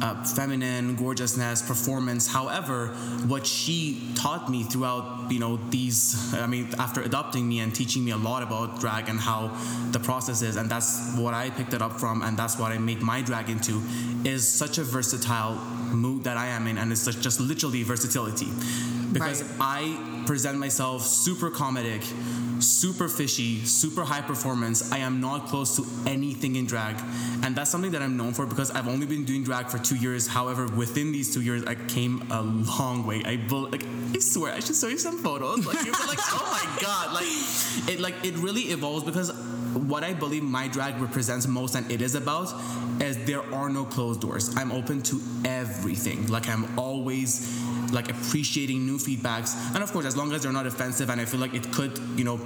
uh, 0.02 0.22
feminine, 0.24 0.94
gorgeousness, 0.94 1.62
performance. 1.62 2.26
However, 2.26 2.88
what 3.26 3.46
she 3.46 4.12
taught 4.14 4.50
me 4.50 4.64
throughout, 4.64 5.32
you 5.32 5.38
know, 5.38 5.58
these, 5.70 6.34
I 6.34 6.46
mean, 6.46 6.68
after 6.78 7.00
adopting 7.00 7.48
me 7.48 7.60
and 7.60 7.74
teaching 7.74 8.04
me 8.04 8.10
a 8.10 8.18
lot 8.18 8.42
about 8.42 8.78
drag 8.78 9.08
and 9.08 9.18
how 9.18 9.56
the 9.92 10.00
process 10.00 10.42
is, 10.42 10.56
and 10.56 10.68
that's 10.68 11.16
what 11.16 11.32
I 11.32 11.48
picked 11.48 11.72
it 11.72 11.80
up 11.80 11.98
from, 11.98 12.20
and 12.20 12.36
that's 12.36 12.58
what 12.58 12.72
I 12.72 12.78
make 12.78 13.00
my 13.00 13.22
drag 13.22 13.48
into, 13.48 13.80
is 14.24 14.46
such 14.46 14.76
a 14.76 14.84
versatile 14.84 15.58
mood 15.92 16.24
that 16.24 16.36
I 16.36 16.46
am 16.48 16.66
in, 16.66 16.78
and 16.78 16.90
it's 16.92 17.04
just, 17.04 17.20
just 17.22 17.40
literally 17.40 17.82
versatility. 17.82 18.48
Because 19.12 19.42
Right. 19.42 19.56
I 19.60 20.22
present 20.26 20.58
myself 20.58 21.02
super 21.04 21.50
comedic, 21.50 22.04
super 22.62 23.08
fishy, 23.08 23.64
super 23.64 24.04
high 24.04 24.20
performance. 24.20 24.92
I 24.92 24.98
am 24.98 25.20
not 25.20 25.46
close 25.48 25.74
to 25.76 25.84
anything 26.08 26.54
in 26.56 26.66
drag. 26.66 26.94
And 27.42 27.56
that's 27.56 27.70
something 27.70 27.90
that 27.90 28.02
I'm 28.02 28.16
known 28.16 28.32
for 28.34 28.46
because 28.46 28.70
I've 28.70 28.86
only 28.86 29.06
been 29.06 29.24
doing 29.24 29.42
drag 29.42 29.68
for 29.68 29.78
two 29.78 29.96
years. 29.96 30.28
However, 30.28 30.66
within 30.66 31.10
these 31.10 31.34
two 31.34 31.40
years, 31.42 31.64
I 31.64 31.74
came 31.74 32.22
a 32.30 32.42
long 32.42 33.04
way. 33.04 33.22
I 33.24 33.36
bel- 33.38 33.68
like 33.70 33.82
I 34.14 34.18
swear 34.20 34.52
I 34.54 34.60
should 34.60 34.76
show 34.76 34.88
you 34.88 34.98
some 34.98 35.18
photos. 35.18 35.66
Like 35.66 35.84
you're 35.84 35.92
like, 36.06 36.18
oh 36.30 36.46
my 36.52 36.80
god, 36.82 37.12
like 37.12 37.26
it 37.92 37.98
like 38.00 38.14
it 38.24 38.36
really 38.36 38.62
evolves 38.70 39.04
because 39.04 39.30
what 39.88 40.04
I 40.04 40.12
believe 40.12 40.42
my 40.42 40.68
drag 40.68 41.00
represents 41.00 41.46
most 41.46 41.74
and 41.74 41.90
it 41.90 42.02
is 42.02 42.14
about 42.14 42.52
is 43.00 43.16
there 43.24 43.42
are 43.54 43.68
no 43.68 43.84
closed 43.84 44.20
doors. 44.20 44.54
I'm 44.56 44.72
open 44.72 45.02
to 45.02 45.20
everything. 45.44 46.26
Like 46.26 46.48
I'm 46.48 46.78
always 46.78 47.60
like 47.92 48.10
appreciating 48.10 48.86
new 48.86 48.98
feedbacks. 48.98 49.56
And 49.74 49.82
of 49.82 49.92
course, 49.92 50.06
as 50.06 50.16
long 50.16 50.32
as 50.32 50.42
they're 50.42 50.52
not 50.52 50.66
offensive 50.66 51.10
and 51.10 51.20
I 51.20 51.24
feel 51.24 51.40
like 51.40 51.54
it 51.54 51.70
could, 51.72 51.98
you 52.16 52.24
know, 52.24 52.38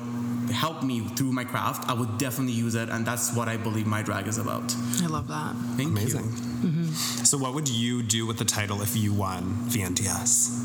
help 0.53 0.83
me 0.83 1.01
through 1.01 1.33
my 1.33 1.44
craft, 1.44 1.88
I 1.88 1.94
would 1.94 2.18
definitely 2.18 2.53
use 2.53 2.75
it. 2.75 2.88
And 2.88 3.07
that's 3.07 3.35
what 3.35 3.49
I 3.49 3.57
believe 3.57 3.87
my 3.87 4.03
drag 4.03 4.27
is 4.27 4.38
about. 4.38 4.75
I 5.03 5.07
love 5.07 5.29
that. 5.29 5.55
Thank 5.77 5.90
Amazing. 5.90 6.33
you. 6.62 6.92
So, 7.25 7.37
what 7.37 7.55
would 7.55 7.68
you 7.68 8.03
do 8.03 8.27
with 8.27 8.38
the 8.38 8.44
title 8.44 8.81
if 8.81 8.97
you 8.97 9.12
won 9.12 9.42
VNDS? 9.68 10.63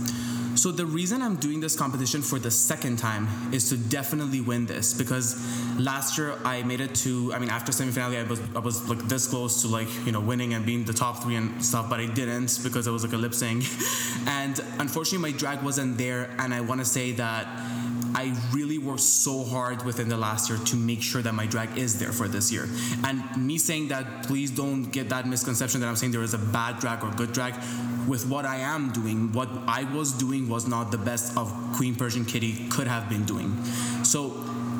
So 0.59 0.73
the 0.73 0.85
reason 0.85 1.21
I'm 1.21 1.37
doing 1.37 1.61
this 1.61 1.73
competition 1.73 2.21
for 2.21 2.37
the 2.37 2.51
second 2.51 2.99
time 2.99 3.29
is 3.53 3.69
to 3.69 3.77
definitely 3.77 4.41
win 4.41 4.65
this 4.65 4.93
because 4.93 5.39
last 5.79 6.17
year 6.17 6.35
I 6.43 6.63
made 6.63 6.81
it 6.81 6.93
to 6.95 7.31
I 7.33 7.39
mean 7.39 7.49
after 7.49 7.71
semifinale 7.71 8.19
I 8.19 8.27
was 8.27 8.41
I 8.53 8.59
was 8.59 8.89
like 8.89 8.99
this 9.07 9.25
close 9.25 9.61
to 9.61 9.69
like 9.69 9.87
you 10.05 10.11
know 10.11 10.19
winning 10.19 10.55
and 10.55 10.65
being 10.65 10.83
the 10.83 10.91
top 10.91 11.23
three 11.23 11.37
and 11.37 11.63
stuff 11.63 11.89
but 11.89 12.01
I 12.01 12.07
didn't 12.07 12.59
because 12.61 12.87
it 12.87 12.91
was 12.91 13.05
like 13.05 13.13
a 13.13 13.17
lip 13.17 13.33
sync 13.33 13.63
and 14.27 14.59
unfortunately 14.79 15.31
my 15.31 15.37
drag 15.37 15.63
wasn't 15.63 15.97
there 15.97 16.29
and 16.39 16.53
I 16.53 16.59
want 16.59 16.81
to 16.81 16.85
say 16.85 17.13
that 17.13 17.47
I 18.15 18.35
really 18.51 18.77
worked 18.77 19.01
so 19.01 19.43
hard 19.43 19.85
within 19.85 20.09
the 20.09 20.17
last 20.17 20.49
year 20.49 20.59
to 20.59 20.75
make 20.75 21.01
sure 21.01 21.21
that 21.21 21.33
my 21.33 21.45
drag 21.45 21.77
is 21.77 21.99
there 21.99 22.11
for 22.11 22.27
this 22.27 22.51
year. 22.51 22.67
And 23.05 23.23
me 23.37 23.57
saying 23.57 23.89
that, 23.89 24.23
please 24.23 24.51
don't 24.51 24.85
get 24.91 25.09
that 25.09 25.27
misconception 25.27 25.81
that 25.81 25.87
I'm 25.87 25.95
saying 25.95 26.11
there 26.11 26.23
is 26.23 26.33
a 26.33 26.39
bad 26.39 26.79
drag 26.79 27.03
or 27.03 27.11
good 27.11 27.33
drag. 27.33 27.55
With 28.07 28.25
what 28.25 28.45
I 28.45 28.57
am 28.57 28.91
doing, 28.91 29.31
what 29.33 29.49
I 29.67 29.83
was 29.93 30.13
doing 30.13 30.49
was 30.49 30.67
not 30.67 30.91
the 30.91 30.97
best 30.97 31.37
of 31.37 31.53
Queen 31.75 31.95
Persian 31.95 32.25
Kitty 32.25 32.67
could 32.69 32.87
have 32.87 33.07
been 33.09 33.25
doing. 33.25 33.63
So 34.03 34.31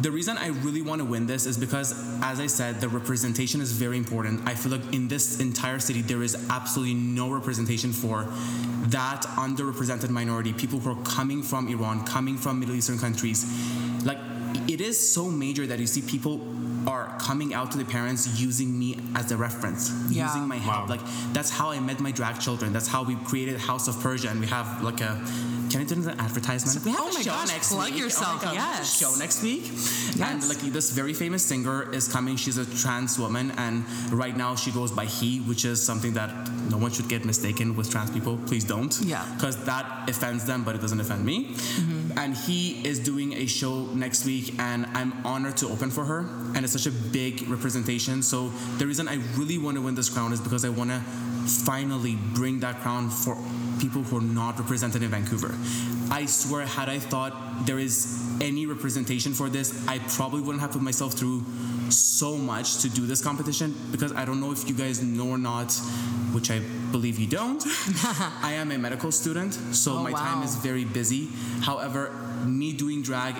the 0.01 0.11
reason 0.11 0.37
I 0.37 0.47
really 0.47 0.81
want 0.81 0.99
to 0.99 1.05
win 1.05 1.25
this 1.27 1.45
is 1.45 1.57
because, 1.57 1.91
as 2.21 2.39
I 2.39 2.47
said, 2.47 2.79
the 2.81 2.87
representation 2.89 3.61
is 3.61 3.71
very 3.71 3.97
important. 3.97 4.47
I 4.47 4.55
feel 4.55 4.71
like 4.71 4.93
in 4.93 5.07
this 5.07 5.39
entire 5.39 5.79
city, 5.79 6.01
there 6.01 6.23
is 6.23 6.35
absolutely 6.49 6.93
no 6.95 7.29
representation 7.31 7.91
for 7.91 8.23
that 8.87 9.23
underrepresented 9.37 10.09
minority, 10.09 10.53
people 10.53 10.79
who 10.79 10.91
are 10.91 11.03
coming 11.03 11.43
from 11.43 11.67
Iran, 11.67 12.05
coming 12.05 12.37
from 12.37 12.59
Middle 12.59 12.75
Eastern 12.75 12.97
countries. 12.97 13.45
Like, 14.05 14.19
it 14.67 14.81
is 14.81 14.97
so 14.97 15.25
major 15.29 15.67
that 15.67 15.79
you 15.79 15.87
see 15.87 16.01
people 16.01 16.41
are 16.87 17.15
coming 17.19 17.53
out 17.53 17.71
to 17.71 17.77
their 17.77 17.85
parents 17.85 18.39
using 18.39 18.77
me 18.79 18.97
as 19.15 19.31
a 19.31 19.37
reference, 19.37 19.91
Yeah. 20.09 20.27
using 20.27 20.47
my 20.47 20.55
help. 20.57 20.87
Wow. 20.89 20.95
Like, 20.95 21.01
that's 21.33 21.49
how 21.49 21.71
I 21.71 21.79
met 21.79 21.99
my 21.99 22.11
drag 22.11 22.39
children. 22.39 22.71
That's 22.71 22.87
how 22.87 23.03
we 23.03 23.15
created 23.15 23.59
House 23.59 23.87
of 23.87 23.99
Persia, 23.99 24.29
and 24.29 24.39
we 24.39 24.47
have 24.47 24.81
like 24.81 25.01
a. 25.01 25.21
Can 25.69 25.81
I 25.81 25.83
do 25.83 25.95
an 25.95 26.19
advertisement? 26.19 26.83
We 26.83 26.91
have 26.91 26.99
Oh 27.01 27.09
a 27.09 27.13
my 27.13 27.21
show 27.21 27.31
gosh, 27.31 27.47
next 27.49 27.71
plug 27.71 27.91
week. 27.91 27.99
yourself, 27.99 28.27
Oh 28.29 28.35
my 28.37 28.41
God, 28.43 28.51
we 28.53 28.57
have 28.57 28.75
a 28.75 28.77
yes. 28.79 28.97
Show 28.99 29.15
next 29.19 29.43
week. 29.43 29.65
And 30.21 30.47
like 30.49 30.59
this 30.59 30.91
very 30.91 31.13
famous 31.13 31.43
singer 31.43 31.91
is 31.93 32.07
coming. 32.07 32.35
She's 32.37 32.57
a 32.57 32.65
trans 32.81 33.19
woman, 33.19 33.51
and 33.57 33.85
right 34.11 34.35
now 34.35 34.55
she 34.55 34.71
goes 34.71 34.91
by 34.91 35.05
he, 35.05 35.39
which 35.41 35.65
is 35.65 35.81
something 35.85 36.13
that 36.13 36.29
no 36.69 36.77
one 36.77 36.91
should 36.91 37.07
get 37.07 37.23
mistaken 37.25 37.75
with 37.75 37.89
trans 37.91 38.09
people. 38.11 38.37
Please 38.47 38.63
don't. 38.63 38.97
Yeah. 39.01 39.25
Because 39.35 39.63
that 39.65 40.09
offends 40.09 40.45
them, 40.45 40.63
but 40.63 40.75
it 40.75 40.81
doesn't 40.81 40.99
offend 40.99 41.23
me. 41.25 41.45
Mm-hmm. 41.53 42.17
And 42.17 42.35
he 42.35 42.85
is 42.87 42.99
doing 42.99 43.33
a 43.33 43.45
show 43.45 43.85
next 43.93 44.25
week, 44.25 44.55
and 44.59 44.85
I'm 44.93 45.13
honored 45.25 45.57
to 45.57 45.67
open 45.69 45.91
for 45.91 46.05
her. 46.05 46.21
And 46.55 46.63
it's 46.65 46.73
such 46.73 46.87
a 46.87 46.91
big 46.91 47.47
representation. 47.47 48.23
So 48.23 48.49
the 48.77 48.87
reason 48.87 49.07
I 49.07 49.15
really 49.37 49.57
want 49.57 49.75
to 49.77 49.81
win 49.81 49.95
this 49.95 50.09
crown 50.09 50.33
is 50.33 50.41
because 50.41 50.65
I 50.65 50.69
want 50.69 50.89
to 50.89 50.99
finally 51.65 52.15
bring 52.33 52.59
that 52.59 52.79
crown 52.81 53.09
for 53.09 53.35
people 53.79 54.03
who 54.03 54.17
are 54.17 54.21
not 54.21 54.59
represented 54.59 55.03
in 55.03 55.09
Vancouver. 55.09 55.55
I 56.11 56.25
swear, 56.25 56.65
had 56.65 56.89
I 56.89 56.99
thought 56.99 57.33
there 57.65 57.79
is 57.79 58.19
any 58.41 58.65
representation 58.65 59.33
for 59.33 59.49
this, 59.49 59.87
I 59.87 59.99
probably 59.99 60.41
wouldn't 60.41 60.61
have 60.61 60.71
put 60.71 60.81
myself 60.81 61.13
through 61.13 61.43
so 61.89 62.37
much 62.37 62.79
to 62.79 62.89
do 62.89 63.05
this 63.05 63.21
competition 63.23 63.75
because 63.91 64.13
I 64.13 64.25
don't 64.25 64.39
know 64.39 64.51
if 64.51 64.67
you 64.67 64.75
guys 64.75 65.01
know 65.01 65.29
or 65.29 65.37
not, 65.37 65.71
which 66.33 66.51
I 66.51 66.59
believe 66.91 67.17
you 67.19 67.27
don't. 67.27 67.63
I 68.43 68.53
am 68.53 68.71
a 68.71 68.77
medical 68.77 69.11
student, 69.11 69.53
so 69.53 69.97
Oh, 69.97 70.03
my 70.03 70.11
time 70.11 70.43
is 70.43 70.55
very 70.55 70.85
busy. 70.85 71.29
However, 71.61 72.11
me 72.45 72.73
doing 72.73 73.01
drag 73.01 73.35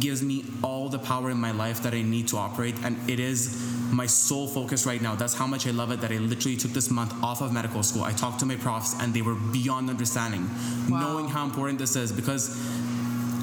gives 0.00 0.22
me 0.22 0.44
all 0.62 0.88
the 0.88 0.98
power 0.98 1.30
in 1.30 1.38
my 1.38 1.52
life 1.52 1.82
that 1.82 1.94
I 1.94 2.02
need 2.02 2.28
to 2.28 2.36
operate, 2.36 2.74
and 2.82 2.98
it 3.08 3.20
is 3.20 3.73
my 3.94 4.06
sole 4.06 4.48
focus 4.48 4.86
right 4.86 5.00
now. 5.00 5.14
That's 5.14 5.34
how 5.34 5.46
much 5.46 5.66
I 5.66 5.70
love 5.70 5.90
it 5.92 6.00
that 6.00 6.10
I 6.10 6.16
literally 6.18 6.56
took 6.56 6.72
this 6.72 6.90
month 6.90 7.12
off 7.22 7.40
of 7.40 7.52
medical 7.52 7.82
school. 7.82 8.02
I 8.02 8.12
talked 8.12 8.40
to 8.40 8.46
my 8.46 8.56
profs, 8.56 8.94
and 9.00 9.14
they 9.14 9.22
were 9.22 9.34
beyond 9.34 9.88
understanding, 9.90 10.48
Wow. 10.88 11.00
knowing 11.00 11.28
how 11.28 11.44
important 11.44 11.78
this 11.78 11.94
is 11.96 12.10
because 12.12 12.50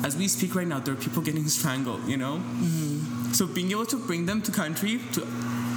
as 0.03 0.15
we 0.17 0.27
speak 0.27 0.55
right 0.55 0.67
now, 0.67 0.79
there 0.79 0.93
are 0.93 0.97
people 0.97 1.21
getting 1.21 1.47
strangled, 1.47 2.01
you 2.07 2.17
know? 2.17 2.35
Mm-hmm. 2.37 3.33
So 3.33 3.45
being 3.47 3.71
able 3.71 3.85
to 3.85 3.97
bring 3.97 4.25
them 4.25 4.41
to 4.41 4.51
country 4.51 4.99
to 5.13 5.21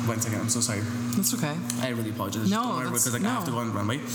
one 0.07 0.21
second, 0.21 0.41
I'm 0.41 0.49
so 0.51 0.61
sorry. 0.61 0.81
That's 1.17 1.33
okay. 1.35 1.55
I 1.81 1.89
really 1.91 2.11
apologize. 2.11 2.51
No, 2.51 2.81
because 2.85 3.11
like, 3.13 3.23
I 3.25 3.29
have 3.29 3.45
to 3.45 3.51
no. 3.51 3.57
go 3.57 3.61
on 3.63 3.69
the 3.69 3.75
runway. 3.75 4.01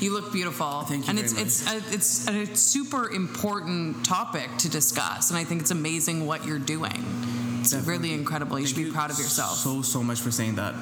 You 0.00 0.14
look 0.14 0.32
beautiful. 0.32 0.80
Thank 0.82 1.04
you 1.04 1.10
And 1.10 1.18
very 1.18 1.42
it's 1.42 1.64
much. 1.66 1.74
it's 1.76 2.28
a, 2.28 2.36
it's 2.38 2.52
a 2.52 2.56
super 2.56 3.10
important 3.10 4.04
topic 4.04 4.48
to 4.58 4.68
discuss, 4.70 5.30
and 5.30 5.38
I 5.38 5.44
think 5.44 5.60
it's 5.60 5.70
amazing 5.70 6.26
what 6.26 6.46
you're 6.46 6.58
doing. 6.58 7.04
It's 7.60 7.74
really 7.74 8.14
incredible. 8.14 8.58
You 8.58 8.66
should 8.66 8.76
Thank 8.76 8.88
be 8.88 8.92
proud 8.92 9.10
of 9.10 9.18
yourself. 9.18 9.58
So 9.58 9.82
so 9.82 10.02
much 10.02 10.20
for 10.20 10.30
saying 10.30 10.56
that. 10.56 10.74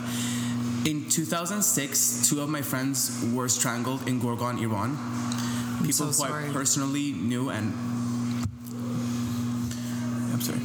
In 0.84 1.08
2006, 1.08 2.28
two 2.28 2.40
of 2.40 2.48
my 2.48 2.62
friends 2.62 3.24
were 3.34 3.48
strangled 3.48 4.06
in 4.06 4.20
Gorgan, 4.20 4.60
Iran. 4.62 4.96
People 5.82 6.12
so 6.12 6.24
who. 6.24 6.48
I 6.48 6.52
personally 6.52 7.12
knew 7.12 7.50
and 7.50 7.74
I'm 10.32 10.40
sorry. 10.40 10.60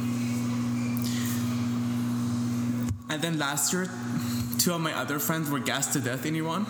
And 3.10 3.20
then 3.20 3.38
last 3.38 3.72
year, 3.72 3.90
two 4.58 4.72
of 4.72 4.80
my 4.80 4.92
other 4.96 5.18
friends 5.18 5.50
were 5.50 5.58
gassed 5.58 5.92
to 5.94 6.00
death 6.00 6.24
in 6.24 6.36
Iran. 6.36 6.64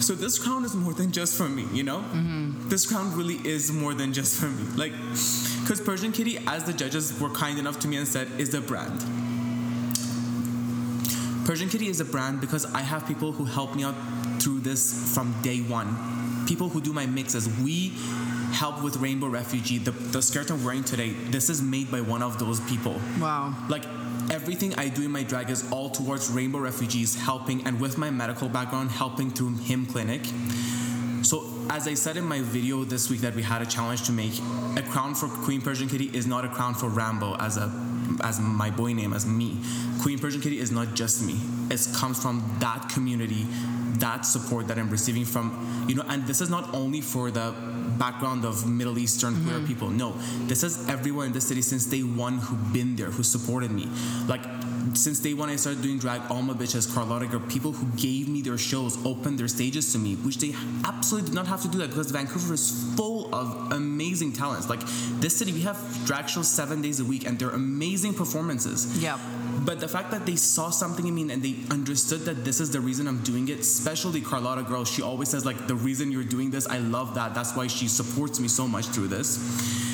So 0.00 0.14
this 0.14 0.38
crown 0.38 0.64
is 0.64 0.74
more 0.74 0.94
than 0.94 1.10
just 1.10 1.36
for 1.36 1.48
me, 1.48 1.66
you 1.72 1.82
know? 1.82 1.98
Mm-hmm. 1.98 2.68
This 2.68 2.86
crown 2.86 3.16
really 3.16 3.40
is 3.44 3.72
more 3.72 3.92
than 3.92 4.12
just 4.12 4.40
for 4.40 4.46
me. 4.46 4.62
Like, 4.76 4.92
because 5.66 5.80
Persian 5.80 6.12
Kitty, 6.12 6.38
as 6.46 6.62
the 6.62 6.72
judges 6.72 7.18
were 7.18 7.28
kind 7.28 7.58
enough 7.58 7.80
to 7.80 7.88
me 7.88 7.96
and 7.96 8.06
said, 8.06 8.28
is 8.38 8.50
the 8.50 8.60
brand. 8.60 9.00
Persian 11.44 11.68
Kitty 11.68 11.88
is 11.88 11.98
a 11.98 12.04
brand 12.04 12.40
because 12.40 12.72
I 12.72 12.82
have 12.82 13.04
people 13.04 13.32
who 13.32 13.44
help 13.44 13.74
me 13.74 13.82
out 13.82 13.96
through 14.38 14.60
this 14.60 15.12
from 15.12 15.34
day 15.42 15.62
one. 15.62 16.46
People 16.46 16.68
who 16.68 16.80
do 16.80 16.92
my 16.92 17.04
mixes. 17.06 17.48
We 17.58 17.88
help 18.52 18.80
with 18.80 18.98
Rainbow 18.98 19.26
Refugee. 19.26 19.78
The, 19.78 19.90
the 19.90 20.22
skirt 20.22 20.52
I'm 20.52 20.62
wearing 20.62 20.84
today, 20.84 21.14
this 21.30 21.50
is 21.50 21.60
made 21.60 21.90
by 21.90 22.00
one 22.00 22.22
of 22.22 22.38
those 22.38 22.60
people. 22.60 23.00
Wow. 23.18 23.52
Like 23.68 23.86
everything 24.30 24.72
I 24.76 24.86
do 24.86 25.02
in 25.02 25.10
my 25.10 25.24
drag 25.24 25.50
is 25.50 25.68
all 25.72 25.90
towards 25.90 26.30
Rainbow 26.30 26.60
Refugees 26.60 27.16
helping, 27.16 27.66
and 27.66 27.80
with 27.80 27.98
my 27.98 28.10
medical 28.10 28.48
background, 28.48 28.92
helping 28.92 29.32
through 29.32 29.56
Him 29.56 29.84
Clinic. 29.84 30.22
As 31.68 31.88
I 31.88 31.94
said 31.94 32.16
in 32.16 32.24
my 32.24 32.40
video 32.40 32.84
this 32.84 33.10
week 33.10 33.20
that 33.20 33.34
we 33.34 33.42
had 33.42 33.60
a 33.60 33.66
challenge 33.66 34.04
to 34.04 34.12
make, 34.12 34.38
a 34.76 34.82
crown 34.82 35.14
for 35.14 35.26
Queen 35.28 35.60
Persian 35.60 35.88
Kitty 35.88 36.10
is 36.16 36.26
not 36.26 36.44
a 36.44 36.48
crown 36.48 36.74
for 36.74 36.88
Rambo 36.88 37.36
as 37.36 37.56
a 37.56 37.72
as 38.22 38.38
my 38.38 38.70
boy 38.70 38.92
name 38.92 39.12
as 39.12 39.26
me. 39.26 39.58
Queen 40.00 40.18
Persian 40.18 40.40
Kitty 40.40 40.60
is 40.60 40.70
not 40.70 40.94
just 40.94 41.22
me. 41.22 41.40
It 41.70 41.86
comes 41.94 42.22
from 42.22 42.44
that 42.60 42.88
community, 42.88 43.46
that 43.98 44.24
support 44.24 44.68
that 44.68 44.78
I'm 44.78 44.90
receiving 44.90 45.24
from 45.24 45.86
you 45.88 45.96
know, 45.96 46.04
and 46.08 46.26
this 46.26 46.40
is 46.40 46.50
not 46.50 46.72
only 46.72 47.00
for 47.00 47.30
the 47.30 47.52
background 47.98 48.44
of 48.44 48.66
Middle 48.68 48.98
Eastern 48.98 49.34
queer 49.44 49.56
mm-hmm. 49.56 49.66
people. 49.66 49.88
No, 49.88 50.12
this 50.46 50.62
is 50.62 50.88
everyone 50.88 51.26
in 51.26 51.32
the 51.32 51.40
city 51.40 51.62
since 51.62 51.86
day 51.86 52.02
one 52.02 52.38
who've 52.38 52.72
been 52.72 52.94
there, 52.96 53.10
who 53.10 53.22
supported 53.22 53.70
me. 53.70 53.88
Like 54.28 54.42
since 54.94 55.20
day 55.20 55.34
one, 55.34 55.48
I 55.48 55.56
started 55.56 55.82
doing 55.82 55.98
drag. 55.98 56.22
All 56.30 56.42
my 56.42 56.54
bitches, 56.54 56.92
Carlotta 56.92 57.26
Gurl, 57.26 57.40
people 57.40 57.72
who 57.72 57.86
gave 57.96 58.28
me 58.28 58.42
their 58.42 58.58
shows, 58.58 59.04
opened 59.04 59.38
their 59.38 59.48
stages 59.48 59.92
to 59.92 59.98
me, 59.98 60.14
which 60.16 60.38
they 60.38 60.54
absolutely 60.84 61.30
did 61.30 61.34
not 61.34 61.46
have 61.46 61.62
to 61.62 61.68
do 61.68 61.78
that 61.78 61.88
because 61.88 62.10
Vancouver 62.10 62.54
is 62.54 62.92
full 62.96 63.34
of 63.34 63.72
amazing 63.72 64.32
talents. 64.32 64.68
Like 64.68 64.80
this 65.20 65.36
city, 65.36 65.52
we 65.52 65.62
have 65.62 65.78
drag 66.06 66.28
shows 66.28 66.48
seven 66.48 66.82
days 66.82 67.00
a 67.00 67.04
week, 67.04 67.26
and 67.26 67.38
they're 67.38 67.50
amazing 67.50 68.14
performances. 68.14 69.02
Yeah. 69.02 69.18
But 69.64 69.80
the 69.80 69.88
fact 69.88 70.12
that 70.12 70.26
they 70.26 70.36
saw 70.36 70.70
something 70.70 71.06
in 71.06 71.14
me 71.14 71.22
and 71.32 71.42
they 71.42 71.56
understood 71.70 72.20
that 72.26 72.44
this 72.44 72.60
is 72.60 72.70
the 72.70 72.80
reason 72.80 73.08
I'm 73.08 73.22
doing 73.22 73.48
it, 73.48 73.60
especially 73.60 74.20
Carlotta 74.20 74.62
Gurl, 74.62 74.84
she 74.84 75.02
always 75.02 75.28
says 75.28 75.44
like 75.44 75.66
the 75.66 75.74
reason 75.74 76.12
you're 76.12 76.22
doing 76.22 76.50
this, 76.50 76.68
I 76.68 76.78
love 76.78 77.14
that. 77.14 77.34
That's 77.34 77.56
why 77.56 77.66
she 77.66 77.88
supports 77.88 78.38
me 78.38 78.46
so 78.46 78.68
much 78.68 78.86
through 78.86 79.08
this. 79.08 79.85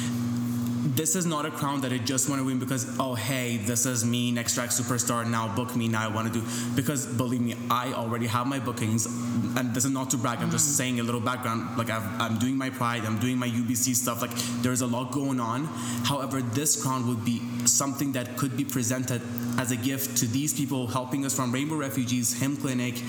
This 0.95 1.17
is 1.17 1.25
not 1.25 1.47
a 1.47 1.51
crown 1.51 1.81
that 1.83 1.93
I 1.93 1.97
just 1.97 2.29
want 2.29 2.41
to 2.41 2.45
win 2.45 2.59
because 2.59 2.99
oh 3.01 3.15
hey, 3.15 3.57
this 3.57 3.87
is 3.87 4.05
me, 4.05 4.31
next 4.31 4.55
drag 4.57 4.69
superstar. 4.69 5.27
Now 5.27 5.55
book 5.55 5.75
me. 5.75 5.89
Now 5.89 6.05
I 6.05 6.13
want 6.13 6.33
to 6.33 6.41
do 6.41 6.47
because 6.77 7.07
believe 7.07 7.41
me, 7.41 7.55
I 7.71 7.95
already 7.95 8.27
have 8.27 8.47
my 8.47 8.59
bookings, 8.59 9.07
and 9.07 9.75
this 9.75 9.87
is 9.87 9.91
not 9.91 10.11
to 10.11 10.19
brag. 10.19 10.41
I'm 10.41 10.51
just 10.51 10.67
mm-hmm. 10.67 10.75
saying 10.75 11.01
a 11.01 11.03
little 11.03 11.21
background. 11.21 11.79
Like 11.79 11.89
I've, 11.89 12.05
I'm 12.21 12.39
doing 12.39 12.59
my 12.59 12.69
Pride, 12.69 13.05
I'm 13.05 13.19
doing 13.19 13.39
my 13.39 13.49
UBC 13.49 13.95
stuff. 13.95 14.21
Like 14.21 14.33
there's 14.61 14.83
a 14.83 14.87
lot 14.87 15.13
going 15.13 15.41
on. 15.41 15.65
However, 16.05 16.43
this 16.43 16.83
crown 16.83 17.09
would 17.09 17.25
be 17.25 17.41
something 17.65 18.13
that 18.13 18.37
could 18.37 18.55
be 18.55 18.65
presented 18.65 19.23
as 19.59 19.71
a 19.71 19.77
gift 19.77 20.19
to 20.19 20.27
these 20.27 20.53
people 20.53 20.87
helping 20.89 21.25
us 21.25 21.35
from 21.35 21.53
Rainbow 21.53 21.77
Refugees, 21.77 22.39
Him 22.39 22.57
Clinic, 22.57 23.03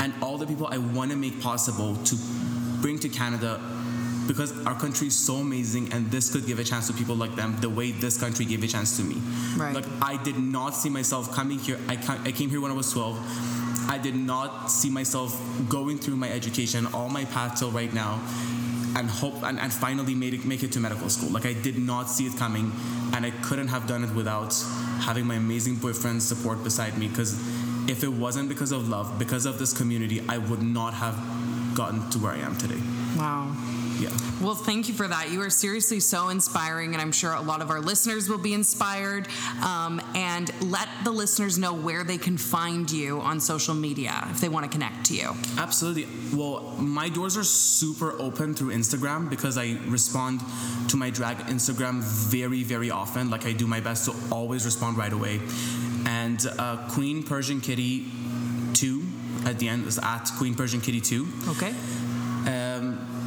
and 0.00 0.12
all 0.20 0.36
the 0.36 0.46
people 0.46 0.66
I 0.66 0.76
want 0.78 1.10
to 1.12 1.16
make 1.16 1.40
possible 1.40 1.96
to 1.96 2.16
bring 2.82 2.98
to 2.98 3.08
Canada 3.08 3.58
because 4.26 4.52
our 4.66 4.78
country 4.78 5.08
is 5.08 5.16
so 5.18 5.36
amazing 5.36 5.92
and 5.92 6.10
this 6.10 6.32
could 6.32 6.46
give 6.46 6.58
a 6.58 6.64
chance 6.64 6.86
to 6.86 6.92
people 6.92 7.14
like 7.14 7.34
them 7.34 7.56
the 7.60 7.68
way 7.68 7.92
this 7.92 8.18
country 8.18 8.44
gave 8.44 8.62
a 8.62 8.66
chance 8.66 8.96
to 8.96 9.02
me. 9.02 9.16
Right. 9.56 9.74
Like 9.74 9.84
I 10.00 10.22
did 10.22 10.38
not 10.38 10.70
see 10.70 10.88
myself 10.88 11.32
coming 11.32 11.58
here. 11.58 11.78
I, 11.88 11.98
I 12.24 12.32
came 12.32 12.50
here 12.50 12.60
when 12.60 12.70
I 12.70 12.74
was 12.74 12.92
12. 12.92 13.18
I 13.90 13.98
did 13.98 14.14
not 14.14 14.70
see 14.70 14.90
myself 14.90 15.38
going 15.68 15.98
through 15.98 16.16
my 16.16 16.30
education, 16.30 16.86
all 16.94 17.08
my 17.08 17.24
path 17.26 17.58
till 17.58 17.70
right 17.70 17.92
now, 17.92 18.20
and 18.96 19.08
hope 19.08 19.42
and, 19.42 19.58
and 19.58 19.72
finally 19.72 20.14
made 20.14 20.34
it, 20.34 20.44
make 20.44 20.62
it 20.62 20.72
to 20.72 20.80
medical 20.80 21.08
school. 21.08 21.30
Like 21.30 21.46
I 21.46 21.52
did 21.52 21.78
not 21.78 22.04
see 22.04 22.26
it 22.26 22.36
coming, 22.36 22.72
and 23.12 23.26
I 23.26 23.30
couldn't 23.42 23.68
have 23.68 23.86
done 23.86 24.04
it 24.04 24.14
without 24.14 24.54
having 25.00 25.26
my 25.26 25.34
amazing 25.34 25.76
boyfriend's 25.76 26.26
support 26.26 26.62
beside 26.62 26.96
me. 26.96 27.08
Because 27.08 27.34
if 27.88 28.04
it 28.04 28.08
wasn't 28.08 28.48
because 28.48 28.72
of 28.72 28.88
love, 28.88 29.18
because 29.18 29.46
of 29.46 29.58
this 29.58 29.76
community, 29.76 30.22
I 30.28 30.38
would 30.38 30.62
not 30.62 30.94
have 30.94 31.16
gotten 31.74 32.08
to 32.10 32.18
where 32.18 32.32
I 32.32 32.38
am 32.38 32.56
today. 32.56 32.80
Wow. 33.16 33.54
Yeah. 33.98 34.10
Well, 34.40 34.54
thank 34.54 34.88
you 34.88 34.94
for 34.94 35.06
that. 35.06 35.30
You 35.30 35.40
are 35.42 35.50
seriously 35.50 36.00
so 36.00 36.28
inspiring, 36.28 36.94
and 36.94 37.00
I'm 37.00 37.12
sure 37.12 37.32
a 37.32 37.40
lot 37.40 37.62
of 37.62 37.70
our 37.70 37.80
listeners 37.80 38.28
will 38.28 38.38
be 38.38 38.54
inspired. 38.54 39.28
Um, 39.64 40.00
and 40.14 40.50
let 40.70 40.88
the 41.04 41.10
listeners 41.10 41.58
know 41.58 41.74
where 41.74 42.04
they 42.04 42.18
can 42.18 42.36
find 42.36 42.90
you 42.90 43.20
on 43.20 43.40
social 43.40 43.74
media 43.74 44.26
if 44.30 44.40
they 44.40 44.48
want 44.48 44.64
to 44.64 44.70
connect 44.70 45.06
to 45.06 45.14
you. 45.14 45.32
Absolutely. 45.58 46.06
Well, 46.36 46.74
my 46.78 47.08
doors 47.08 47.36
are 47.36 47.44
super 47.44 48.12
open 48.20 48.54
through 48.54 48.72
Instagram 48.72 49.30
because 49.30 49.58
I 49.58 49.78
respond 49.86 50.40
to 50.88 50.96
my 50.96 51.10
drag 51.10 51.38
Instagram 51.46 52.02
very, 52.02 52.62
very 52.62 52.90
often. 52.90 53.30
Like 53.30 53.46
I 53.46 53.52
do 53.52 53.66
my 53.66 53.80
best 53.80 54.06
to 54.06 54.14
always 54.34 54.64
respond 54.64 54.96
right 54.96 55.12
away. 55.12 55.40
And 56.06 56.44
uh, 56.58 56.88
Queen 56.90 57.22
Persian 57.22 57.60
Kitty 57.60 58.06
2 58.74 59.02
at 59.44 59.58
the 59.58 59.68
end 59.68 59.86
is 59.86 59.98
at 59.98 60.24
Queen 60.38 60.54
Persian 60.54 60.80
Kitty 60.80 61.00
2. 61.00 61.26
Okay. 61.48 61.74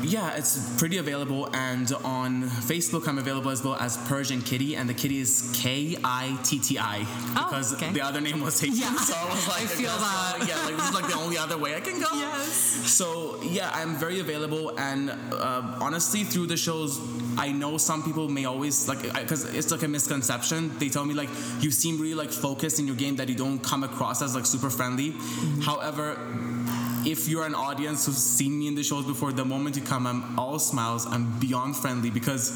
Yeah, 0.08 0.36
it's 0.38 0.78
pretty 0.78 0.97
available, 0.97 1.49
and 1.53 1.91
on 2.03 2.43
Facebook 2.43 3.08
I'm 3.08 3.18
available 3.18 3.49
as 3.51 3.64
well 3.64 3.76
as 3.76 3.97
Persian 4.08 4.41
Kitty, 4.41 4.76
and 4.76 4.88
the 4.88 4.93
kitty 4.93 5.20
is 5.20 5.49
K 5.53 5.97
I 6.03 6.38
T 6.43 6.60
T 6.60 6.78
I 6.78 7.06
Oh, 7.38 7.45
because 7.49 7.74
okay. 7.74 7.91
the 7.91 8.01
other 8.01 8.22
name 8.22 8.39
was 8.41 8.60
taken. 8.60 8.78
Yeah. 8.78 8.95
So 8.97 9.16
I 9.16 9.26
was 9.30 9.47
like, 9.47 9.64
I 9.64 9.66
feel 9.66 9.89
that. 9.89 10.45
yeah, 10.47 10.66
like 10.66 10.76
this 10.78 10.89
is 10.89 10.93
like 10.93 11.08
the 11.08 11.18
only 11.18 11.38
other 11.38 11.58
way 11.58 11.76
I 11.76 11.80
can 11.80 11.99
go. 11.99 12.08
Yes. 12.14 12.53
So 12.53 13.41
yeah, 13.43 13.72
I'm 13.74 13.95
very 13.95 14.20
available, 14.20 14.78
and 14.80 15.10
uh, 15.10 15.78
honestly, 15.82 16.24
through 16.24 16.47
the 16.47 16.58
shows, 16.58 16.99
I 17.38 17.51
know 17.51 17.78
some 17.78 18.03
people 18.03 18.30
may 18.30 18.45
always 18.45 18.88
like 18.88 19.01
because 19.01 19.43
it's 19.56 19.72
like 19.72 19.84
a 19.84 19.88
misconception. 19.88 20.78
They 20.78 20.89
tell 20.89 21.06
me 21.06 21.14
like 21.14 21.30
you 21.60 21.72
seem 21.72 21.99
really 21.99 22.16
like 22.16 22.32
focused 22.32 22.80
in 22.80 22.86
your 22.88 22.95
game 22.95 23.16
that 23.18 23.28
you 23.30 23.36
don't 23.36 23.60
come 23.60 23.84
across 23.84 24.22
as 24.22 24.36
like 24.36 24.45
super 24.45 24.70
friendly. 24.70 25.14
However, 25.64 26.18
if 27.06 27.28
you're 27.28 27.45
an 27.45 27.56
audience 27.56 28.06
who's 28.06 28.18
seen 28.18 28.58
me 28.60 28.68
in 28.68 28.76
the 28.76 28.84
shows 28.84 29.06
before, 29.06 29.32
the 29.32 29.45
moment 29.45 29.76
you 29.76 29.82
come, 29.82 30.08
I'm 30.08 30.38
all 30.39 30.60
smiles. 30.60 31.06
I'm 31.06 31.39
beyond 31.39 31.78
friendly 31.78 32.10
because 32.10 32.51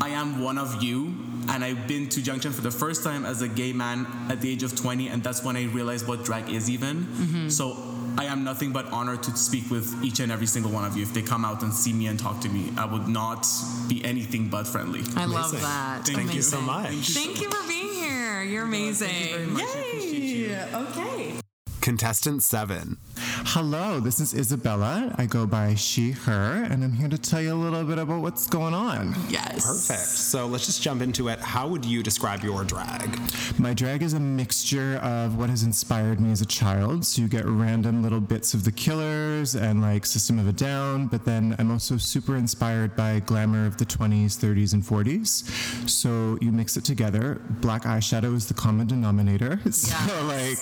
I 0.00 0.10
am 0.10 0.42
one 0.42 0.58
of 0.58 0.82
you. 0.82 1.14
And 1.48 1.64
I've 1.64 1.88
been 1.88 2.08
to 2.10 2.22
Junction 2.22 2.52
for 2.52 2.60
the 2.60 2.70
first 2.70 3.02
time 3.02 3.26
as 3.26 3.42
a 3.42 3.48
gay 3.48 3.72
man 3.72 4.06
at 4.30 4.40
the 4.40 4.48
age 4.52 4.62
of 4.62 4.76
20, 4.76 5.08
and 5.08 5.24
that's 5.24 5.42
when 5.42 5.56
I 5.56 5.64
realized 5.64 6.06
what 6.06 6.24
drag 6.24 6.48
is 6.48 6.70
even. 6.70 6.98
Mm-hmm. 6.98 7.48
So 7.48 7.76
I 8.16 8.26
am 8.26 8.44
nothing 8.44 8.72
but 8.72 8.86
honored 8.92 9.24
to 9.24 9.36
speak 9.36 9.68
with 9.68 10.04
each 10.04 10.20
and 10.20 10.30
every 10.30 10.46
single 10.46 10.70
one 10.70 10.84
of 10.84 10.96
you. 10.96 11.02
If 11.02 11.12
they 11.12 11.22
come 11.22 11.44
out 11.44 11.64
and 11.64 11.74
see 11.74 11.92
me 11.92 12.06
and 12.06 12.16
talk 12.16 12.40
to 12.42 12.48
me, 12.48 12.72
I 12.78 12.84
would 12.84 13.08
not 13.08 13.44
be 13.88 14.04
anything 14.04 14.50
but 14.50 14.68
friendly. 14.68 15.00
I 15.16 15.24
love 15.24 15.50
that. 15.60 16.02
Thank 16.04 16.32
you 16.32 16.42
so 16.42 16.60
much. 16.60 17.08
Thank 17.08 17.40
you 17.40 17.50
for 17.50 17.66
being 17.66 17.92
here. 17.92 18.44
You're 18.44 18.64
amazing. 18.64 19.08
very 19.08 19.46
much. 19.46 19.62
I 19.64 19.66
appreciate 19.66 20.22
you. 20.22 20.46
Yay. 20.46 20.74
Okay. 20.74 21.34
Contestant 21.80 22.44
7. 22.44 22.98
Hello, 23.44 24.00
this 24.00 24.20
is 24.20 24.32
Isabella. 24.34 25.14
I 25.18 25.26
go 25.26 25.46
by 25.46 25.74
she, 25.74 26.12
her, 26.12 26.66
and 26.70 26.82
I'm 26.82 26.92
here 26.92 27.08
to 27.08 27.18
tell 27.18 27.42
you 27.42 27.52
a 27.52 27.54
little 27.54 27.84
bit 27.84 27.98
about 27.98 28.22
what's 28.22 28.46
going 28.46 28.72
on. 28.72 29.14
Yes. 29.28 29.66
Perfect. 29.66 30.08
So 30.08 30.46
let's 30.46 30.64
just 30.64 30.80
jump 30.80 31.02
into 31.02 31.28
it. 31.28 31.38
How 31.40 31.68
would 31.68 31.84
you 31.84 32.02
describe 32.02 32.42
your 32.44 32.64
drag? 32.64 33.18
My 33.58 33.74
drag 33.74 34.02
is 34.02 34.14
a 34.14 34.20
mixture 34.20 34.96
of 35.02 35.36
what 35.36 35.50
has 35.50 35.64
inspired 35.64 36.20
me 36.20 36.30
as 36.30 36.40
a 36.40 36.46
child. 36.46 37.04
So 37.04 37.20
you 37.20 37.28
get 37.28 37.44
random 37.44 38.02
little 38.02 38.20
bits 38.20 38.54
of 38.54 38.64
the 38.64 38.72
killers 38.72 39.54
and 39.54 39.82
like 39.82 40.06
System 40.06 40.38
of 40.38 40.48
a 40.48 40.52
Down, 40.52 41.08
but 41.08 41.24
then 41.24 41.54
I'm 41.58 41.70
also 41.70 41.98
super 41.98 42.36
inspired 42.36 42.96
by 42.96 43.20
glamour 43.20 43.66
of 43.66 43.76
the 43.76 43.84
20s, 43.84 44.38
30s, 44.38 44.72
and 44.72 44.82
40s. 44.82 45.90
So 45.90 46.38
you 46.40 46.52
mix 46.52 46.76
it 46.76 46.84
together. 46.84 47.42
Black 47.60 47.82
eyeshadow 47.82 48.34
is 48.34 48.46
the 48.46 48.54
common 48.54 48.86
denominator. 48.86 49.60
So 49.72 50.26
like 50.26 50.58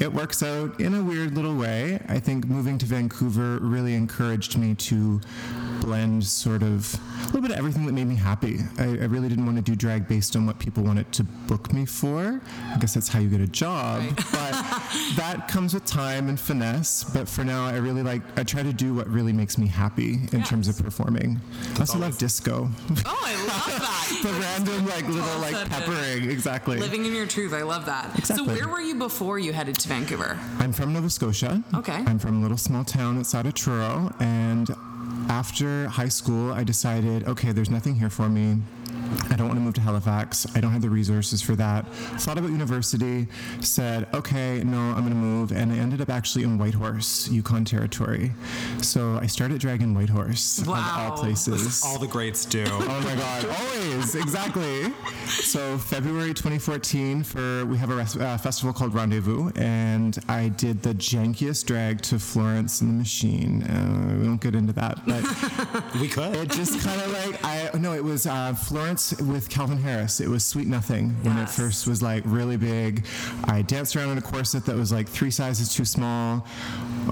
it 0.00 0.12
works 0.12 0.42
out 0.42 0.78
in 0.80 0.94
a 0.94 1.02
weird 1.02 1.34
little 1.34 1.56
way. 1.56 1.98
I 2.08 2.19
think 2.20 2.46
moving 2.46 2.78
to 2.78 2.86
Vancouver 2.86 3.58
really 3.58 3.94
encouraged 3.94 4.56
me 4.56 4.74
to 4.74 5.20
blend 5.80 6.24
sort 6.24 6.62
of 6.62 6.94
a 6.94 7.26
little 7.26 7.40
bit 7.42 7.50
of 7.50 7.58
everything 7.58 7.86
that 7.86 7.92
made 7.92 8.06
me 8.06 8.14
happy. 8.14 8.58
I, 8.78 8.84
I 8.84 9.06
really 9.06 9.28
didn't 9.28 9.46
want 9.46 9.56
to 9.56 9.62
do 9.62 9.74
drag 9.74 10.08
based 10.08 10.36
on 10.36 10.46
what 10.46 10.58
people 10.58 10.82
wanted 10.82 11.10
to 11.12 11.24
book 11.24 11.72
me 11.72 11.86
for. 11.86 12.40
I 12.72 12.78
guess 12.78 12.94
that's 12.94 13.08
how 13.08 13.18
you 13.18 13.28
get 13.28 13.40
a 13.40 13.46
job, 13.46 14.02
but 14.16 14.52
that 15.16 15.46
comes 15.48 15.74
with 15.74 15.84
time 15.84 16.28
and 16.28 16.38
finesse. 16.38 17.04
But 17.04 17.28
for 17.28 17.44
now, 17.44 17.66
I 17.66 17.76
really 17.76 18.02
like, 18.02 18.22
I 18.36 18.44
try 18.44 18.62
to 18.62 18.72
do 18.72 18.94
what 18.94 19.08
really 19.08 19.32
makes 19.32 19.58
me 19.58 19.66
happy 19.66 20.18
in 20.32 20.42
terms 20.42 20.68
of 20.68 20.78
performing. 20.78 21.40
I 21.76 21.80
also 21.80 21.98
love 21.98 22.18
disco. 22.18 22.68
Oh, 23.06 23.22
I 23.24 23.34
love 23.46 23.80
that. 23.80 24.20
the 24.22 24.32
random, 24.32 24.86
like, 24.86 25.06
little, 25.08 25.40
like, 25.40 25.68
peppering. 25.68 26.30
Exactly. 26.30 26.78
Living 26.78 27.06
in 27.06 27.14
your 27.14 27.26
truth. 27.26 27.52
I 27.52 27.62
love 27.62 27.86
that. 27.86 28.18
Exactly. 28.18 28.46
So, 28.46 28.52
where 28.52 28.68
were 28.68 28.80
you 28.80 28.96
before 28.96 29.38
you 29.38 29.52
headed 29.52 29.76
to 29.76 29.88
Vancouver? 29.88 30.38
I'm 30.58 30.72
from 30.72 30.92
Nova 30.92 31.10
Scotia. 31.10 31.62
Okay. 31.74 32.02
I'm 32.06 32.18
from 32.18 32.38
a 32.38 32.42
little 32.42 32.58
small 32.58 32.84
town 32.84 33.18
outside 33.18 33.46
of 33.46 33.54
Truro. 33.54 34.12
And 34.20 34.68
after 35.30 35.86
high 35.86 36.08
school, 36.08 36.52
I 36.52 36.64
decided, 36.64 37.26
okay, 37.28 37.52
there's 37.52 37.70
nothing 37.70 37.94
here 37.94 38.10
for 38.10 38.28
me. 38.28 38.58
I 39.30 39.36
don't 39.36 39.46
want 39.48 39.58
to 39.58 39.64
move 39.64 39.74
to 39.74 39.80
Halifax. 39.80 40.46
I 40.54 40.60
don't 40.60 40.72
have 40.72 40.82
the 40.82 40.90
resources 40.90 41.40
for 41.42 41.54
that. 41.56 41.86
Thought 42.18 42.38
about 42.38 42.50
university, 42.50 43.26
said, 43.60 44.06
okay, 44.14 44.62
no, 44.64 44.78
I'm 44.78 45.00
going 45.00 45.10
to 45.10 45.14
move. 45.14 45.52
And 45.52 45.72
I 45.72 45.76
ended 45.76 46.00
up 46.00 46.10
actually 46.10 46.44
in 46.44 46.58
Whitehorse, 46.58 47.28
Yukon 47.30 47.64
Territory. 47.64 48.32
So 48.82 49.18
I 49.20 49.26
started 49.26 49.60
dragging 49.60 49.94
Whitehorse, 49.94 50.58
of 50.58 50.68
Wow. 50.68 51.10
all 51.12 51.18
places. 51.18 51.82
All 51.84 51.98
the 51.98 52.06
greats 52.06 52.44
do. 52.44 52.64
Oh 52.90 53.00
my 53.02 53.14
God! 53.14 53.44
Always, 53.46 54.14
exactly. 54.14 54.92
So 55.26 55.78
February 55.78 56.34
2014, 56.34 57.22
for 57.22 57.64
we 57.66 57.76
have 57.78 57.90
a 57.90 57.94
res- 57.94 58.16
uh, 58.16 58.36
festival 58.38 58.72
called 58.72 58.92
Rendezvous, 58.94 59.50
and 59.56 60.18
I 60.28 60.48
did 60.48 60.82
the 60.82 60.92
jankiest 60.94 61.66
drag 61.66 62.00
to 62.02 62.18
Florence 62.18 62.80
and 62.80 62.90
the 62.90 62.94
Machine. 62.94 63.62
Uh, 63.62 64.16
we 64.20 64.26
won't 64.28 64.40
get 64.40 64.54
into 64.54 64.72
that, 64.74 64.98
but 65.06 65.94
we 66.00 66.08
could. 66.08 66.34
it 66.36 66.50
just 66.50 66.80
kind 66.84 67.00
of 67.00 67.12
like 67.12 67.44
I 67.44 67.70
no, 67.78 67.92
it 67.94 68.02
was 68.02 68.26
uh, 68.26 68.54
Florence 68.54 68.89
with 68.90 69.48
Calvin 69.48 69.78
Harris. 69.78 70.20
It 70.20 70.26
was 70.26 70.44
Sweet 70.44 70.66
Nothing 70.66 71.10
when 71.22 71.38
it 71.38 71.48
first 71.48 71.86
was 71.86 72.02
like 72.02 72.24
really 72.26 72.56
big. 72.56 73.06
I 73.44 73.62
danced 73.62 73.94
around 73.94 74.10
in 74.10 74.18
a 74.18 74.20
corset 74.20 74.66
that 74.66 74.74
was 74.74 74.90
like 74.90 75.08
three 75.08 75.30
sizes 75.30 75.72
too 75.72 75.84
small. 75.84 76.44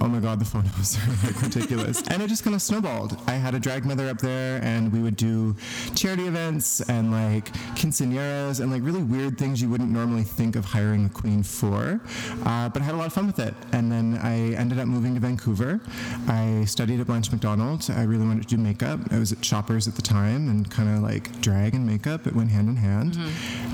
Oh 0.00 0.08
my 0.08 0.18
god, 0.18 0.40
the 0.40 0.44
photos 0.44 0.98
are 1.06 1.26
like 1.26 1.40
ridiculous. 1.40 2.02
and 2.08 2.20
it 2.20 2.26
just 2.26 2.42
kind 2.42 2.56
of 2.56 2.62
snowballed. 2.62 3.16
I 3.28 3.34
had 3.34 3.54
a 3.54 3.60
drag 3.60 3.84
mother 3.84 4.08
up 4.08 4.18
there, 4.18 4.60
and 4.64 4.92
we 4.92 4.98
would 5.00 5.14
do 5.14 5.54
charity 5.94 6.26
events 6.26 6.80
and 6.88 7.12
like 7.12 7.52
quinceañeras 7.76 8.58
and 8.58 8.72
like 8.72 8.82
really 8.82 9.04
weird 9.04 9.38
things 9.38 9.62
you 9.62 9.68
wouldn't 9.70 9.90
normally 9.90 10.24
think 10.24 10.56
of 10.56 10.64
hiring 10.64 11.06
a 11.06 11.08
queen 11.08 11.44
for. 11.44 12.00
Uh, 12.44 12.68
but 12.70 12.82
I 12.82 12.84
had 12.84 12.94
a 12.94 12.98
lot 12.98 13.06
of 13.06 13.12
fun 13.12 13.28
with 13.28 13.38
it. 13.38 13.54
And 13.70 13.92
then 13.92 14.18
I 14.20 14.54
ended 14.54 14.80
up 14.80 14.88
moving 14.88 15.14
to 15.14 15.20
Vancouver. 15.20 15.78
I 16.26 16.64
studied 16.64 16.98
at 16.98 17.06
Blanche 17.06 17.30
McDonald. 17.30 17.88
I 17.88 18.02
really 18.02 18.26
wanted 18.26 18.48
to 18.48 18.56
do 18.56 18.60
makeup. 18.60 18.98
I 19.12 19.18
was 19.20 19.30
at 19.30 19.44
Shoppers 19.44 19.86
at 19.86 19.94
the 19.94 20.02
time 20.02 20.48
and 20.48 20.68
kind 20.68 20.88
of 20.88 21.02
like 21.04 21.40
drag 21.40 21.67
and 21.74 21.86
makeup. 21.86 22.26
It 22.26 22.34
went 22.34 22.50
hand 22.50 22.68
in 22.68 22.76
hand. 22.76 23.18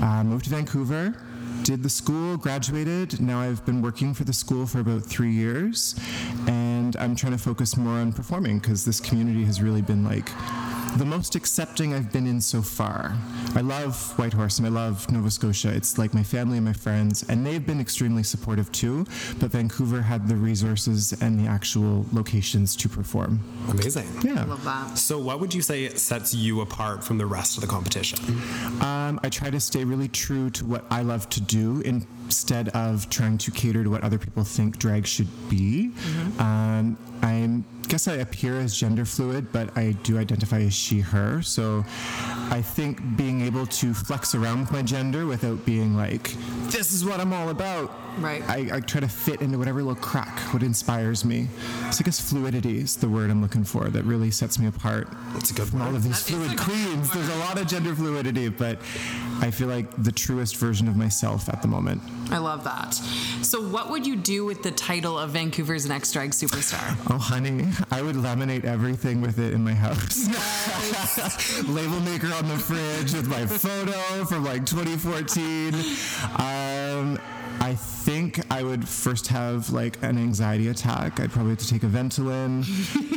Uh, 0.01 0.23
moved 0.23 0.45
to 0.45 0.49
Vancouver. 0.51 1.15
Did 1.63 1.81
the 1.81 1.89
school, 1.89 2.37
graduated. 2.37 3.19
Now 3.19 3.39
I've 3.39 3.65
been 3.65 3.81
working 3.81 4.13
for 4.13 4.23
the 4.23 4.33
school 4.33 4.67
for 4.67 4.79
about 4.81 5.03
three 5.03 5.31
years, 5.31 5.95
and 6.47 6.95
I'm 6.97 7.15
trying 7.15 7.31
to 7.31 7.39
focus 7.39 7.75
more 7.75 7.93
on 7.93 8.13
performing 8.13 8.59
because 8.59 8.85
this 8.85 8.99
community 8.99 9.43
has 9.45 9.61
really 9.61 9.81
been 9.81 10.03
like 10.03 10.29
the 10.97 11.05
most 11.05 11.35
accepting 11.35 11.93
I've 11.93 12.11
been 12.11 12.25
in 12.25 12.39
so 12.39 12.61
far. 12.61 13.13
I 13.53 13.61
love 13.61 14.17
Whitehorse 14.17 14.59
and 14.59 14.67
I 14.67 14.69
love 14.69 15.09
Nova 15.11 15.29
Scotia. 15.29 15.73
It's 15.73 15.97
like 15.97 16.13
my 16.13 16.23
family 16.23 16.57
and 16.57 16.65
my 16.65 16.73
friends, 16.73 17.23
and 17.27 17.45
they've 17.45 17.65
been 17.65 17.81
extremely 17.81 18.23
supportive 18.23 18.71
too. 18.71 19.05
But 19.39 19.51
Vancouver 19.51 20.01
had 20.01 20.27
the 20.27 20.35
resources 20.35 21.13
and 21.21 21.39
the 21.39 21.47
actual 21.49 22.05
locations 22.13 22.75
to 22.77 22.89
perform. 22.89 23.41
Amazing. 23.69 24.07
Yeah. 24.23 24.41
I 24.41 24.45
love 24.45 24.63
that. 24.63 24.97
So, 24.97 25.19
what 25.19 25.39
would 25.39 25.53
you 25.53 25.61
say 25.61 25.89
sets 25.89 26.33
you 26.33 26.61
apart 26.61 27.03
from 27.03 27.17
the 27.17 27.25
rest 27.25 27.57
of 27.57 27.61
the 27.61 27.67
competition? 27.67 28.19
Um, 28.81 29.19
I 29.23 29.29
try 29.29 29.49
to 29.49 29.59
stay 29.59 29.83
really 29.83 30.07
true 30.07 30.49
to 30.51 30.65
what 30.65 30.85
I 30.89 31.01
love 31.01 31.29
to 31.31 31.41
do 31.41 31.81
instead 32.25 32.69
of 32.69 33.09
trying 33.09 33.37
to 33.37 33.51
cater 33.51 33.83
to 33.83 33.89
what 33.89 34.03
other 34.03 34.17
people 34.17 34.43
think 34.43 34.77
drag 34.77 35.05
should 35.05 35.27
be. 35.49 35.91
Um, 36.39 36.97
I 37.21 37.61
guess 37.87 38.07
I 38.07 38.15
appear 38.15 38.59
as 38.59 38.75
gender 38.75 39.05
fluid, 39.05 39.51
but 39.51 39.75
I 39.77 39.91
do 40.03 40.17
identify 40.17 40.59
as 40.61 40.73
she, 40.73 40.99
her. 40.99 41.41
So 41.41 41.85
I 42.49 42.61
think 42.61 42.99
being 43.15 43.41
able 43.41 43.65
to 43.67 43.93
flex 43.93 44.35
around 44.35 44.61
with 44.61 44.71
my 44.71 44.81
gender 44.81 45.25
without 45.25 45.63
being 45.65 45.95
like, 45.95 46.33
this 46.71 46.91
is 46.91 47.05
what 47.05 47.19
I'm 47.19 47.33
all 47.33 47.49
about. 47.49 47.91
Right. 48.17 48.41
I, 48.49 48.77
I 48.77 48.79
try 48.79 49.01
to 49.01 49.07
fit 49.07 49.41
into 49.41 49.57
whatever 49.57 49.79
little 49.83 50.01
crack, 50.01 50.39
what 50.53 50.63
inspires 50.63 51.25
me. 51.25 51.47
So 51.91 51.99
I 52.01 52.03
guess 52.03 52.19
fluidity 52.19 52.79
is 52.79 52.95
the 52.95 53.09
word 53.09 53.29
I'm 53.29 53.41
looking 53.41 53.63
for 53.63 53.85
that 53.85 54.03
really 54.03 54.31
sets 54.31 54.57
me 54.59 54.67
apart. 54.67 55.07
That's 55.33 55.51
a 55.51 55.53
good 55.53 55.67
from 55.67 55.81
all 55.81 55.95
of 55.95 56.03
these 56.03 56.21
fluid 56.21 56.57
queens. 56.57 57.11
There's 57.11 57.29
a 57.29 57.37
lot 57.37 57.59
of 57.59 57.67
gender 57.67 57.93
fluidity, 57.95 58.49
but 58.49 58.79
I 59.41 59.51
feel 59.51 59.67
like 59.67 59.91
the 60.01 60.11
truest 60.11 60.55
version 60.57 60.87
of 60.87 60.95
myself 60.95 61.49
at 61.49 61.61
the 61.61 61.67
moment. 61.67 62.01
I 62.31 62.37
love 62.37 62.63
that. 62.63 62.93
So, 63.43 63.61
what 63.61 63.89
would 63.89 64.07
you 64.07 64.15
do 64.15 64.45
with 64.45 64.63
the 64.63 64.71
title 64.71 65.17
of 65.17 65.31
Vancouver's 65.31 65.87
Next 65.87 66.11
Drag 66.11 66.31
Superstar? 66.31 66.95
Oh, 67.15 67.17
honey, 67.17 67.65
I 67.91 68.01
would 68.01 68.15
laminate 68.15 68.65
everything 68.65 69.21
with 69.21 69.39
it 69.39 69.53
in 69.53 69.63
my 69.63 69.73
house. 69.73 70.27
Label 71.69 71.99
maker 72.01 72.33
on 72.33 72.47
the 72.47 72.57
fridge 72.57 73.13
with 73.13 73.27
my 73.27 73.45
photo 73.45 74.25
from 74.25 74.43
like 74.43 74.65
2014. 74.65 75.73
Um, 76.39 77.19
I 77.59 77.75
think 77.75 78.39
I 78.51 78.63
would 78.63 78.87
first 78.87 79.27
have 79.27 79.69
like 79.69 80.01
an 80.03 80.17
anxiety 80.17 80.67
attack. 80.67 81.19
I'd 81.19 81.31
probably 81.31 81.51
have 81.51 81.59
to 81.59 81.67
take 81.67 81.83
a 81.83 81.87
Ventolin. 81.87 82.65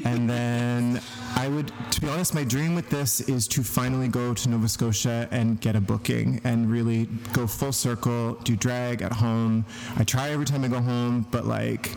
and 0.05 0.29
then 0.29 1.01
I 1.37 1.49
would, 1.49 1.73
to 1.91 2.01
be 2.01 2.09
honest, 2.09 2.35
my 2.35 2.45
dream 2.45 2.75
with 2.75 2.89
this 2.89 3.21
is 3.21 3.47
to 3.49 3.63
finally 3.63 4.09
go 4.09 4.35
to 4.35 4.49
Nova 4.49 4.69
Scotia 4.69 5.29
and 5.31 5.61
get 5.61 5.77
a 5.77 5.81
booking 5.81 6.41
and 6.45 6.71
really 6.71 7.07
go 7.33 7.47
full 7.47 7.73
circle, 7.73 8.35
do 8.45 8.57
drag 8.57 9.03
at 9.03 9.13
home. 9.13 9.65
I 9.97 10.05
try 10.05 10.31
every 10.31 10.47
time 10.47 10.65
I 10.65 10.69
go 10.69 10.81
home, 10.81 11.27
but 11.31 11.47
like, 11.47 11.91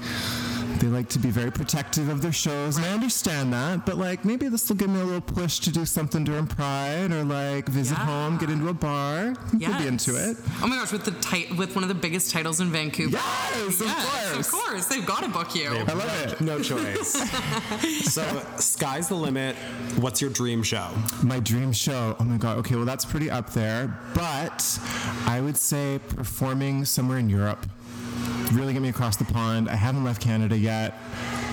they 0.80 0.88
like 0.88 1.10
to 1.10 1.20
be 1.20 1.30
very 1.30 1.52
protective 1.52 2.10
of 2.10 2.22
their 2.22 2.32
shows, 2.32 2.78
and 2.78 2.86
I 2.86 2.90
understand 2.94 3.54
that. 3.54 3.86
But 3.86 3.98
like, 3.98 4.26
maybe 4.26 4.48
this 4.48 4.68
will 4.70 4.76
give 4.78 4.90
me 4.90 5.00
a 5.00 5.04
little 5.04 5.22
push 5.22 5.60
to 5.60 5.72
do 5.72 5.86
something 5.86 6.24
during 6.24 6.48
Pride, 6.48 7.12
or 7.12 7.24
like 7.24 7.68
visit 7.68 7.98
home, 7.98 8.38
get 8.38 8.50
into 8.50 8.68
a 8.70 8.74
bar. 8.74 9.34
You'll 9.58 9.78
be 9.78 9.88
into 9.88 10.16
it. 10.16 10.38
Oh 10.62 10.68
my 10.68 10.78
gosh, 10.78 10.92
with 10.92 11.06
the 11.06 11.12
tit- 11.12 11.56
with 11.58 11.76
one 11.76 11.84
of 11.84 11.88
the 11.90 11.96
biggest 11.96 12.32
titles 12.32 12.60
in 12.62 12.72
Vancouver. 12.72 13.12
Yes, 13.18 13.80
of 13.82 13.86
Yes, 13.88 14.32
course. 14.34 14.48
of 14.48 14.52
course. 14.54 14.86
They've 14.88 15.06
got 15.06 15.24
to 15.24 15.30
book 15.30 15.54
you. 15.56 15.70
I 15.70 15.94
love 15.94 16.32
it. 16.32 16.42
No 16.42 16.60
choice. 16.62 17.12
so, 18.12 18.24
sky's 18.58 19.08
the 19.10 19.16
limit. 19.16 19.56
What's 20.00 20.22
your 20.22 20.32
dream 20.32 20.64
show? 20.64 20.90
My 21.24 21.40
dream 21.40 21.72
show. 21.74 22.16
Oh 22.20 22.24
my 22.24 22.38
god. 22.38 22.58
Okay, 22.60 22.76
well 22.76 22.86
that's 22.86 23.06
pretty 23.06 23.30
up 23.30 23.52
there, 23.52 23.98
but 24.16 24.80
I 25.26 25.42
would 25.42 25.58
say 25.58 26.00
performing 26.10 26.86
somewhere 26.86 27.18
in 27.20 27.30
Europe. 27.30 27.66
Really 28.54 28.74
get 28.74 28.82
me 28.82 28.90
across 28.90 29.16
the 29.16 29.26
pond. 29.26 29.70
I 29.70 29.76
haven't 29.76 30.04
left 30.04 30.22
Canada 30.22 30.58
yet. 30.58 30.98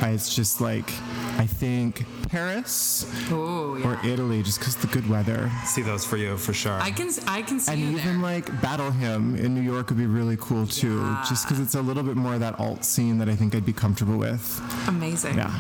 I, 0.00 0.10
it's 0.10 0.34
just 0.34 0.60
like 0.60 0.90
I 1.38 1.46
think 1.46 2.04
Paris 2.28 3.04
Oh, 3.30 3.80
or 3.84 3.98
Italy, 4.04 4.42
just 4.42 4.58
because 4.58 4.74
the 4.76 4.86
good 4.88 5.08
weather. 5.08 5.50
See 5.64 5.82
those 5.82 6.04
for 6.04 6.16
you 6.16 6.36
for 6.36 6.52
sure. 6.52 6.72
I 6.80 6.90
can 6.90 7.10
I 7.26 7.42
can 7.42 7.60
see 7.60 7.72
And 7.72 7.80
you 7.80 7.90
even 7.98 8.20
there. 8.20 8.32
like 8.32 8.60
Battle 8.62 8.90
Hymn 8.90 9.36
in 9.36 9.54
New 9.54 9.60
York 9.60 9.88
would 9.90 9.98
be 9.98 10.06
really 10.06 10.36
cool 10.40 10.66
too, 10.66 11.00
just 11.28 11.46
because 11.46 11.60
it's 11.60 11.74
a 11.76 11.82
little 11.82 12.02
bit 12.02 12.16
more 12.16 12.34
of 12.34 12.40
that 12.40 12.58
alt 12.58 12.84
scene 12.84 13.18
that 13.18 13.28
I 13.28 13.36
think 13.36 13.54
I'd 13.54 13.66
be 13.66 13.72
comfortable 13.72 14.16
with. 14.18 14.60
Amazing. 14.88 15.36
Yeah. 15.36 15.52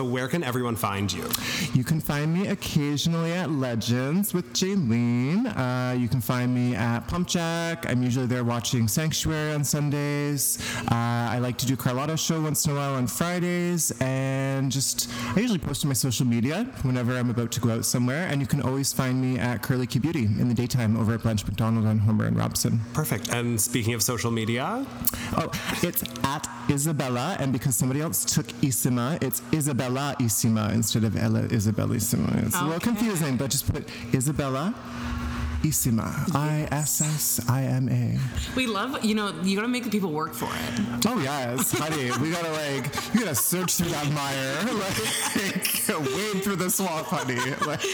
So, 0.00 0.04
where 0.06 0.28
can 0.28 0.42
everyone 0.42 0.76
find 0.76 1.12
you? 1.12 1.28
You 1.74 1.84
can 1.84 2.00
find 2.00 2.32
me 2.32 2.46
occasionally 2.46 3.32
at 3.32 3.50
Legends 3.50 4.32
with 4.32 4.50
Jaylene. 4.54 5.44
Uh, 5.54 5.92
you 5.94 6.08
can 6.08 6.22
find 6.22 6.54
me 6.54 6.74
at 6.74 7.00
Pump 7.00 7.28
Jack. 7.28 7.84
I'm 7.86 8.02
usually 8.02 8.24
there 8.24 8.42
watching 8.42 8.88
Sanctuary 8.88 9.52
on 9.52 9.62
Sundays. 9.62 10.56
Uh, 10.90 10.94
I 11.34 11.38
like 11.38 11.58
to 11.58 11.66
do 11.66 11.76
Carlotta 11.76 12.16
show 12.16 12.40
once 12.40 12.64
in 12.64 12.72
a 12.72 12.76
while 12.76 12.94
on 12.94 13.06
Fridays, 13.08 13.92
and 14.00 14.72
just 14.72 15.10
I 15.36 15.40
usually 15.40 15.58
post 15.58 15.84
on 15.84 15.88
my 15.88 15.94
social 15.94 16.24
media 16.24 16.64
whenever 16.80 17.14
I'm 17.18 17.28
about 17.28 17.52
to 17.52 17.60
go 17.60 17.68
out 17.68 17.84
somewhere. 17.84 18.26
And 18.30 18.40
you 18.40 18.46
can 18.46 18.62
always 18.62 18.94
find 18.94 19.20
me 19.20 19.38
at 19.38 19.60
Curly 19.60 19.86
Q 19.86 20.00
Beauty 20.00 20.24
in 20.24 20.48
the 20.48 20.54
daytime 20.54 20.96
over 20.96 21.12
at 21.12 21.22
Blanche 21.24 21.44
McDonald 21.46 21.84
on 21.84 21.98
Homer 21.98 22.24
and 22.24 22.38
Robson. 22.38 22.80
Perfect. 22.94 23.28
And 23.34 23.60
speaking 23.60 23.92
of 23.92 24.02
social 24.02 24.30
media, 24.30 24.86
Oh, 25.36 25.50
it's 25.82 26.02
at 26.24 26.48
Isabella, 26.70 27.36
and 27.38 27.52
because 27.52 27.76
somebody 27.76 28.00
else 28.00 28.24
took 28.24 28.46
Issima, 28.62 29.22
it's 29.22 29.42
Isabella 29.52 29.89
Issima 30.18 30.72
instead 30.72 31.04
of 31.04 31.16
Ella 31.16 31.40
Isabella 31.50 31.94
Issima. 31.96 32.46
It's 32.46 32.56
a 32.56 32.64
little 32.64 32.80
confusing, 32.80 33.36
but 33.36 33.50
just 33.50 33.72
put 33.72 33.88
Isabella 34.14 34.74
Issima. 35.62 36.34
I 36.34 36.66
S 36.70 37.00
S 37.02 37.40
I 37.48 37.62
M 37.64 37.88
A. 37.88 38.18
We 38.56 38.66
love 38.66 39.04
you 39.04 39.14
know 39.14 39.32
you 39.42 39.56
got 39.56 39.62
to 39.62 39.68
make 39.68 39.84
the 39.84 39.90
people 39.90 40.10
work 40.10 40.32
for 40.32 40.46
it. 40.46 41.06
Oh 41.06 41.18
yes, 41.20 41.72
honey. 41.72 42.10
We 42.22 42.30
gotta 42.30 42.50
like, 42.52 42.84
you 43.14 43.20
gotta 43.20 43.34
search 43.34 43.74
through 43.76 43.90
that 43.90 44.10
mire, 44.12 44.62
like 45.98 46.14
wade 46.14 46.42
through 46.42 46.56
the 46.56 46.70
swamp, 46.70 47.06
honey. 47.08 47.36
Like, 47.66 47.84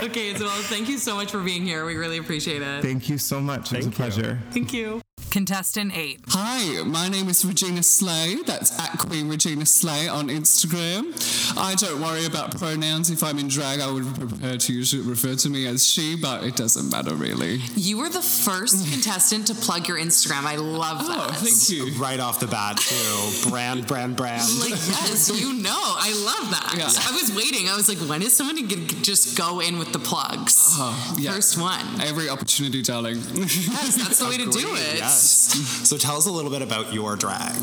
Okay, 0.00 0.34
so 0.34 0.44
well, 0.44 0.62
thank 0.64 0.88
you 0.88 0.98
so 0.98 1.14
much 1.14 1.30
for 1.30 1.40
being 1.40 1.62
here. 1.64 1.86
We 1.86 1.96
really 1.96 2.18
appreciate 2.18 2.60
it. 2.62 2.82
thank 2.82 3.08
you 3.08 3.16
so 3.18 3.40
much. 3.40 3.72
It 3.72 3.78
was 3.78 3.86
a 3.86 3.90
Thank 3.90 3.98
you. 3.98 4.04
pleasure. 4.04 4.38
Thank 4.52 4.72
you. 4.72 5.03
Contestant 5.34 5.96
8. 5.96 6.20
Hi, 6.28 6.84
my 6.84 7.08
name 7.08 7.28
is 7.28 7.44
Regina 7.44 7.82
Slay. 7.82 8.36
That's 8.46 8.70
at 8.78 8.96
Queen 9.00 9.28
Regina 9.28 9.66
Slay 9.66 10.06
on 10.06 10.28
Instagram. 10.28 11.10
I 11.58 11.74
don't 11.74 12.00
worry 12.00 12.24
about 12.24 12.56
pronouns. 12.56 13.10
If 13.10 13.24
I'm 13.24 13.40
in 13.40 13.48
drag, 13.48 13.80
I 13.80 13.90
would 13.90 14.04
prefer 14.14 14.56
to 14.56 14.72
usually 14.72 15.02
refer 15.02 15.34
to 15.34 15.50
me 15.50 15.66
as 15.66 15.84
she, 15.88 16.14
but 16.14 16.44
it 16.44 16.54
doesn't 16.54 16.88
matter 16.88 17.16
really. 17.16 17.56
You 17.74 17.98
were 17.98 18.08
the 18.08 18.22
first 18.22 18.88
contestant 18.92 19.48
to 19.48 19.54
plug 19.54 19.88
your 19.88 19.98
Instagram. 19.98 20.44
I 20.44 20.54
love 20.54 20.98
oh, 21.00 21.08
that. 21.08 21.30
Oh, 21.30 21.32
thank 21.32 21.68
you. 21.68 22.00
Right 22.00 22.20
off 22.20 22.38
the 22.38 22.46
bat, 22.46 22.76
too. 22.76 23.50
brand, 23.50 23.88
brand, 23.88 24.14
brand. 24.14 24.42
Like, 24.60 24.70
yes, 24.70 25.32
you 25.40 25.54
know. 25.60 25.72
I 25.74 26.12
love 26.24 26.52
that. 26.52 26.76
Yeah. 26.78 26.84
I 26.84 27.10
was 27.10 27.34
waiting. 27.34 27.68
I 27.68 27.74
was 27.74 27.88
like, 27.88 27.98
when 28.08 28.22
is 28.22 28.36
someone 28.36 28.54
going 28.54 28.86
to 28.86 29.02
just 29.02 29.36
go 29.36 29.58
in 29.58 29.80
with 29.80 29.92
the 29.92 29.98
plugs? 29.98 30.76
Oh, 30.76 31.16
yeah. 31.18 31.32
First 31.32 31.60
one. 31.60 32.00
Every 32.00 32.28
opportunity, 32.28 32.82
darling. 32.82 33.16
Yes, 33.16 33.96
that's 33.96 34.20
the 34.20 34.26
way 34.30 34.36
to 34.36 34.48
do 34.48 34.76
it. 34.76 34.98
Yes. 34.98 35.23
So 35.24 35.96
tell 35.96 36.16
us 36.16 36.26
a 36.26 36.32
little 36.32 36.50
bit 36.50 36.62
about 36.62 36.92
your 36.92 37.16
drag. 37.16 37.54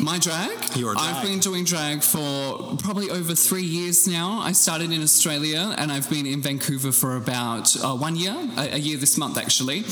My 0.00 0.18
drag? 0.18 0.76
Your 0.76 0.94
drag. 0.94 1.14
I've 1.14 1.22
been 1.22 1.40
doing 1.40 1.64
drag 1.64 2.02
for 2.02 2.76
probably 2.78 3.10
over 3.10 3.34
three 3.34 3.62
years 3.62 4.06
now. 4.06 4.40
I 4.40 4.52
started 4.52 4.92
in 4.92 5.02
Australia 5.02 5.74
and 5.78 5.92
I've 5.92 6.08
been 6.08 6.26
in 6.26 6.40
Vancouver 6.40 6.92
for 6.92 7.16
about 7.16 7.74
uh, 7.84 7.94
one 7.94 8.16
year, 8.16 8.34
a, 8.56 8.74
a 8.74 8.78
year 8.78 8.96
this 8.96 9.18
month 9.18 9.36
actually. 9.36 9.84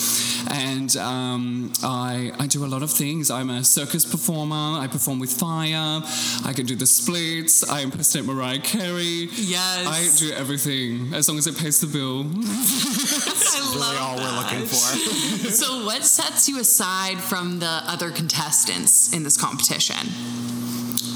And 0.51 0.97
um, 0.97 1.73
I, 1.83 2.33
I 2.39 2.47
do 2.47 2.65
a 2.65 2.69
lot 2.69 2.83
of 2.83 2.91
things. 2.91 3.31
I'm 3.31 3.51
a 3.51 3.65
circus 3.65 4.05
performer, 4.05 4.81
I 4.81 4.87
perform 4.91 5.19
with 5.19 5.33
fire, 5.33 6.03
I 6.45 6.53
can 6.55 6.67
do 6.67 6.75
the 6.77 6.87
splits, 6.87 7.69
I 7.69 7.81
impersonate 7.81 8.27
Mariah 8.27 8.61
Carey. 8.61 9.29
Yes. 9.35 9.87
I 9.87 10.27
do 10.27 10.33
everything 10.35 11.13
as 11.15 11.29
long 11.29 11.39
as 11.39 11.47
it 11.47 11.59
pays 11.59 11.81
the 11.81 11.87
bill. 11.87 12.27
I 12.35 13.59
Really 13.75 13.97
all 13.99 14.17
we're 14.17 14.33
looking 14.33 14.67
for. 14.67 14.77
So, 15.49 15.85
what 15.87 16.05
sets 16.05 16.49
you 16.49 16.61
aside 16.61 17.08
from 17.17 17.59
the 17.61 17.83
other 17.87 18.11
contestants 18.11 19.15
in 19.15 19.23
this 19.23 19.37
competition? 19.37 19.97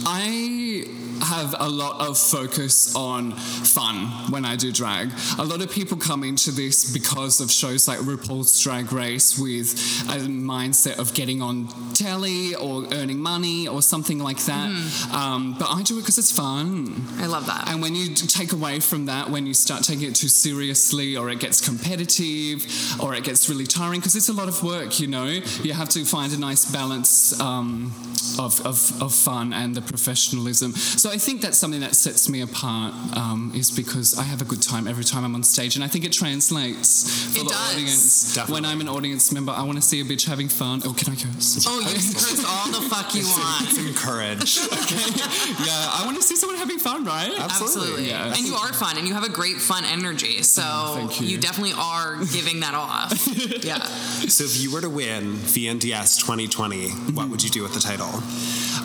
I 0.06 1.01
have 1.22 1.54
a 1.58 1.68
lot 1.68 2.06
of 2.06 2.18
focus 2.18 2.94
on 2.94 3.32
fun 3.32 4.06
when 4.30 4.44
I 4.44 4.56
do 4.56 4.72
drag. 4.72 5.10
A 5.38 5.44
lot 5.44 5.62
of 5.62 5.70
people 5.70 5.96
come 5.96 6.24
into 6.24 6.50
this 6.50 6.92
because 6.92 7.40
of 7.40 7.50
shows 7.50 7.86
like 7.88 7.98
RuPaul's 8.00 8.60
Drag 8.62 8.92
Race 8.92 9.38
with 9.38 9.72
a 10.08 10.18
mindset 10.26 10.98
of 10.98 11.14
getting 11.14 11.40
on 11.42 11.68
telly 11.94 12.54
or 12.54 12.84
earning 12.92 13.18
money 13.18 13.68
or 13.68 13.82
something 13.82 14.18
like 14.18 14.38
that. 14.44 14.68
Um, 15.12 15.56
but 15.58 15.68
I 15.70 15.82
do 15.82 15.98
it 15.98 16.02
because 16.02 16.18
it's 16.18 16.32
fun. 16.32 16.94
I 17.18 17.26
love 17.26 17.46
that. 17.46 17.68
And 17.68 17.80
when 17.80 17.94
you 17.94 18.14
take 18.14 18.52
away 18.52 18.80
from 18.80 19.06
that, 19.06 19.30
when 19.30 19.46
you 19.46 19.54
start 19.54 19.84
taking 19.84 20.08
it 20.08 20.14
too 20.14 20.28
seriously, 20.28 21.16
or 21.16 21.30
it 21.30 21.38
gets 21.38 21.60
competitive, 21.60 22.66
or 23.00 23.14
it 23.14 23.24
gets 23.24 23.48
really 23.48 23.66
tiring, 23.66 24.00
because 24.00 24.16
it's 24.16 24.28
a 24.28 24.32
lot 24.32 24.48
of 24.48 24.62
work, 24.62 25.00
you 25.00 25.06
know, 25.06 25.26
you 25.26 25.72
have 25.72 25.88
to 25.90 26.04
find 26.04 26.32
a 26.32 26.38
nice 26.38 26.64
balance 26.70 27.38
um, 27.40 27.92
of, 28.38 28.60
of, 28.66 29.02
of 29.02 29.14
fun 29.14 29.52
and 29.52 29.74
the 29.74 29.82
professionalism. 29.82 30.72
So 30.72 31.10
I 31.12 31.18
think 31.18 31.42
that's 31.42 31.58
something 31.58 31.80
that 31.80 31.94
sets 31.94 32.30
me 32.30 32.40
apart, 32.40 32.94
um, 33.14 33.52
is 33.54 33.70
because 33.70 34.18
I 34.18 34.22
have 34.22 34.40
a 34.40 34.46
good 34.46 34.62
time 34.62 34.88
every 34.88 35.04
time 35.04 35.24
I'm 35.26 35.34
on 35.34 35.42
stage, 35.42 35.74
and 35.76 35.84
I 35.84 35.88
think 35.88 36.06
it 36.06 36.12
translates 36.12 37.24
for 37.34 37.40
It 37.40 37.44
the 37.44 37.50
does. 37.50 37.74
audience. 37.74 38.48
When 38.48 38.64
I'm 38.64 38.80
an 38.80 38.88
audience 38.88 39.30
member, 39.30 39.52
I 39.52 39.62
want 39.62 39.76
to 39.76 39.82
see 39.86 40.00
a 40.00 40.04
bitch 40.04 40.24
having 40.26 40.48
fun. 40.48 40.80
Oh, 40.86 40.94
can 40.94 41.12
I 41.12 41.16
curse? 41.16 41.66
Oh, 41.68 41.80
you 41.80 41.84
can 41.84 42.12
curse 42.14 42.44
all 42.48 42.68
the 42.72 42.88
fuck 42.88 43.14
you 43.14 43.24
want. 43.24 43.78
Encourage. 43.78 44.56
yeah, 45.66 45.98
I 45.98 46.02
want 46.06 46.16
to 46.16 46.22
see 46.22 46.34
someone 46.34 46.56
having 46.56 46.78
fun, 46.78 47.04
right? 47.04 47.30
Absolutely. 47.38 48.08
Yeah. 48.08 48.32
And 48.34 48.46
you 48.46 48.54
are 48.54 48.72
fun 48.72 48.96
and 48.96 49.06
you 49.06 49.12
have 49.12 49.24
a 49.24 49.28
great 49.28 49.56
fun 49.60 49.84
energy. 49.84 50.42
So 50.42 50.62
thank 50.94 51.20
you. 51.20 51.36
definitely 51.36 51.74
are 51.76 52.24
giving 52.32 52.60
that 52.60 52.72
off. 52.74 53.12
yeah. 53.62 53.84
So 54.28 54.44
if 54.44 54.58
you 54.62 54.72
were 54.72 54.80
to 54.80 54.88
win 54.88 55.34
VNDS 55.34 56.18
2020, 56.20 56.88
what 57.12 57.28
would 57.28 57.42
you 57.44 57.50
do 57.50 57.62
with 57.62 57.74
the 57.74 57.80
title? 57.80 58.08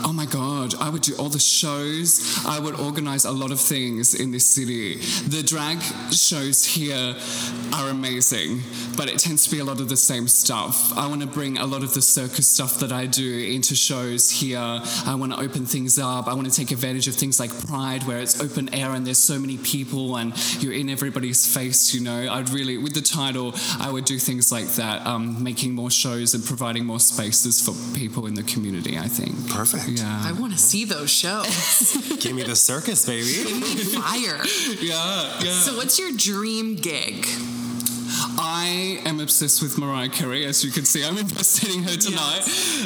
Oh 0.03 0.11
my 0.13 0.25
god, 0.25 0.75
I 0.75 0.89
would 0.89 1.01
do 1.03 1.15
all 1.15 1.30
the 1.30 1.39
shows. 1.39 2.16
I 2.45 2.59
would 2.59 2.80
organize 2.80 3.26
a 3.26 3.32
lot 3.32 3.51
of 3.51 3.59
things 3.59 4.13
in 4.13 4.32
this 4.32 4.45
city. 4.45 4.95
The 5.28 5.43
drag 5.43 5.82
shows 6.11 6.65
here 6.65 7.15
are 7.74 7.89
amazing, 7.89 8.61
but 8.95 9.09
it 9.09 9.20
tends 9.20 9.45
to 9.45 9.51
be 9.51 9.59
a 9.59 9.63
lot 9.65 9.80
of 9.80 9.89
the 9.89 9.97
same 9.97 10.28
stuff. 10.28 10.97
I 10.97 11.07
want 11.07 11.22
to 11.22 11.28
bring 11.28 11.57
a 11.57 11.65
lot 11.65 11.84
of 11.84 11.93
the 11.93 12.01
circus 12.01 12.47
stuff 12.47 12.80
that 12.80 12.91
I 12.91 13.05
do 13.05 13.39
into 13.39 13.76
shows 13.76 14.30
here. 14.30 14.59
I 14.59 15.15
want 15.15 15.34
to 15.34 15.39
open 15.39 15.65
things 15.65 15.99
up. 15.99 16.28
I 16.28 16.34
want 16.34 16.49
to 16.49 16.53
take 16.53 16.72
advantage 16.72 17.07
of 17.07 17.15
things 17.15 17.39
like 17.39 17.51
Pride, 17.68 18.03
where 18.03 18.20
it's 18.20 18.41
open 18.41 18.74
air 18.74 18.91
and 18.91 19.05
there's 19.05 19.18
so 19.18 19.39
many 19.39 19.57
people 19.57 20.18
and 20.18 20.34
you're 20.61 20.74
in 20.74 20.89
everybody's 20.89 21.45
face, 21.53 21.93
you 21.93 22.01
know. 22.01 22.32
I'd 22.32 22.49
really, 22.49 22.78
with 22.78 22.93
the 22.93 23.01
title, 23.01 23.53
I 23.80 23.91
would 23.91 24.05
do 24.05 24.20
things 24.20 24.51
like 24.51 24.68
that, 24.76 25.05
um, 25.05 25.43
making 25.43 25.74
more 25.74 25.91
shows 25.91 26.34
and 26.34 26.43
providing 26.43 26.86
more 26.86 26.99
spaces 26.99 27.61
for 27.61 27.74
people 27.97 28.26
in 28.26 28.34
the 28.34 28.43
community, 28.43 28.97
I 28.97 29.07
think. 29.07 29.49
Perfect. 29.49 29.88
Yeah. 29.99 30.22
I 30.26 30.32
want 30.34 30.53
to 30.53 30.59
see 30.59 30.86
those 30.86 31.11
shows. 31.11 31.95
Give 32.19 32.35
me 32.35 32.43
the 32.43 32.55
circus, 32.55 33.05
baby. 33.05 33.43
Give 33.43 33.59
me 33.61 33.83
fire. 33.99 34.43
Yeah, 34.79 35.39
yeah. 35.41 35.59
So 35.61 35.75
what's 35.77 35.97
your 35.99 36.11
dream 36.15 36.75
gig? 36.75 37.25
I 38.09 39.01
am 39.05 39.19
obsessed 39.19 39.61
with 39.61 39.77
Mariah 39.77 40.09
Carey, 40.09 40.45
as 40.45 40.63
you 40.63 40.71
can 40.71 40.85
see. 40.85 41.03
I'm 41.03 41.17
impersonating 41.17 41.83
her 41.83 41.97
tonight. 41.97 42.43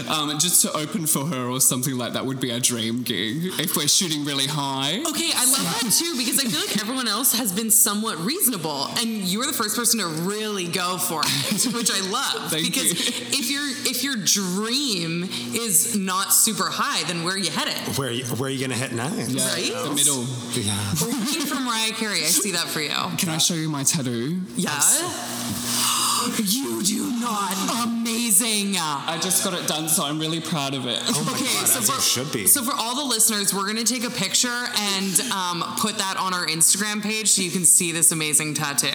Um, 0.09 0.37
just 0.39 0.61
to 0.63 0.71
open 0.73 1.05
for 1.05 1.25
her 1.25 1.47
or 1.47 1.59
something 1.61 1.97
like 1.97 2.13
that 2.13 2.25
would 2.25 2.39
be 2.39 2.51
a 2.51 2.59
dream 2.59 3.03
gig 3.03 3.59
if 3.59 3.75
we're 3.75 3.87
shooting 3.87 4.25
really 4.25 4.47
high. 4.47 5.01
Okay, 5.07 5.31
I 5.35 5.45
love 5.45 5.63
that 5.81 5.91
too 5.99 6.15
because 6.17 6.39
I 6.39 6.47
feel 6.49 6.59
like 6.59 6.79
everyone 6.81 7.07
else 7.07 7.33
has 7.33 7.51
been 7.51 7.71
somewhat 7.71 8.17
reasonable, 8.19 8.87
and 8.97 9.09
you're 9.09 9.45
the 9.45 9.53
first 9.53 9.75
person 9.75 9.99
to 9.99 10.07
really 10.07 10.67
go 10.67 10.97
for 10.97 11.21
it, 11.23 11.65
which 11.73 11.91
I 11.91 11.99
love. 12.09 12.49
Thank 12.51 12.65
because 12.65 12.91
you. 12.93 13.25
if 13.39 13.49
your 13.51 13.61
if 13.91 14.03
your 14.03 14.15
dream 14.15 15.23
is 15.53 15.95
not 15.95 16.33
super 16.33 16.69
high, 16.69 17.03
then 17.07 17.23
where 17.23 17.35
are 17.35 17.37
you 17.37 17.51
headed? 17.51 17.97
Where 17.97 18.09
are 18.09 18.11
you, 18.11 18.25
where 18.25 18.47
are 18.47 18.51
you 18.51 18.59
gonna 18.61 18.75
hit 18.79 18.93
next? 18.93 19.29
Yeah, 19.29 19.47
Right? 19.47 19.71
the 19.71 19.93
middle. 19.95 20.23
Yeah. 20.53 20.77
Looking 21.01 21.45
for 21.45 21.59
Mariah 21.59 21.91
Carey, 21.93 22.19
I 22.19 22.27
see 22.27 22.51
that 22.51 22.67
for 22.67 22.79
you. 22.81 22.89
Can 23.17 23.29
I 23.29 23.37
show 23.37 23.53
you 23.53 23.69
my 23.69 23.83
tattoo? 23.83 24.39
Yeah. 24.55 24.69
You 26.43 26.81
do 26.83 27.19
not. 27.19 27.51
Amazing. 27.87 28.75
I 28.77 29.19
just 29.21 29.43
got 29.43 29.53
it 29.59 29.67
done, 29.67 29.89
so 29.89 30.03
I'm 30.05 30.19
really 30.19 30.39
proud 30.39 30.73
of 30.73 30.85
it. 30.85 30.99
Oh 31.07 31.23
my 31.25 31.31
Okay, 31.33 31.43
god, 31.45 31.67
so 31.67 31.79
as 31.79 31.89
for, 31.89 31.95
it 31.97 32.01
should 32.01 32.31
be. 32.31 32.47
so 32.47 32.63
for 32.63 32.73
all 32.77 32.95
the 32.95 33.03
listeners, 33.03 33.53
we're 33.53 33.65
gonna 33.67 33.83
take 33.83 34.03
a 34.03 34.09
picture 34.09 34.47
and 34.77 35.19
um, 35.31 35.63
put 35.79 35.97
that 35.97 36.15
on 36.17 36.33
our 36.33 36.45
Instagram 36.47 37.01
page 37.01 37.29
so 37.29 37.41
you 37.41 37.51
can 37.51 37.65
see 37.65 37.91
this 37.91 38.11
amazing 38.11 38.53
tattoo. 38.53 38.89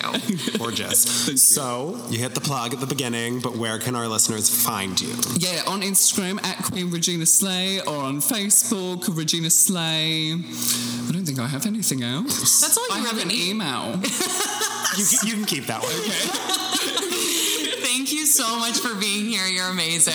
Gorgeous. 0.59 1.03
So 1.43 2.01
you 2.11 2.19
hit 2.19 2.35
the 2.35 2.41
plug 2.41 2.75
at 2.75 2.81
the 2.81 2.87
beginning, 2.87 3.41
but 3.41 3.57
where 3.57 3.79
can 3.79 3.95
our 3.97 4.09
listeners 4.09 4.49
find 4.49 5.01
you? 5.01 5.15
Yeah, 5.37 5.63
on 5.67 5.83
Instagram 5.83 6.43
at 6.45 6.63
Queen 6.65 6.91
Regina 6.91 7.27
Slay 7.27 7.81
or 7.81 7.97
on 7.99 8.19
Facebook, 8.21 9.15
Regina 9.17 9.51
Slay. 9.51 10.33
I 10.33 11.13
don't 11.13 11.25
think 11.25 11.39
I 11.39 11.47
have 11.49 11.67
anything 11.67 12.03
else. 12.03 12.61
That's 12.61 12.77
all 12.77 12.87
you 12.89 12.95
I 12.95 12.99
have 13.07 13.13
really 13.17 13.23
an 13.23 13.29
need. 13.29 13.49
email. 13.51 14.01
You, 14.97 15.05
can- 15.07 15.29
you 15.29 15.35
can 15.35 15.45
keep 15.45 15.67
that 15.67 15.81
one. 15.83 15.91
Okay. 15.91 16.11
Thank 17.87 18.13
you 18.13 18.27
so 18.27 18.59
much 18.59 18.79
for 18.79 18.95
being 18.95 19.27
here. 19.27 19.47
You're 19.47 19.69
amazing. 19.69 20.15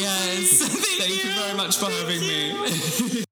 Yes. 0.00 0.60
Thank 0.98 1.24
you 1.24 1.30
very 1.32 1.56
much 1.56 1.76
for 1.76 1.86
having 1.90 2.20
me. 2.20 3.24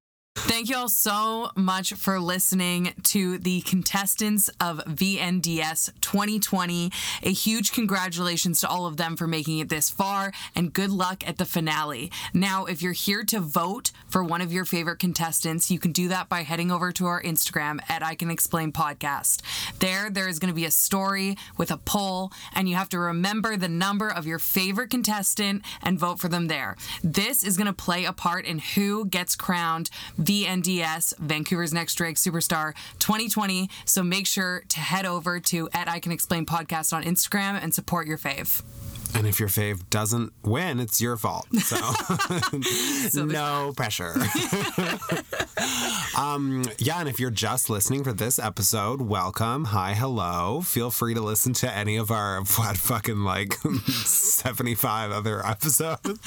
Thank 0.48 0.70
you 0.70 0.76
all 0.76 0.88
so 0.88 1.50
much 1.56 1.92
for 1.92 2.18
listening 2.18 2.94
to 3.02 3.36
the 3.36 3.60
contestants 3.60 4.48
of 4.58 4.78
VNDS 4.86 5.90
2020. 6.00 6.90
A 7.22 7.32
huge 7.32 7.70
congratulations 7.70 8.62
to 8.62 8.68
all 8.68 8.86
of 8.86 8.96
them 8.96 9.14
for 9.14 9.26
making 9.26 9.58
it 9.58 9.68
this 9.68 9.90
far 9.90 10.32
and 10.56 10.72
good 10.72 10.90
luck 10.90 11.22
at 11.28 11.36
the 11.36 11.44
finale. 11.44 12.10
Now, 12.32 12.64
if 12.64 12.80
you're 12.80 12.92
here 12.94 13.24
to 13.24 13.40
vote 13.40 13.92
for 14.08 14.24
one 14.24 14.40
of 14.40 14.50
your 14.50 14.64
favorite 14.64 14.98
contestants, 14.98 15.70
you 15.70 15.78
can 15.78 15.92
do 15.92 16.08
that 16.08 16.30
by 16.30 16.44
heading 16.44 16.70
over 16.70 16.92
to 16.92 17.04
our 17.04 17.22
Instagram 17.22 17.78
at 17.86 18.02
I 18.02 18.14
Can 18.14 18.30
Explain 18.30 18.72
Podcast. 18.72 19.42
There, 19.80 20.08
there 20.08 20.28
is 20.28 20.38
going 20.38 20.50
to 20.50 20.56
be 20.56 20.64
a 20.64 20.70
story 20.70 21.36
with 21.58 21.70
a 21.70 21.76
poll, 21.76 22.32
and 22.54 22.70
you 22.70 22.74
have 22.74 22.88
to 22.88 22.98
remember 22.98 23.58
the 23.58 23.68
number 23.68 24.08
of 24.08 24.26
your 24.26 24.38
favorite 24.38 24.88
contestant 24.88 25.62
and 25.82 25.98
vote 25.98 26.18
for 26.18 26.28
them 26.28 26.46
there. 26.46 26.74
This 27.04 27.44
is 27.44 27.58
going 27.58 27.66
to 27.66 27.74
play 27.74 28.06
a 28.06 28.14
part 28.14 28.46
in 28.46 28.60
who 28.60 29.04
gets 29.04 29.36
crowned 29.36 29.90
VNDS, 30.38 31.18
Vancouver's 31.18 31.72
Next 31.72 31.94
Drag 31.96 32.14
Superstar 32.14 32.74
2020. 33.00 33.68
So 33.84 34.02
make 34.02 34.26
sure 34.26 34.62
to 34.68 34.80
head 34.80 35.04
over 35.04 35.40
to 35.40 35.68
at 35.72 35.88
I 35.88 35.98
Can 35.98 36.12
Explain 36.12 36.46
Podcast 36.46 36.92
on 36.92 37.02
Instagram 37.02 37.60
and 37.60 37.74
support 37.74 38.06
your 38.06 38.18
fave. 38.18 38.62
And 39.14 39.26
if 39.26 39.40
your 39.40 39.48
fave 39.48 39.88
doesn't 39.90 40.32
win, 40.44 40.80
it's 40.80 41.00
your 41.00 41.16
fault. 41.16 41.46
So, 41.60 41.76
no 43.24 43.72
pressure. 43.76 44.14
um, 46.16 46.64
yeah, 46.78 47.00
and 47.00 47.08
if 47.08 47.18
you're 47.18 47.30
just 47.30 47.70
listening 47.70 48.04
for 48.04 48.12
this 48.12 48.38
episode, 48.38 49.00
welcome. 49.00 49.66
Hi, 49.66 49.94
hello. 49.94 50.60
Feel 50.60 50.90
free 50.90 51.14
to 51.14 51.20
listen 51.20 51.52
to 51.54 51.72
any 51.72 51.96
of 51.96 52.10
our 52.10 52.42
what 52.42 52.76
fucking 52.76 53.24
like 53.24 53.54
75 53.54 55.10
other 55.10 55.44
episodes. 55.44 56.18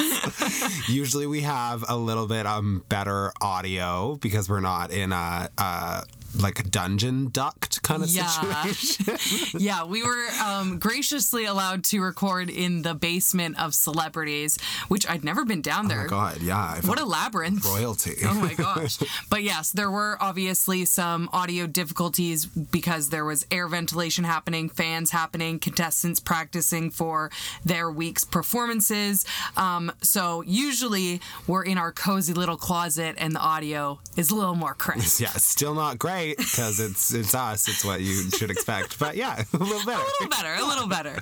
Usually 0.89 1.27
we 1.27 1.41
have 1.41 1.85
a 1.87 1.95
little 1.95 2.27
bit 2.27 2.45
um 2.45 2.83
better 2.89 3.31
audio 3.41 4.17
because 4.21 4.49
we're 4.49 4.59
not 4.59 4.91
in 4.91 5.11
a, 5.11 5.49
a 5.57 6.03
like 6.39 6.59
a 6.59 6.63
dungeon 6.63 7.29
duct 7.29 7.81
kind 7.83 8.03
of 8.03 8.09
Yeah. 8.09 8.27
situation. 8.65 9.59
yeah, 9.59 9.83
we 9.83 10.03
were 10.03 10.27
um, 10.43 10.79
graciously 10.79 11.45
allowed 11.45 11.83
to 11.85 12.01
record 12.01 12.49
in 12.49 12.83
the 12.83 12.93
basement 12.93 13.59
of 13.59 13.73
celebrities, 13.75 14.57
which 14.87 15.07
I'd 15.09 15.23
never 15.23 15.43
been 15.45 15.61
down 15.61 15.87
there. 15.87 16.01
Oh 16.01 16.03
my 16.03 16.31
god, 16.33 16.41
yeah. 16.41 16.57
I 16.57 16.79
What 16.85 16.99
a 16.99 17.05
labyrinth. 17.05 17.65
royalty. 17.65 18.15
Oh 18.25 18.33
my 18.35 18.53
gosh. 18.65 18.97
But 19.29 19.43
yes, 19.43 19.71
there 19.71 19.91
were 19.91 20.17
obviously 20.21 20.85
some 20.85 21.29
audio 21.33 21.67
difficulties 21.67 22.45
because 22.45 23.09
there 23.09 23.25
was 23.25 23.45
air 23.51 23.67
ventilation 23.67 24.23
happening, 24.23 24.69
fans 24.69 25.11
happening, 25.11 25.59
contestants 25.59 26.19
practicing 26.19 26.91
for 26.91 27.29
their 27.65 27.89
week's 27.91 28.23
performances. 28.23 29.25
Um, 29.57 29.91
so 30.01 30.43
usually 30.43 31.19
we're 31.47 31.63
in 31.63 31.77
our 31.77 31.91
cozy 31.91 32.33
little 32.33 32.57
closet 32.57 33.15
and 33.17 33.35
the 33.35 33.39
audio 33.39 33.99
is 34.15 34.29
a 34.31 34.35
little 34.35 34.55
more 34.55 34.73
crisp. 34.73 35.19
yeah, 35.21 35.29
still 35.31 35.73
not 35.73 35.97
great 35.99 36.20
because 36.29 36.79
it's 36.79 37.13
it's 37.13 37.35
us. 37.35 37.67
It's 37.67 37.83
what 37.83 38.01
you 38.01 38.29
should 38.31 38.51
expect. 38.51 38.99
But 38.99 39.15
yeah, 39.15 39.43
a 39.53 39.57
little 39.57 39.85
better. 39.85 40.01
a 40.01 40.05
little 40.05 40.29
better, 40.29 40.53
a 40.53 40.65
little 40.65 40.87
better. 40.87 41.21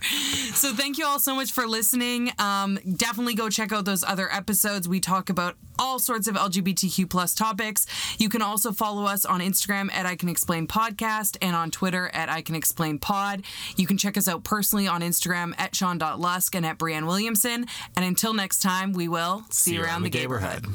So 0.54 0.74
thank 0.74 0.98
you 0.98 1.06
all 1.06 1.20
so 1.20 1.36
much 1.36 1.52
for 1.52 1.68
listening. 1.68 2.32
Um, 2.40 2.80
definitely 2.96 3.36
go 3.36 3.50
check 3.50 3.72
out 3.72 3.86
those 3.86 4.04
other 4.04 4.32
episodes. 4.32 4.88
We 4.88 5.00
talk 5.00 5.30
about 5.30 5.56
all 5.78 6.00
sorts 6.00 6.28
of 6.28 6.36
LGBTQ 6.36 7.10
plus 7.10 7.34
topics. 7.34 7.86
You 8.18 8.30
can 8.30 8.42
also 8.42 8.72
follow 8.72 9.06
us 9.06 9.26
on 9.26 9.40
Instagram 9.40 9.92
at 9.94 10.06
I 10.06 10.16
Can 10.16 10.30
Explain 10.30 10.68
Podcast 10.68 11.38
and 11.42 11.56
on 11.56 11.72
Twitter 11.72 12.10
at 12.14 12.30
I 12.30 12.42
Can 12.42 12.56
Explain 12.56 13.00
Pod. 13.00 13.44
You 13.78 13.88
can 13.88 13.98
check 13.98 14.18
us 14.18 14.28
out 14.28 14.44
personally 14.44 14.88
on 14.88 15.02
Instagram 15.02 15.54
at 15.58 15.76
Sean.Lusk 15.76 16.56
and 16.56 16.66
at 16.66 16.78
Brianne 16.78 17.08
Williamson. 17.08 17.66
And 17.96 18.06
until 18.06 18.34
next 18.34 18.62
time, 18.62 18.94
we 18.94 19.08
will 19.08 19.44
see, 19.50 19.76
you 19.76 19.84
around, 19.84 20.04
the 20.04 20.10
neighborhood. 20.10 20.66